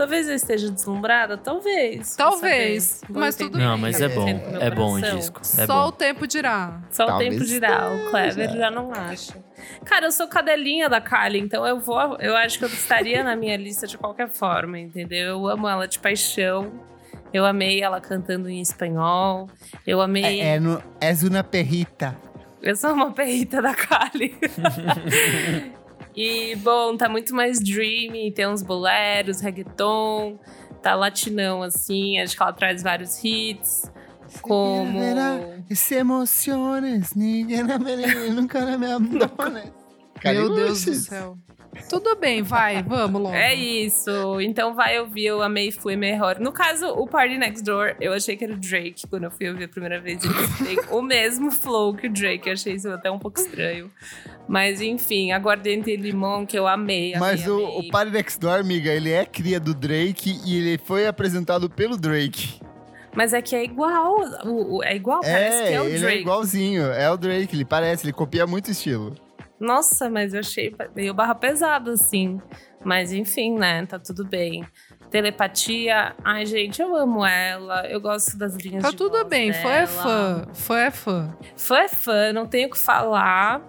[0.00, 2.16] Talvez eu esteja deslumbrada, talvez.
[2.16, 4.28] Talvez, mas entender tudo Não, o mas é bom.
[4.58, 5.42] É bom o disco.
[5.42, 5.92] É Só o bom.
[5.92, 6.80] tempo dirá.
[6.90, 7.92] Só o Talvez tempo dirá.
[7.92, 8.10] O.
[8.10, 9.34] Clever já não acha.
[9.84, 12.16] Cara, eu sou cadelinha da Kylie, então eu vou.
[12.18, 15.26] Eu acho que eu estaria na minha lista de qualquer forma, entendeu?
[15.26, 16.72] Eu amo ela de paixão.
[17.30, 19.50] Eu amei ela cantando em espanhol.
[19.86, 20.40] Eu amei.
[20.40, 22.16] É, é, no, és uma perrita.
[22.62, 24.34] Eu sou uma perrita da Kylie.
[26.14, 28.32] e, bom, tá muito mais dreamy.
[28.32, 30.38] Tem uns boleros, reggaeton.
[30.82, 32.18] Tá latinão, assim.
[32.18, 33.90] Acho que ela traz vários hits.
[34.40, 35.00] Como.
[35.74, 37.62] Se emociones, ninguém
[38.32, 39.72] nunca me abandone.
[40.24, 41.38] Meu Deus do céu.
[41.88, 43.34] Tudo bem, vai, vamos logo.
[43.34, 44.40] É isso.
[44.40, 46.38] Então vai ouvir, eu amei, fui melhor.
[46.40, 49.48] No caso, o Party Next Door, eu achei que era o Drake quando eu fui
[49.48, 50.20] ouvir a primeira vez.
[50.90, 52.46] O mesmo flow que o Drake.
[52.48, 53.90] Eu achei isso até um pouco estranho.
[54.48, 57.14] Mas enfim, Aguardente e Limão, que eu amei.
[57.14, 57.88] amei Mas o, amei.
[57.88, 61.96] o Party Next Door, amiga, ele é cria do Drake e ele foi apresentado pelo
[61.96, 62.60] Drake.
[63.14, 64.20] Mas é que é igual.
[64.44, 66.16] o- o- é igual, parece que é o ele Drake.
[66.18, 66.82] é igualzinho.
[66.86, 69.14] É o Drake, ele parece, ele copia muito o estilo.
[69.60, 72.40] Nossa, mas eu achei meio barra pesado, assim.
[72.82, 73.84] Mas enfim, né?
[73.84, 74.64] Tá tudo bem.
[75.10, 76.14] Telepatia.
[76.24, 77.86] Ai, gente, eu amo ela.
[77.86, 79.86] Eu gosto das linhas Tá de tudo voz bem, é dela.
[79.86, 80.46] fã.
[80.54, 81.36] Fã é fã.
[81.56, 83.60] Fã é fã, não tenho o que falar.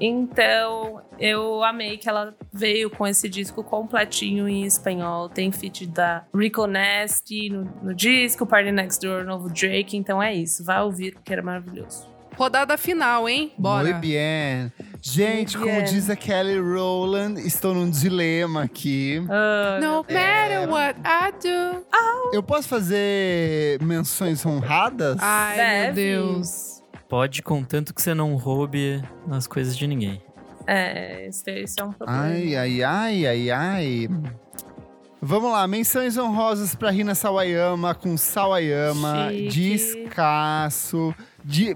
[0.00, 5.28] Então, eu amei que ela veio com esse disco completinho em espanhol.
[5.28, 9.96] Tem feat da Rico Nasty no, no disco, Party Next Door, novo Drake.
[9.96, 12.08] Então é isso, vai ouvir porque era maravilhoso.
[12.38, 13.52] Rodada final, hein?
[13.58, 13.82] Bora.
[13.84, 14.72] Muito bem.
[15.02, 15.92] Gente, Muito como bem.
[15.92, 19.20] diz a Kelly Rowland, estou num dilema aqui.
[19.28, 21.84] Ah, No matter what I do.
[22.32, 25.16] Eu posso fazer menções honradas?
[25.20, 25.94] Ai, meu Deve.
[25.94, 26.82] Deus.
[27.08, 30.22] Pode, contanto que você não roube as coisas de ninguém.
[30.66, 32.22] É, esse, esse é um problema.
[32.24, 34.08] Ai, ai, ai, ai, ai.
[35.20, 39.48] Vamos lá, menções honrosas pra Rina Sawayama com Sawayama, Chique.
[39.48, 41.12] Descasso.
[41.18, 41.26] De,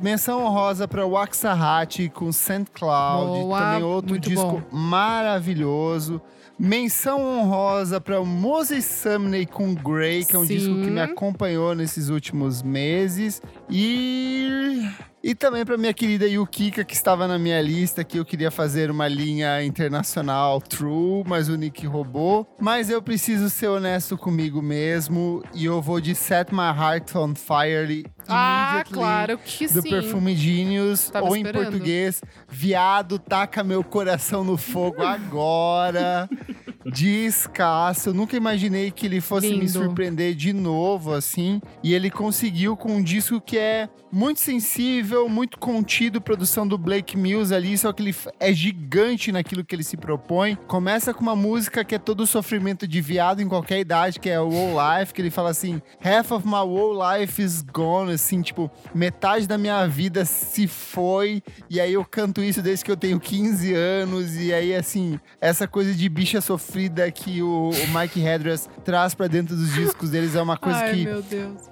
[0.00, 2.66] menção honrosa pra Waxahachie com St.
[2.72, 6.20] Cloud, Boa, também outro disco maravilhoso.
[6.58, 10.56] Menção honrosa pra Moses Sumney com Grey, que é um Sim.
[10.56, 13.42] disco que me acompanhou nesses últimos meses.
[13.68, 14.86] E
[15.24, 18.90] e também pra minha querida Yukika, que estava na minha lista, que eu queria fazer
[18.90, 22.44] uma linha internacional true, mas o Nick roubou.
[22.60, 27.34] Mas eu preciso ser honesto comigo mesmo, e eu vou de Set My Heart on
[27.36, 29.90] Fire Ah, claro que do sim.
[29.90, 31.64] Perfume Genius, Tava ou em esperando.
[31.70, 36.28] português, Viado, taca meu coração no fogo agora.
[36.84, 38.08] Descasso.
[38.10, 39.70] Eu nunca imaginei que ele fosse me Lindo.
[39.70, 41.60] surpreender de novo, assim.
[41.82, 47.16] E ele conseguiu com um disco que é muito sensível, muito contido, produção do Blake
[47.16, 50.56] Mills ali, só que ele é gigante naquilo que ele se propõe.
[50.66, 54.28] Começa com uma música que é todo o sofrimento de viado em qualquer idade, que
[54.28, 58.11] é o Whole Life, que ele fala assim: Half of my whole life is gone,
[58.12, 61.42] assim, tipo, metade da minha vida se foi.
[61.68, 64.36] E aí eu canto isso desde que eu tenho 15 anos.
[64.36, 69.26] E aí, assim, essa coisa de bicha sofrida que o, o Mike Hedras traz pra
[69.26, 71.08] dentro dos discos deles é uma coisa Ai, que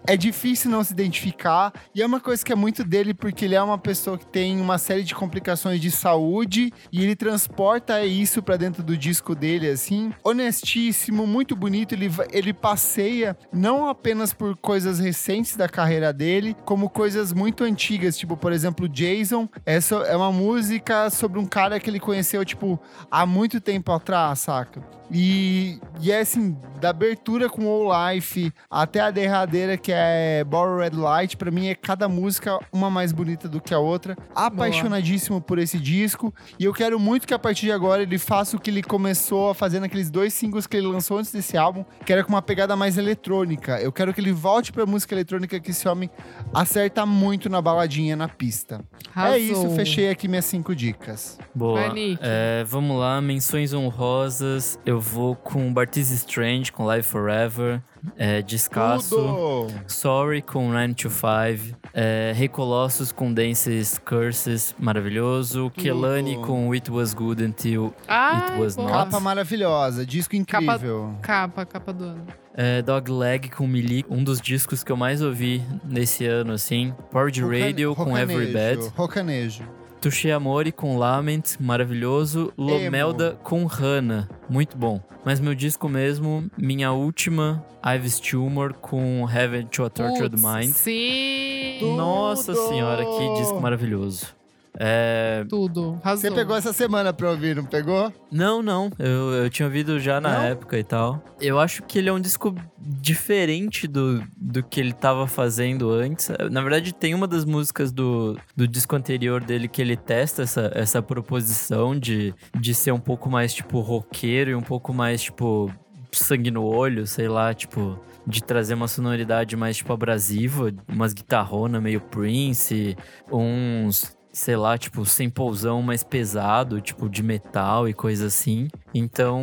[0.07, 1.73] é difícil não se identificar.
[1.95, 4.61] E é uma coisa que é muito dele, porque ele é uma pessoa que tem
[4.61, 9.69] uma série de complicações de saúde e ele transporta isso pra dentro do disco dele,
[9.69, 10.13] assim.
[10.25, 11.95] Honestíssimo, muito bonito.
[11.95, 16.30] Ele, ele passeia não apenas por coisas recentes da carreira dele,
[16.65, 19.49] como coisas muito antigas, tipo, por exemplo, Jason.
[19.65, 22.79] Essa é uma música sobre um cara que ele conheceu, tipo,
[23.11, 24.83] há muito tempo atrás, saca?
[25.13, 30.79] E, e é assim, da abertura com All Life até a derradeira, que é Borrow
[30.79, 34.17] Red Light, pra mim é cada música uma mais bonita do que a outra.
[34.35, 36.33] Apaixonadíssimo por esse disco.
[36.59, 39.51] E eu quero muito que a partir de agora ele faça o que ele começou
[39.51, 42.43] a fazer naqueles dois singles que ele lançou antes desse álbum, que era com uma
[42.43, 43.81] pegada mais eletrônica.
[43.81, 46.09] Eu quero que ele volte pra música eletrônica, que esse homem
[46.53, 48.85] acerta muito na baladinha, na pista.
[49.15, 49.37] Arrasou.
[49.37, 51.39] É isso, fechei aqui minhas cinco dicas.
[51.55, 51.89] Boa.
[51.89, 52.19] Vai.
[52.21, 54.79] É, vamos lá, menções honrosas.
[54.85, 57.83] Eu vou com Bartiz Strange, com Live Forever.
[58.17, 59.17] É, Descasso.
[59.17, 59.67] Tudo!
[59.87, 61.77] Sorry com 9 to 5.
[61.93, 65.71] É, Rei Colossus com Dances Curses, maravilhoso.
[65.71, 67.93] Kelani com It Was Good Until.
[68.09, 68.89] Ai, It was boa.
[68.89, 68.99] not.
[69.11, 71.15] Capa maravilhosa, disco Capa- incrível.
[71.23, 72.27] Capa, capa do ano.
[72.55, 76.93] É, Dogleg com Milik, um dos discos que eu mais ouvi nesse ano, assim.
[77.11, 78.93] Porridge Radio com Every Rocanejo, Bad.
[78.97, 79.63] Rocanejo.
[80.01, 82.53] Touché Amore com Lament, maravilhoso.
[82.57, 84.99] Lomelda com Hannah, muito bom.
[85.25, 90.73] Mas meu disco mesmo, minha última, Ives Tumor com Heaven to a Tortured Mind.
[90.73, 91.95] Sim.
[91.97, 92.69] Nossa Tudo!
[92.69, 94.40] senhora, que disco maravilhoso.
[94.83, 95.45] É...
[95.47, 96.01] Tudo.
[96.03, 96.31] Arrasou.
[96.31, 98.11] Você pegou essa semana pra ouvir, não pegou?
[98.33, 100.43] Não, não, eu, eu tinha ouvido já na Não?
[100.43, 101.23] época e tal.
[101.39, 106.31] Eu acho que ele é um disco diferente do, do que ele tava fazendo antes.
[106.51, 110.71] Na verdade, tem uma das músicas do, do disco anterior dele que ele testa essa,
[110.75, 115.71] essa proposição de, de ser um pouco mais, tipo, roqueiro e um pouco mais, tipo,
[116.11, 121.81] sangue no olho, sei lá, tipo de trazer uma sonoridade mais tipo abrasiva, umas guitarrona
[121.81, 122.97] meio Prince,
[123.31, 128.69] uns sei lá, tipo, samplezão mais pesado, tipo, de metal e coisa assim.
[128.95, 129.43] Então,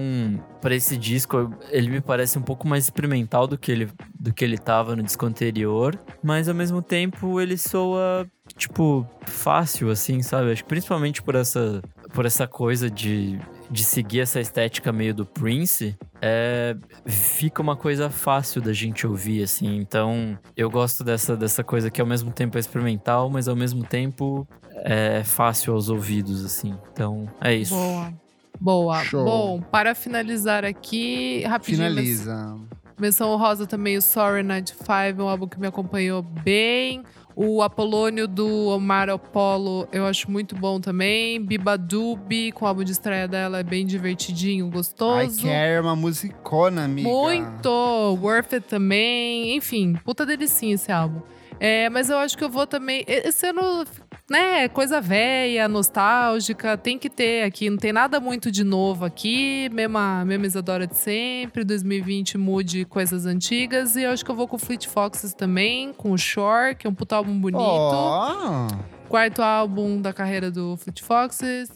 [0.61, 3.89] para esse disco, ele me parece um pouco mais experimental do que ele,
[4.19, 9.89] do que ele tava no disco anterior, mas ao mesmo tempo ele soa, tipo, fácil,
[9.89, 10.51] assim, sabe?
[10.51, 11.81] Acho que principalmente por essa,
[12.13, 13.39] por essa coisa de,
[13.69, 19.43] de seguir essa estética meio do Prince, é, fica uma coisa fácil da gente ouvir,
[19.43, 19.77] assim.
[19.77, 23.83] Então, eu gosto dessa, dessa coisa que ao mesmo tempo é experimental, mas ao mesmo
[23.83, 24.47] tempo
[24.89, 26.73] é fácil aos ouvidos, assim.
[26.93, 27.75] Então, é isso.
[27.75, 28.13] Boa.
[28.59, 29.03] Boa.
[29.03, 29.25] Show.
[29.25, 31.89] Bom, para finalizar aqui, rapidinho.
[31.89, 32.55] Finaliza.
[32.97, 37.03] Menção honrosa também o Sorry 95, um álbum que me acompanhou bem.
[37.35, 41.39] O Apolônio do Omar Apollo eu acho muito bom também.
[41.39, 45.43] Biba Dubi, com o álbum de estreia dela, é bem divertidinho, I gostoso.
[45.43, 47.07] Care, uma musicona, amiga.
[47.07, 47.69] Muito!
[48.19, 49.55] Worth It também.
[49.55, 51.21] Enfim, puta delicinha esse álbum.
[51.59, 53.03] É, mas eu acho que eu vou também.
[53.07, 53.85] Esse ano
[54.29, 57.69] né, coisa velha, nostálgica, tem que ter aqui.
[57.69, 59.69] Não tem nada muito de novo aqui.
[59.71, 61.63] Mesma, mesma Isadora de sempre.
[61.63, 63.95] 2020 mude coisas antigas.
[63.95, 66.85] E eu acho que eu vou com o Fleet Foxes também, com o Shore, que
[66.85, 67.61] é um puto álbum bonito.
[67.61, 68.67] Ó.
[69.07, 71.69] Quarto álbum da carreira do Fleet Foxes.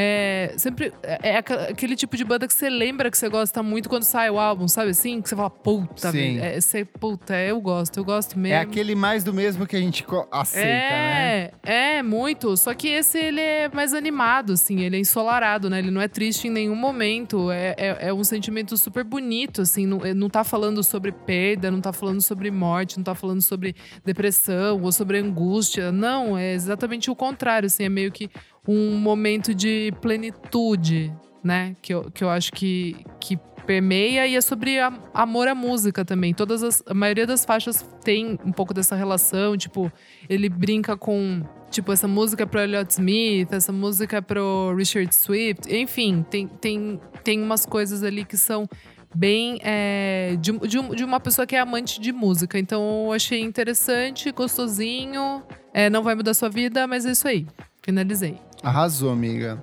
[0.00, 3.88] É, sempre é, é aquele tipo de banda que você lembra que você gosta muito
[3.88, 5.20] quando sai o álbum, sabe assim?
[5.20, 6.38] Que você fala, puta, Sim.
[6.38, 8.54] É, você, puta, eu gosto, eu gosto mesmo.
[8.54, 11.50] É aquele mais do mesmo que a gente aceita, né?
[11.64, 12.56] É, é, muito.
[12.56, 14.82] Só que esse, ele é mais animado, assim.
[14.82, 15.80] Ele é ensolarado, né?
[15.80, 17.50] Ele não é triste em nenhum momento.
[17.50, 19.84] É, é, é um sentimento super bonito, assim.
[19.84, 23.42] Não, é- não tá falando sobre perda, não tá falando sobre morte, não tá falando
[23.42, 25.90] sobre depressão ou sobre angústia.
[25.90, 27.82] Não, é exatamente o contrário, assim.
[27.82, 28.30] É meio que
[28.68, 31.10] um momento de plenitude,
[31.42, 31.74] né?
[31.80, 36.04] Que eu, que eu acho que, que permeia e é sobre a- amor à música
[36.04, 36.34] também.
[36.34, 39.90] Todas as, a maioria das faixas tem um pouco dessa relação, tipo,
[40.28, 45.14] ele brinca com tipo essa música é pro Elliott Smith, essa música é pro Richard
[45.14, 48.66] Swift, enfim, tem, tem, tem umas coisas ali que são
[49.14, 52.58] bem é, de, de, de uma pessoa que é amante de música.
[52.58, 55.42] Então eu achei interessante, gostosinho.
[55.74, 57.46] É, não vai mudar sua vida, mas é isso aí.
[57.82, 58.38] Finalizei.
[58.62, 59.62] Arrasou, amiga.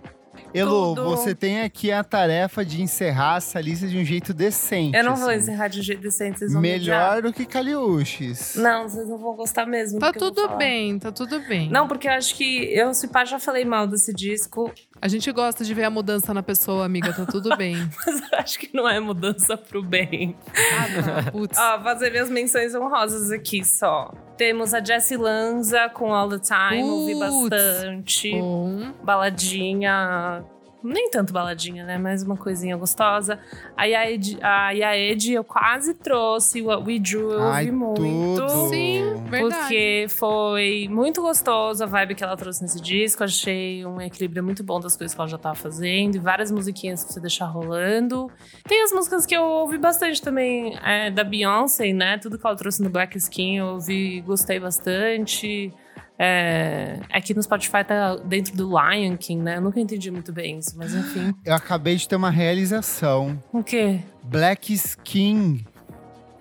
[0.54, 1.10] Elo, Tudo.
[1.10, 4.98] você tem aqui a tarefa de encerrar essa lista de um jeito decente.
[4.98, 5.40] Eu não vou assim.
[5.40, 8.56] encerrar de um jeito decente, vocês vão me Melhor do que Caliuches.
[8.56, 10.00] Não, vocês não vão gostar mesmo.
[10.00, 11.70] Tá vou tudo bem, tá tudo bem.
[11.70, 15.32] Não, porque eu acho que eu, se pá, já falei mal desse disco, A gente
[15.32, 17.76] gosta de ver a mudança na pessoa, amiga, tá tudo bem.
[18.06, 20.36] mas eu acho que não é mudança pro bem.
[20.48, 21.32] Ah.
[21.32, 21.58] Putz.
[21.58, 24.12] Ó, fazer minhas menções honrosas aqui só.
[24.38, 27.50] Temos a Jessie Lanza com All the Time, ouvi Putz.
[27.50, 28.32] bastante.
[28.32, 28.94] Bom.
[29.04, 30.44] Baladinha.
[30.86, 31.98] Nem tanto baladinha, né?
[31.98, 33.40] Mas uma coisinha gostosa.
[33.76, 36.62] A Yaed, a Yaed eu quase trouxe.
[36.62, 38.42] O We Drew eu ouvi muito.
[38.42, 38.70] tudo.
[38.70, 39.60] Sim, verdade.
[39.60, 43.24] Porque foi muito gostoso a vibe que ela trouxe nesse disco.
[43.24, 46.16] Achei um equilíbrio muito bom das coisas que ela já tava fazendo.
[46.16, 48.30] E várias musiquinhas pra você deixar rolando.
[48.68, 52.18] Tem as músicas que eu ouvi bastante também é, da Beyoncé, né?
[52.18, 55.74] Tudo que ela trouxe no Black Skin eu ouvi, gostei bastante.
[56.18, 59.58] É, aqui no Spotify tá dentro do Lion King, né?
[59.58, 61.34] Eu nunca entendi muito bem isso, mas enfim.
[61.46, 63.42] Eu acabei de ter uma realização.
[63.52, 64.00] O quê?
[64.24, 65.66] Black Skin.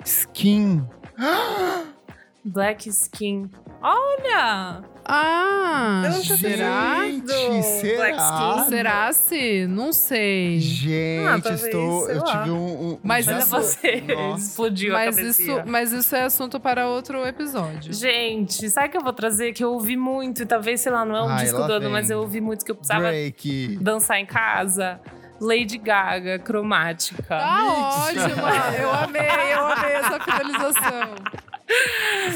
[0.04, 0.84] Skin.
[2.44, 3.50] Black Skin.
[3.82, 4.82] Olha!
[5.06, 7.04] Ah, Eu não tinha será?
[7.04, 8.64] Gente, será?
[8.68, 9.66] Será se?
[9.66, 10.58] Não sei.
[10.60, 12.06] Gente, Ah, talvez, estou.
[12.06, 12.38] sei Eu lá.
[12.38, 12.90] tive um.
[12.92, 14.00] um- Mas isso- você.
[14.00, 14.44] Nossa.
[14.46, 15.58] Explodiu a Mas cabecinha.
[15.58, 17.92] isso, mas isso é assunto para outro episódio.
[17.92, 19.52] Gente, sabe o que eu vou trazer?
[19.52, 21.90] Que eu ouvi muito, e talvez, sei lá, não é um Ai, disco do ano,
[21.90, 23.78] mas eu ouvi muito que eu precisava Break.
[23.80, 24.98] dançar em casa.
[25.40, 27.22] Lady Gaga, cromática.
[27.24, 28.50] Tá ótima!
[28.78, 31.14] Eu amei, eu amei essa finalização.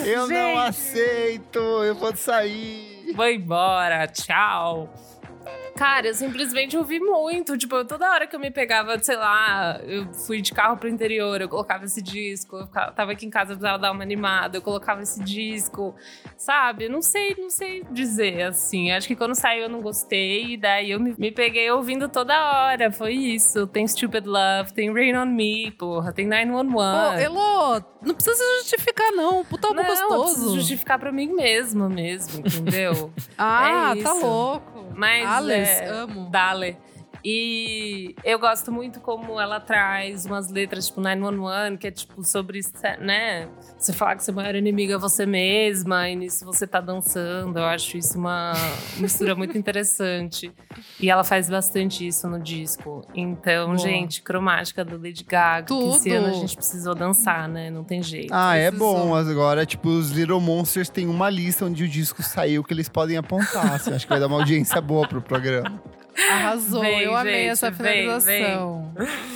[0.05, 0.59] Eu não Gente.
[0.59, 3.13] aceito, eu vou sair.
[3.15, 4.93] Vou embora, tchau.
[5.77, 7.57] Cara, eu simplesmente ouvi muito.
[7.57, 11.41] Tipo, toda hora que eu me pegava, sei lá, eu fui de carro pro interior,
[11.41, 12.57] eu colocava esse disco.
[12.57, 15.95] Eu ficava- tava aqui em casa, eu precisava dar uma animada, eu colocava esse disco.
[16.37, 16.85] Sabe?
[16.87, 18.91] Eu Não sei, não sei dizer, assim.
[18.91, 22.35] Acho que quando saiu eu não gostei, e daí eu me, me peguei ouvindo toda
[22.35, 22.91] hora.
[22.91, 23.67] Foi isso.
[23.69, 27.23] Tem Stupid Love, tem Rain on Me, porra, tem Ô, 911.
[27.23, 29.45] Elo, não precisa se justificar, não.
[29.45, 30.55] Puta álbum não, eu preciso gostoso.
[30.57, 33.13] justificar pra mim mesma mesmo, entendeu?
[33.39, 34.78] Ah, É tá louco.
[34.99, 36.29] Mas, Alice, é, amo.
[36.29, 36.77] Dale.
[37.25, 42.61] E eu gosto muito como ela traz umas letras, tipo 911, que é tipo sobre,
[43.01, 43.49] né?
[43.79, 47.59] Você falar que seu maior inimigo é você mesma, e nisso você tá dançando.
[47.59, 48.53] Eu acho isso uma
[48.99, 50.53] mistura muito interessante.
[51.01, 53.03] E ela faz bastante isso no disco.
[53.15, 53.79] Então, Boa.
[53.79, 55.67] gente, cromática do Lady Gaga.
[55.67, 56.15] que esse Tudo.
[56.15, 57.71] ano a gente precisou dançar, né?
[57.71, 58.33] Não tem jeito.
[58.33, 59.15] Ah, é bom.
[59.15, 63.17] Agora, tipo, os Little Monsters têm uma lista onde o disco saiu que eles podem
[63.17, 63.75] apontar.
[63.75, 65.83] Assim, acho que vai dar uma audiência boa pro programa.
[66.31, 66.81] Arrasou.
[66.81, 68.93] Vem, eu amei gente, essa vem, finalização.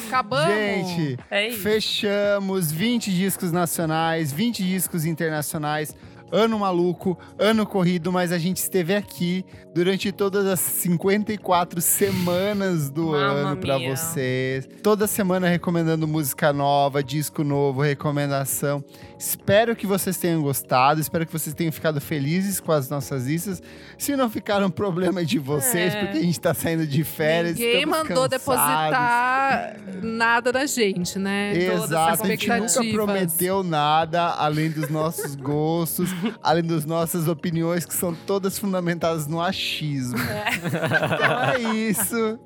[0.06, 0.54] Acabamos.
[0.54, 5.94] Gente, É fechamos 20 discos nacionais, 20 discos internacionais.
[6.32, 9.44] Ano maluco, ano corrido, mas a gente esteve aqui
[9.74, 13.18] durante todas as 54 semanas do Mamma
[13.50, 13.94] ano pra mia.
[13.94, 14.66] vocês.
[14.82, 18.82] Toda semana recomendando música nova, disco novo, recomendação.
[19.18, 23.62] Espero que vocês tenham gostado, espero que vocês tenham ficado felizes com as nossas listas.
[23.98, 26.00] Se não ficaram, problema de vocês, É.
[26.04, 27.56] porque a gente tá saindo de férias.
[27.58, 28.30] Ninguém mandou cansados.
[28.30, 31.52] depositar nada da gente, né?
[31.56, 36.10] Exato, a gente nunca prometeu nada além dos nossos gostos,
[36.42, 40.18] além das nossas opiniões, que são todas fundamentadas no achismo.
[40.18, 41.58] Então é
[41.88, 42.38] isso.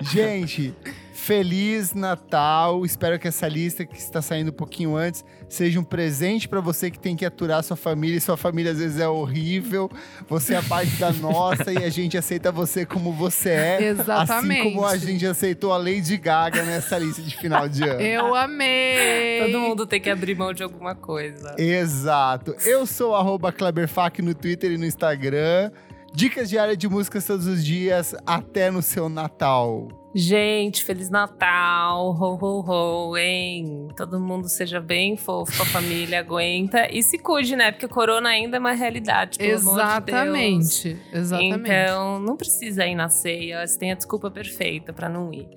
[0.00, 0.74] Gente,
[1.22, 2.84] Feliz Natal.
[2.84, 6.90] Espero que essa lista que está saindo um pouquinho antes seja um presente para você
[6.90, 8.16] que tem que aturar sua família.
[8.16, 9.88] E sua família às vezes é horrível.
[10.28, 13.82] Você é parte da nossa e a gente aceita você como você é.
[13.86, 14.62] Exatamente.
[14.62, 18.00] Assim como a gente aceitou a Lady Gaga nessa lista de final de ano.
[18.00, 19.42] Eu amei!
[19.44, 21.54] Todo mundo tem que abrir mão de alguma coisa.
[21.56, 22.56] Exato.
[22.64, 25.70] Eu sou arroba Kleberfac no Twitter e no Instagram.
[26.12, 30.01] Dicas diárias de músicas todos os dias, até no seu Natal.
[30.14, 33.88] Gente, Feliz Natal, ho, ho, ho, hein?
[33.96, 36.86] Todo mundo seja bem fofo com a família, aguenta.
[36.90, 37.72] E se cuide, né?
[37.72, 39.88] Porque o corona ainda é uma realidade, pelo amor de Deus.
[39.88, 40.98] Exatamente.
[41.12, 41.60] Exatamente.
[41.60, 45.48] Então, não precisa ir na ceia, você tem a desculpa perfeita pra não ir.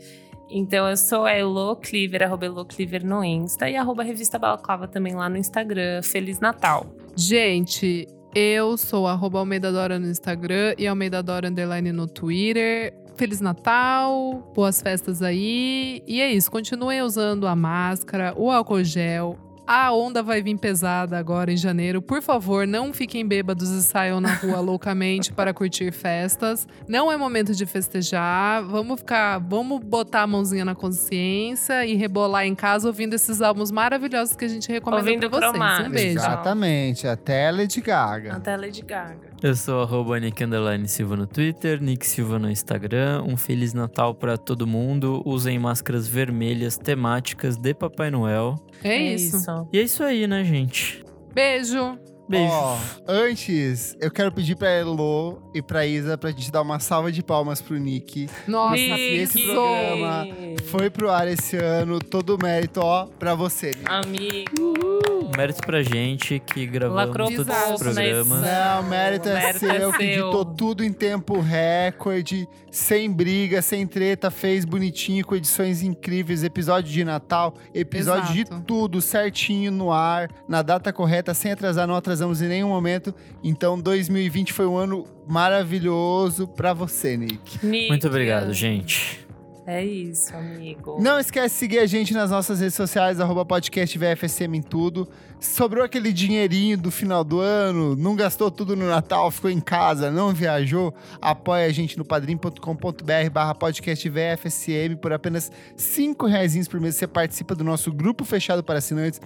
[0.49, 4.88] Então, eu sou a Elo Cleaver, arroba Elo Cleaver no Insta e arroba Revista Balaclava
[4.88, 6.02] também lá no Instagram.
[6.02, 6.86] Feliz Natal!
[7.15, 12.94] Gente, eu sou arroba Almeida Dora no Instagram e Almeida Dora Underline no Twitter.
[13.16, 16.04] Feliz Natal, boas festas aí.
[16.06, 19.40] E é isso, continuem usando a máscara, o álcool gel.
[19.68, 22.00] A onda vai vir pesada agora em janeiro.
[22.00, 26.68] Por favor, não fiquem bêbados e saiam na rua loucamente para curtir festas.
[26.88, 28.64] Não é momento de festejar.
[28.64, 33.72] Vamos ficar, vamos botar a mãozinha na consciência e rebolar em casa ouvindo esses álbuns
[33.72, 35.88] maravilhosos que a gente recomenda pra vocês.
[35.88, 36.20] Um beijo.
[36.20, 38.36] Exatamente, até Lady Gaga.
[38.36, 39.35] Até Lady Gaga.
[39.45, 43.22] Eu sou arroba Nick Underline Silva no Twitter, Nick Silva no Instagram.
[43.27, 45.22] Um Feliz Natal pra todo mundo.
[45.23, 48.55] Usem máscaras vermelhas temáticas de Papai Noel.
[48.84, 49.38] É, isso.
[49.72, 51.05] E é isso aí, né, gente?
[51.31, 51.95] Beijo.
[52.27, 52.51] Beijo.
[52.51, 52.76] Ó,
[53.07, 57.22] antes, eu quero pedir pra Elo e pra Isa pra gente dar uma salva de
[57.22, 58.27] palmas pro Nick.
[58.47, 60.27] Nossa, se esse programa
[60.72, 63.85] Foi pro ar esse ano, todo o mérito, ó, pra você, Nick.
[63.85, 64.94] Amigo.
[65.36, 67.78] Mérito pra gente que gravamos Lacrou todos os né?
[67.78, 68.42] programas.
[68.42, 70.26] Não, o mérito, é mérito seu, é que seu.
[70.26, 76.92] editou tudo em tempo recorde, sem briga, sem treta, fez bonitinho, com edições incríveis, episódio
[76.92, 78.64] de Natal, episódio de Exato.
[78.66, 83.14] tudo certinho no ar, na data correta, sem atrasar, não atrasamos em nenhum momento.
[83.44, 87.66] Então, 2020 foi um ano maravilhoso pra você, Nick.
[87.66, 87.90] Nick.
[87.90, 89.24] Muito obrigado, gente.
[89.68, 91.02] É isso, amigo.
[91.02, 95.10] Não esquece de seguir a gente nas nossas redes sociais, arroba podcast VFSM em tudo.
[95.40, 100.12] Sobrou aquele dinheirinho do final do ano, não gastou tudo no Natal, ficou em casa,
[100.12, 106.80] não viajou, apoia a gente no padrim.com.br barra podcast VFSM por apenas cinco reais por
[106.80, 106.96] mês.
[106.96, 109.20] Você participa do nosso grupo fechado para assinantes,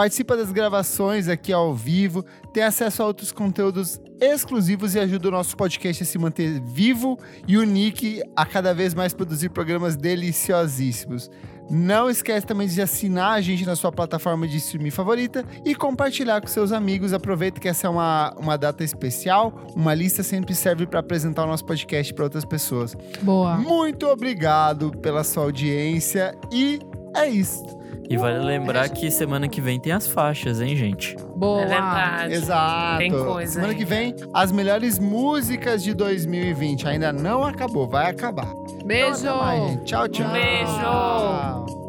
[0.00, 2.24] participa das gravações aqui ao vivo,
[2.54, 7.18] tem acesso a outros conteúdos exclusivos e ajuda o nosso podcast a se manter vivo
[7.46, 11.30] e o Nick a cada vez mais produzir programas deliciosíssimos.
[11.70, 16.40] Não esquece também de assinar a gente na sua plataforma de streaming favorita e compartilhar
[16.40, 17.12] com seus amigos.
[17.12, 19.66] Aproveita que essa é uma, uma data especial.
[19.76, 22.96] Uma lista sempre serve para apresentar o nosso podcast para outras pessoas.
[23.20, 23.58] Boa.
[23.58, 26.80] Muito obrigado pela sua audiência e
[27.16, 27.64] é isso.
[28.08, 31.16] E vale lembrar que semana que vem tem as faixas, hein, gente?
[31.36, 31.62] Boa.
[31.62, 32.34] É verdade.
[32.34, 32.98] Exato.
[32.98, 33.94] Tem coisa Semana que ainda.
[33.94, 36.88] vem, as melhores músicas de 2020.
[36.88, 38.52] Ainda não acabou, vai acabar.
[38.84, 39.20] Beijo.
[39.20, 39.84] Então, mais, gente.
[39.84, 40.28] Tchau, tchau.
[40.32, 41.80] beijo.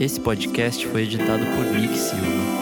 [0.00, 2.61] Esse podcast foi editado por Nick Silva.